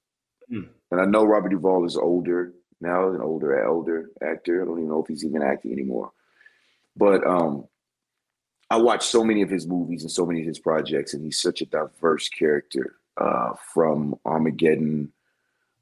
Hmm. 0.51 0.65
and 0.91 1.01
I 1.01 1.07
know 1.07 1.25
Robert 1.25 1.49
Duvall 1.49 1.85
is 1.87 1.97
older 1.97 2.53
now, 2.81 3.09
an 3.11 3.23
older 3.23 3.65
elder 3.65 4.11
actor. 4.21 4.61
I 4.61 4.65
don't 4.67 4.79
even 4.79 4.89
know 4.89 5.01
if 5.03 5.09
he's 5.09 5.25
even 5.25 5.43
acting 5.43 5.73
anymore, 5.73 6.13
but 6.97 7.27
um, 7.27 7.67
I 8.71 8.77
watched 8.77 9.05
so 9.09 9.25
many 9.25 9.41
of 9.41 9.49
his 9.49 9.67
movies 9.67 10.03
and 10.03 10.11
so 10.11 10.27
many 10.27 10.41
of 10.41 10.47
his 10.47 10.59
projects, 10.59 11.15
and 11.15 11.25
he's 11.25 11.41
such 11.41 11.63
a 11.63 11.67
diverse 11.67 12.29
character. 12.29 12.97
Uh, 13.17 13.55
from 13.73 14.17
Armageddon, 14.25 15.13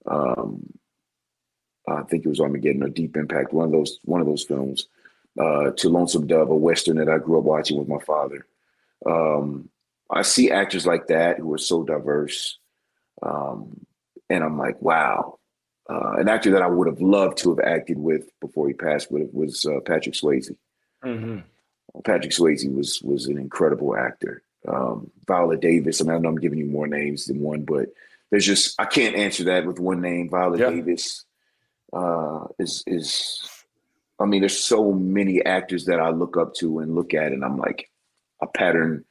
um, 0.06 0.70
I 1.88 2.02
think 2.02 2.24
it 2.24 2.28
was 2.28 2.40
Armageddon 2.40 2.82
or 2.84 2.90
Deep 2.90 3.16
Impact, 3.16 3.52
one 3.54 3.64
of 3.64 3.72
those 3.72 3.98
one 4.04 4.20
of 4.20 4.26
those 4.26 4.44
films, 4.44 4.86
uh, 5.40 5.70
to 5.72 5.88
Lonesome 5.88 6.26
Dove, 6.26 6.50
a 6.50 6.54
western 6.56 6.96
that 6.98 7.08
I 7.08 7.18
grew 7.18 7.38
up 7.38 7.44
watching 7.44 7.78
with 7.78 7.88
my 7.88 7.98
father. 8.00 8.46
Um, 9.06 9.68
I 10.10 10.22
see 10.22 10.50
actors 10.50 10.86
like 10.86 11.06
that 11.08 11.38
who 11.38 11.52
are 11.54 11.58
so 11.58 11.82
diverse, 11.84 12.58
um, 13.22 13.86
and 14.28 14.44
I'm 14.44 14.58
like, 14.58 14.80
wow. 14.82 15.38
Uh, 15.90 16.12
an 16.18 16.28
actor 16.28 16.52
that 16.52 16.62
I 16.62 16.68
would 16.68 16.86
have 16.86 17.00
loved 17.00 17.38
to 17.38 17.50
have 17.50 17.58
acted 17.58 17.98
with 17.98 18.28
before 18.40 18.68
he 18.68 18.72
passed 18.72 19.10
would 19.10 19.22
have, 19.22 19.34
was 19.34 19.66
uh, 19.66 19.80
Patrick 19.84 20.14
Swayze. 20.14 20.54
Mhm. 21.04 21.42
Patrick 22.04 22.32
Swayze 22.32 22.72
was 22.72 23.02
was 23.02 23.26
an 23.26 23.36
incredible 23.36 23.96
actor. 23.96 24.42
Um, 24.66 25.10
Viola 25.26 25.56
Davis. 25.56 26.00
I 26.00 26.04
mean, 26.04 26.14
I 26.14 26.18
know 26.18 26.28
I'm 26.28 26.36
giving 26.36 26.60
you 26.60 26.66
more 26.66 26.86
names 26.86 27.26
than 27.26 27.40
one, 27.40 27.64
but 27.64 27.88
there's 28.30 28.46
just 28.46 28.80
I 28.80 28.84
can't 28.84 29.16
answer 29.16 29.44
that 29.44 29.66
with 29.66 29.80
one 29.80 30.00
name. 30.00 30.30
Viola 30.30 30.56
Yeah. 30.56 30.70
Davis 30.70 31.24
uh, 31.92 32.44
is 32.60 32.84
is. 32.86 33.40
I 34.20 34.26
mean, 34.26 34.40
there's 34.40 34.58
so 34.58 34.92
many 34.92 35.44
actors 35.44 35.86
that 35.86 36.00
I 36.00 36.10
look 36.10 36.36
up 36.36 36.54
to 36.56 36.78
and 36.78 36.94
look 36.94 37.14
at, 37.14 37.32
and 37.32 37.44
I'm 37.44 37.58
like, 37.58 37.90
I 38.42 38.46
pattern 38.54 39.04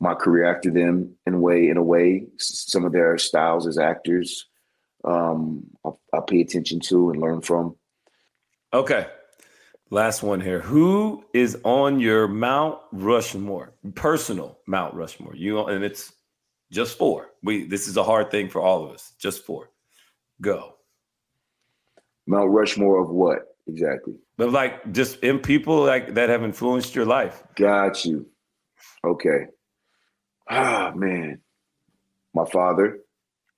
my 0.00 0.14
career 0.14 0.44
after 0.44 0.70
them 0.70 1.14
in 1.26 1.34
a 1.34 1.38
way. 1.38 1.68
In 1.68 1.76
a 1.76 1.82
way, 1.82 2.26
some 2.38 2.84
of 2.84 2.92
their 2.92 3.16
styles 3.18 3.66
as 3.66 3.78
actors, 3.78 4.46
um, 5.04 5.64
I, 5.84 5.90
I 6.12 6.20
pay 6.26 6.40
attention 6.40 6.80
to 6.80 7.10
and 7.10 7.20
learn 7.20 7.40
from. 7.40 7.76
Okay. 8.72 9.06
Last 9.90 10.22
one 10.22 10.40
here. 10.40 10.60
Who 10.60 11.24
is 11.32 11.56
on 11.62 12.00
your 12.00 12.26
Mount 12.26 12.80
Rushmore? 12.90 13.72
Personal 13.94 14.58
Mount 14.66 14.94
Rushmore. 14.94 15.36
You 15.36 15.64
and 15.66 15.84
it's 15.84 16.12
just 16.72 16.98
four. 16.98 17.28
We 17.44 17.66
this 17.66 17.86
is 17.86 17.96
a 17.96 18.02
hard 18.02 18.32
thing 18.32 18.48
for 18.48 18.60
all 18.60 18.84
of 18.84 18.90
us. 18.90 19.12
Just 19.18 19.44
four. 19.44 19.70
Go. 20.40 20.74
Mount 22.26 22.50
Rushmore 22.50 23.00
of 23.00 23.10
what 23.10 23.56
exactly? 23.68 24.14
But 24.38 24.52
like 24.52 24.92
just 24.92 25.20
in 25.22 25.38
people 25.38 25.84
like 25.84 26.14
that 26.14 26.28
have 26.28 26.42
influenced 26.44 26.94
your 26.94 27.06
life. 27.06 27.42
Got 27.56 28.04
you. 28.04 28.26
Okay. 29.04 29.46
Ah 30.48 30.92
man, 30.94 31.40
my 32.34 32.44
father, 32.44 32.98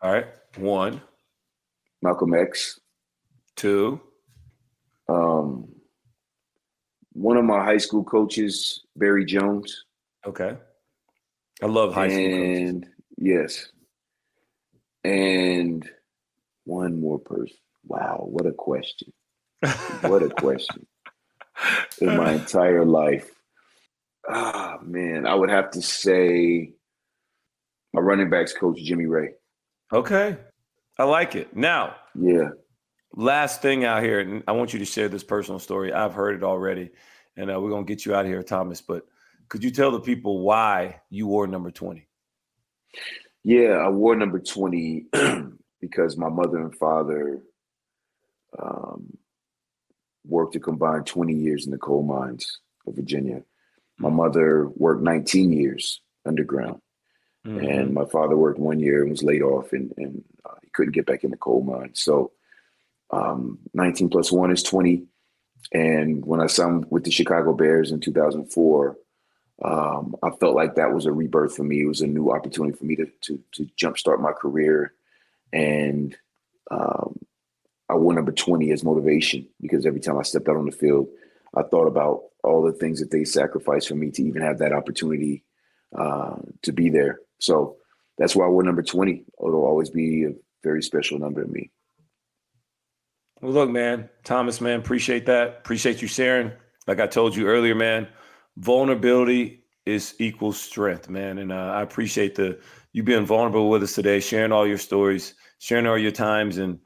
All 0.00 0.12
right. 0.12 0.26
One, 0.56 1.02
Malcolm 2.00 2.32
X. 2.34 2.78
two, 3.56 4.00
Um, 5.08 5.68
one 7.12 7.36
of 7.36 7.44
my 7.44 7.62
high 7.64 7.76
school 7.78 8.04
coaches, 8.04 8.84
Barry 8.96 9.24
Jones. 9.24 9.84
okay. 10.24 10.56
I 11.62 11.66
love 11.66 11.92
high 11.92 12.08
school 12.08 12.30
coaches. 12.30 12.84
yes, 13.18 13.72
and 15.04 15.88
one 16.64 17.00
more 17.00 17.18
person. 17.18 17.56
Wow, 17.84 18.24
what 18.30 18.46
a 18.46 18.52
question! 18.52 19.12
What 20.02 20.22
a 20.22 20.28
question! 20.30 20.86
In 22.00 22.16
my 22.16 22.32
entire 22.32 22.84
life, 22.84 23.30
ah 24.28 24.78
man, 24.82 25.26
I 25.26 25.34
would 25.34 25.50
have 25.50 25.70
to 25.72 25.82
say 25.82 26.72
my 27.92 28.00
running 28.00 28.30
backs 28.30 28.52
coach, 28.52 28.78
Jimmy 28.82 29.06
Ray. 29.06 29.30
Okay. 29.92 30.36
I 30.98 31.04
like 31.04 31.34
it. 31.36 31.56
Now, 31.56 31.96
Yeah, 32.14 32.50
last 33.14 33.62
thing 33.62 33.84
out 33.84 34.02
here, 34.02 34.20
and 34.20 34.42
I 34.46 34.52
want 34.52 34.72
you 34.72 34.78
to 34.80 34.84
share 34.84 35.08
this 35.08 35.24
personal 35.24 35.58
story. 35.58 35.92
I've 35.92 36.14
heard 36.14 36.36
it 36.36 36.44
already, 36.44 36.90
and 37.36 37.50
uh, 37.50 37.60
we're 37.60 37.70
gonna 37.70 37.84
get 37.84 38.04
you 38.06 38.14
out 38.14 38.24
of 38.24 38.30
here, 38.30 38.42
Thomas. 38.42 38.80
But 38.80 39.06
could 39.48 39.64
you 39.64 39.70
tell 39.70 39.90
the 39.90 40.00
people 40.00 40.40
why 40.40 41.00
you 41.10 41.26
wore 41.26 41.46
number 41.46 41.70
twenty? 41.70 42.06
yeah. 43.44 43.78
I 43.78 43.88
wore 43.88 44.14
number 44.14 44.38
twenty 44.38 45.06
because 45.80 46.16
my 46.16 46.28
mother 46.28 46.58
and 46.58 46.74
father 46.76 47.42
um, 48.58 49.17
worked 50.28 50.56
a 50.56 50.60
combined 50.60 51.06
twenty 51.06 51.34
years 51.34 51.64
in 51.66 51.72
the 51.72 51.78
coal 51.78 52.02
mines 52.02 52.60
of 52.86 52.94
Virginia. 52.94 53.42
My 53.98 54.10
mother 54.10 54.68
worked 54.76 55.02
19 55.02 55.52
years 55.52 56.00
underground. 56.24 56.80
and 57.58 57.94
my 57.94 58.04
father 58.04 58.36
worked 58.36 58.58
one 58.58 58.78
year 58.78 59.02
and 59.02 59.10
was 59.10 59.22
laid 59.22 59.42
off 59.42 59.72
and, 59.72 59.92
and 59.96 60.22
uh, 60.44 60.54
he 60.62 60.68
couldn't 60.70 60.92
get 60.92 61.06
back 61.06 61.24
in 61.24 61.30
the 61.30 61.36
coal 61.36 61.62
mine. 61.62 61.90
So 61.94 62.32
um, 63.10 63.58
19 63.74 64.10
plus 64.10 64.30
1 64.30 64.50
is 64.50 64.62
20 64.62 65.04
and 65.72 66.24
when 66.24 66.40
i 66.40 66.46
signed 66.46 66.86
with 66.90 67.04
the 67.04 67.10
chicago 67.10 67.52
bears 67.52 67.90
in 67.90 68.00
2004 68.00 68.96
um, 69.64 70.14
i 70.22 70.30
felt 70.30 70.54
like 70.54 70.76
that 70.76 70.92
was 70.92 71.06
a 71.06 71.12
rebirth 71.12 71.56
for 71.56 71.64
me. 71.64 71.82
It 71.82 71.86
was 71.86 72.00
a 72.00 72.06
new 72.06 72.30
opportunity 72.30 72.76
for 72.76 72.84
me 72.84 72.96
to, 72.96 73.06
to, 73.22 73.40
to 73.52 73.68
jumpstart 73.76 74.20
my 74.20 74.32
career. 74.32 74.94
And 75.52 76.16
um, 76.70 77.18
i 77.88 77.94
wore 77.94 78.12
number 78.12 78.32
20 78.32 78.70
as 78.70 78.84
motivation 78.84 79.46
because 79.60 79.86
every 79.86 80.00
time 80.00 80.18
i 80.18 80.22
stepped 80.22 80.48
out 80.48 80.56
on 80.56 80.66
the 80.66 80.72
field 80.72 81.08
i 81.56 81.62
thought 81.62 81.86
about 81.86 82.22
all 82.44 82.62
the 82.62 82.72
things 82.72 83.00
that 83.00 83.10
they 83.10 83.24
sacrificed 83.24 83.88
for 83.88 83.94
me 83.94 84.10
to 84.10 84.22
even 84.22 84.42
have 84.42 84.58
that 84.58 84.72
opportunity 84.72 85.44
uh, 85.96 86.36
to 86.62 86.72
be 86.72 86.90
there. 86.90 87.20
So 87.38 87.76
that's 88.16 88.34
why 88.34 88.46
I 88.46 88.48
wore 88.48 88.62
number 88.62 88.82
20. 88.82 89.24
It'll 89.40 89.64
always 89.64 89.90
be 89.90 90.24
a 90.24 90.32
very 90.62 90.82
special 90.82 91.18
number 91.18 91.44
to 91.44 91.50
me. 91.50 91.70
Well, 93.40 93.52
look, 93.52 93.70
man, 93.70 94.08
Thomas, 94.24 94.60
man, 94.60 94.80
appreciate 94.80 95.26
that. 95.26 95.58
Appreciate 95.58 96.02
you 96.02 96.08
sharing. 96.08 96.52
Like 96.86 97.00
I 97.00 97.06
told 97.06 97.36
you 97.36 97.46
earlier, 97.46 97.74
man, 97.74 98.08
vulnerability 98.56 99.64
is 99.86 100.14
equals 100.18 100.60
strength, 100.60 101.08
man. 101.08 101.38
And 101.38 101.52
uh, 101.52 101.72
I 101.74 101.82
appreciate 101.82 102.34
the 102.34 102.58
you 102.92 103.02
being 103.02 103.26
vulnerable 103.26 103.70
with 103.70 103.82
us 103.82 103.94
today, 103.94 104.18
sharing 104.18 104.50
all 104.50 104.66
your 104.66 104.78
stories, 104.78 105.34
sharing 105.58 105.86
all 105.86 105.98
your 105.98 106.10
times, 106.10 106.58
and 106.58 106.80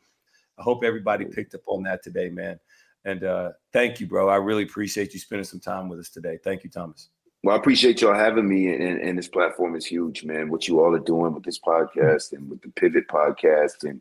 I 0.62 0.64
hope 0.64 0.84
everybody 0.84 1.24
picked 1.24 1.56
up 1.56 1.62
on 1.66 1.82
that 1.82 2.04
today, 2.04 2.28
man. 2.28 2.60
And 3.04 3.24
uh, 3.24 3.50
thank 3.72 3.98
you, 3.98 4.06
bro. 4.06 4.28
I 4.28 4.36
really 4.36 4.62
appreciate 4.62 5.12
you 5.12 5.18
spending 5.18 5.44
some 5.44 5.58
time 5.58 5.88
with 5.88 5.98
us 5.98 6.08
today. 6.08 6.38
Thank 6.44 6.62
you, 6.62 6.70
Thomas. 6.70 7.08
Well, 7.42 7.56
I 7.56 7.58
appreciate 7.58 8.00
y'all 8.00 8.14
having 8.14 8.48
me, 8.48 8.72
and, 8.72 9.00
and 9.00 9.18
this 9.18 9.26
platform 9.26 9.74
is 9.74 9.84
huge, 9.84 10.22
man. 10.22 10.48
What 10.48 10.68
you 10.68 10.78
all 10.80 10.94
are 10.94 11.00
doing 11.00 11.34
with 11.34 11.42
this 11.42 11.58
podcast 11.58 12.32
and 12.32 12.48
with 12.48 12.62
the 12.62 12.68
Pivot 12.68 13.08
podcast, 13.08 13.82
and 13.82 14.00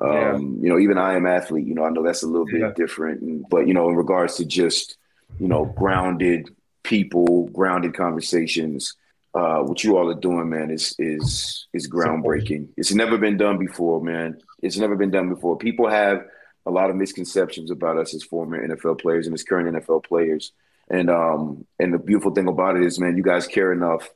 um, 0.00 0.58
you 0.60 0.68
know, 0.68 0.80
even 0.80 0.98
I 0.98 1.14
am 1.14 1.26
athlete. 1.26 1.64
You 1.68 1.74
know, 1.76 1.84
I 1.84 1.90
know 1.90 2.02
that's 2.02 2.24
a 2.24 2.26
little 2.26 2.46
bit 2.46 2.60
Yeah. 2.62 2.72
different, 2.74 3.20
and, 3.20 3.44
but 3.48 3.68
you 3.68 3.74
know, 3.74 3.88
in 3.88 3.94
regards 3.94 4.34
to 4.36 4.44
just 4.44 4.96
you 5.38 5.46
know, 5.46 5.66
grounded 5.78 6.48
people, 6.82 7.46
grounded 7.50 7.94
conversations. 7.94 8.96
Uh, 9.32 9.60
what 9.60 9.84
you 9.84 9.96
all 9.96 10.10
are 10.10 10.20
doing, 10.20 10.48
man, 10.48 10.70
is 10.70 10.94
is 10.98 11.68
is 11.72 11.88
groundbreaking. 11.88 12.68
It's 12.76 12.92
never 12.92 13.16
been 13.16 13.36
done 13.36 13.58
before, 13.58 14.02
man. 14.02 14.38
It's 14.62 14.76
never 14.76 14.96
been 14.96 15.10
done 15.10 15.28
before. 15.28 15.56
People 15.56 15.88
have 15.88 16.24
a 16.66 16.70
lot 16.70 16.90
of 16.90 16.96
misconceptions 16.96 17.70
about 17.70 17.96
us 17.96 18.14
as 18.14 18.24
former 18.24 18.66
NFL 18.66 19.00
players 19.00 19.26
and 19.26 19.34
as 19.34 19.44
current 19.44 19.76
NFL 19.76 20.04
players. 20.04 20.52
And 20.88 21.08
um, 21.08 21.64
and 21.78 21.94
the 21.94 21.98
beautiful 21.98 22.32
thing 22.32 22.48
about 22.48 22.76
it 22.76 22.82
is, 22.82 22.98
man, 22.98 23.16
you 23.16 23.22
guys 23.22 23.46
care 23.46 23.72
enough 23.72 24.08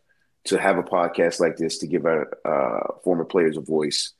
to 0.44 0.58
have 0.58 0.78
a 0.78 0.82
podcast 0.82 1.40
like 1.40 1.56
this 1.56 1.78
to 1.78 1.86
give 1.86 2.04
our 2.04 2.28
uh, 2.44 2.94
former 3.04 3.24
players 3.24 3.56
a 3.56 3.60
voice, 3.60 4.12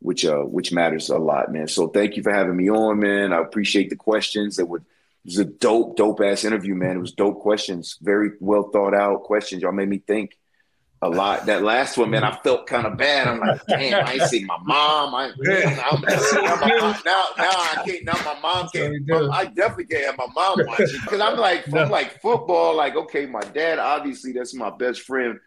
which 0.00 0.26
uh, 0.26 0.42
which 0.42 0.72
matters 0.72 1.08
a 1.08 1.16
lot, 1.16 1.50
man. 1.50 1.68
So 1.68 1.88
thank 1.88 2.16
you 2.16 2.22
for 2.22 2.32
having 2.32 2.56
me 2.56 2.70
on, 2.70 3.00
man. 3.00 3.32
I 3.32 3.40
appreciate 3.40 3.88
the 3.88 3.96
questions. 3.96 4.56
That 4.56 4.66
would 4.66 4.82
it 4.82 5.28
was 5.28 5.38
a 5.38 5.44
dope, 5.44 5.96
dope 5.96 6.20
ass 6.20 6.44
interview, 6.44 6.74
man. 6.74 6.96
It 6.96 7.00
was 7.00 7.12
dope 7.12 7.40
questions, 7.40 7.96
very 8.02 8.32
well 8.40 8.70
thought 8.70 8.94
out 8.94 9.22
questions. 9.22 9.62
Y'all 9.62 9.72
made 9.72 9.88
me 9.88 9.98
think 9.98 10.36
a 11.02 11.08
lot. 11.08 11.46
That 11.46 11.62
last 11.62 11.98
one, 11.98 12.10
man, 12.10 12.22
I 12.22 12.36
felt 12.36 12.66
kind 12.68 12.86
of 12.86 12.96
bad. 12.96 13.26
I'm 13.26 13.40
like, 13.40 13.60
damn, 13.66 14.06
I 14.06 14.14
ain't 14.14 14.22
seen 14.22 14.46
my 14.46 14.56
mom. 14.62 15.14
I, 15.14 15.24
I'm, 15.24 16.00
now, 16.00 17.00
now, 17.04 17.24
now 17.36 17.50
I 17.50 17.82
can't. 17.84 18.04
Now 18.04 18.14
my 18.24 18.38
mom 18.40 18.68
can't. 18.72 18.94
I 19.32 19.46
definitely 19.46 19.86
can't 19.86 20.06
have 20.06 20.16
my 20.16 20.28
mom 20.32 20.64
watching 20.66 21.00
because 21.02 21.20
I'm 21.20 21.36
like, 21.36 21.66
I'm 21.74 21.90
like 21.90 22.20
football. 22.20 22.76
Like, 22.76 22.94
okay, 22.94 23.26
my 23.26 23.40
dad, 23.40 23.80
obviously, 23.80 24.32
that's 24.32 24.54
my 24.54 24.70
best 24.70 25.02
friend. 25.02 25.38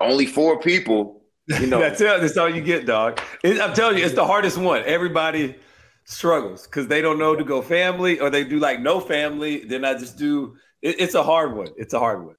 Only 0.00 0.26
four 0.26 0.60
people, 0.60 1.22
you 1.46 1.66
know. 1.66 1.78
that's 1.80 2.00
it. 2.00 2.20
That's 2.20 2.36
all 2.38 2.48
you 2.48 2.62
get, 2.62 2.86
dog. 2.86 3.20
It- 3.44 3.60
I'm 3.60 3.74
telling 3.74 3.98
you, 3.98 4.04
it's 4.04 4.14
the 4.14 4.26
hardest 4.26 4.56
one. 4.56 4.82
Everybody 4.86 5.56
struggles 6.04 6.66
because 6.66 6.86
they 6.86 7.02
don't 7.02 7.18
know 7.18 7.36
to 7.36 7.44
go 7.44 7.60
family 7.60 8.18
or 8.18 8.30
they 8.30 8.44
do 8.44 8.58
like 8.58 8.80
no 8.80 9.00
family. 9.00 9.64
Then 9.64 9.84
I 9.84 9.94
just 9.94 10.16
do. 10.16 10.56
It, 10.80 11.00
it's 11.00 11.14
a 11.14 11.22
hard 11.22 11.54
one. 11.54 11.68
It's 11.76 11.92
a 11.92 11.98
hard 11.98 12.24
one. 12.24 12.36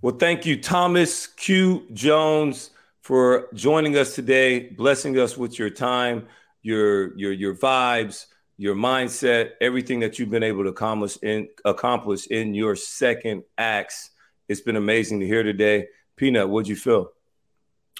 Well, 0.00 0.14
thank 0.14 0.46
you, 0.46 0.60
Thomas 0.60 1.26
Q. 1.26 1.88
Jones, 1.92 2.70
for 3.00 3.48
joining 3.52 3.96
us 3.96 4.14
today, 4.14 4.68
blessing 4.68 5.18
us 5.18 5.36
with 5.36 5.58
your 5.58 5.70
time, 5.70 6.28
your 6.62 7.18
your 7.18 7.32
your 7.32 7.52
vibes, 7.56 8.26
your 8.56 8.76
mindset, 8.76 9.52
everything 9.60 9.98
that 10.00 10.16
you've 10.16 10.30
been 10.30 10.44
able 10.44 10.62
to 10.62 10.68
accomplish 10.68 11.18
in 11.20 11.48
accomplish 11.64 12.28
in 12.28 12.54
your 12.54 12.76
second 12.76 13.42
acts. 13.56 14.10
It's 14.46 14.60
been 14.60 14.76
amazing 14.76 15.18
to 15.18 15.26
hear 15.26 15.42
today. 15.42 15.88
Peanut, 16.14 16.48
what'd 16.48 16.68
you 16.68 16.76
feel? 16.76 17.10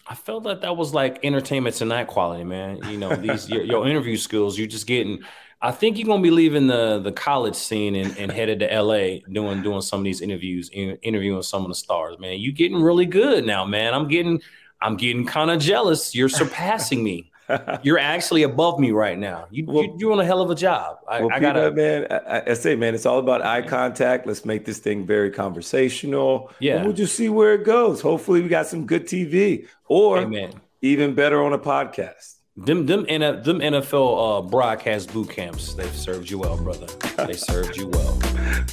I 0.06 0.14
felt 0.14 0.44
that 0.44 0.60
that 0.60 0.76
was 0.76 0.94
like 0.94 1.24
entertainment 1.24 1.74
tonight 1.74 2.06
quality, 2.06 2.44
man. 2.44 2.78
You 2.88 2.96
know, 2.96 3.16
these 3.16 3.50
your, 3.50 3.64
your 3.64 3.88
interview 3.88 4.16
skills, 4.16 4.56
you're 4.56 4.68
just 4.68 4.86
getting. 4.86 5.24
I 5.60 5.72
think 5.72 5.98
you're 5.98 6.06
gonna 6.06 6.22
be 6.22 6.30
leaving 6.30 6.68
the 6.68 7.00
the 7.00 7.12
college 7.12 7.56
scene 7.56 7.96
and, 7.96 8.16
and 8.16 8.30
headed 8.30 8.60
to 8.60 8.82
LA 8.82 9.18
doing 9.30 9.62
doing 9.62 9.80
some 9.80 10.00
of 10.00 10.04
these 10.04 10.20
interviews, 10.20 10.70
in, 10.72 10.96
interviewing 11.02 11.42
some 11.42 11.62
of 11.62 11.68
the 11.68 11.74
stars, 11.74 12.18
man. 12.18 12.38
you're 12.38 12.52
getting 12.52 12.80
really 12.80 13.06
good 13.06 13.44
now, 13.44 13.64
man. 13.64 13.92
I'm 13.92 14.08
getting 14.08 14.40
I'm 14.80 14.96
getting 14.96 15.26
kind 15.26 15.50
of 15.50 15.60
jealous. 15.60 16.14
You're 16.14 16.28
surpassing 16.28 17.02
me. 17.02 17.32
You're 17.82 17.98
actually 17.98 18.42
above 18.42 18.78
me 18.78 18.90
right 18.90 19.18
now. 19.18 19.46
You, 19.50 19.64
you 19.66 19.82
you're 19.82 19.96
doing 19.96 20.20
a 20.20 20.24
hell 20.24 20.42
of 20.42 20.50
a 20.50 20.54
job. 20.54 20.98
I, 21.08 21.20
well, 21.20 21.30
I 21.32 21.40
gotta 21.40 21.70
man. 21.70 22.06
I, 22.10 22.50
I 22.50 22.52
say, 22.52 22.76
man, 22.76 22.94
it's 22.94 23.06
all 23.06 23.18
about 23.18 23.40
eye 23.40 23.62
contact. 23.62 24.26
Let's 24.26 24.44
make 24.44 24.66
this 24.66 24.78
thing 24.78 25.06
very 25.06 25.30
conversational. 25.30 26.52
Yeah. 26.60 26.76
and 26.76 26.84
we'll 26.84 26.94
just 26.94 27.16
see 27.16 27.30
where 27.30 27.54
it 27.54 27.64
goes. 27.64 28.02
Hopefully, 28.02 28.42
we 28.42 28.48
got 28.48 28.66
some 28.66 28.86
good 28.86 29.06
TV, 29.06 29.66
or 29.86 30.18
Amen. 30.18 30.52
even 30.82 31.14
better 31.14 31.42
on 31.42 31.54
a 31.54 31.58
podcast. 31.58 32.34
Them 32.64 32.86
them 32.86 33.04
them 33.06 33.60
NFL 33.60 34.38
uh, 34.38 34.42
broadcast 34.42 35.12
boot 35.12 35.30
camps, 35.30 35.74
they've 35.74 35.94
served 35.94 36.28
you 36.28 36.38
well, 36.38 36.56
brother. 36.56 36.86
They 37.24 37.32
served 37.34 37.76
you 37.76 37.86
well. 37.86 38.18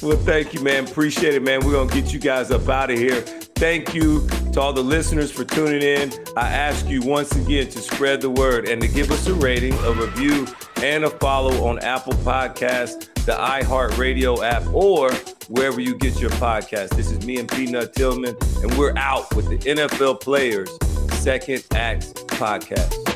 well, 0.02 0.16
thank 0.18 0.52
you, 0.52 0.60
man. 0.60 0.88
Appreciate 0.88 1.34
it, 1.34 1.42
man. 1.42 1.64
We're 1.64 1.72
gonna 1.72 1.92
get 1.92 2.12
you 2.12 2.18
guys 2.18 2.50
up 2.50 2.68
out 2.68 2.90
of 2.90 2.98
here. 2.98 3.20
Thank 3.20 3.94
you 3.94 4.26
to 4.52 4.60
all 4.60 4.72
the 4.72 4.82
listeners 4.82 5.30
for 5.30 5.44
tuning 5.44 5.82
in. 5.82 6.12
I 6.36 6.48
ask 6.48 6.88
you 6.88 7.00
once 7.00 7.34
again 7.36 7.68
to 7.68 7.78
spread 7.78 8.20
the 8.20 8.28
word 8.28 8.68
and 8.68 8.82
to 8.82 8.88
give 8.88 9.10
us 9.12 9.28
a 9.28 9.34
rating, 9.34 9.74
a 9.84 9.92
review, 9.92 10.48
and 10.82 11.04
a 11.04 11.10
follow 11.10 11.64
on 11.64 11.78
Apple 11.78 12.14
Podcasts, 12.14 13.08
the 13.24 13.32
iHeartRadio 13.32 14.42
app, 14.42 14.66
or 14.74 15.12
wherever 15.48 15.80
you 15.80 15.96
get 15.96 16.20
your 16.20 16.30
podcast. 16.30 16.90
This 16.96 17.12
is 17.12 17.24
me 17.24 17.38
and 17.38 17.48
Peanut 17.48 17.94
Tillman, 17.94 18.36
and 18.62 18.76
we're 18.76 18.96
out 18.96 19.32
with 19.36 19.48
the 19.48 19.58
NFL 19.58 20.20
Players 20.20 20.76
Second 21.20 21.64
Acts 21.72 22.12
Podcast. 22.12 23.15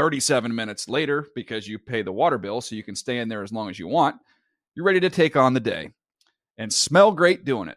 37 0.00 0.54
minutes 0.54 0.88
later, 0.88 1.26
because 1.34 1.68
you 1.68 1.78
pay 1.78 2.00
the 2.00 2.10
water 2.10 2.38
bill 2.38 2.62
so 2.62 2.74
you 2.74 2.82
can 2.82 2.96
stay 2.96 3.18
in 3.18 3.28
there 3.28 3.42
as 3.42 3.52
long 3.52 3.68
as 3.68 3.78
you 3.78 3.86
want, 3.86 4.16
you're 4.74 4.86
ready 4.86 4.98
to 4.98 5.10
take 5.10 5.36
on 5.36 5.52
the 5.52 5.60
day 5.60 5.90
and 6.56 6.72
smell 6.72 7.12
great 7.12 7.44
doing 7.44 7.68
it. 7.68 7.76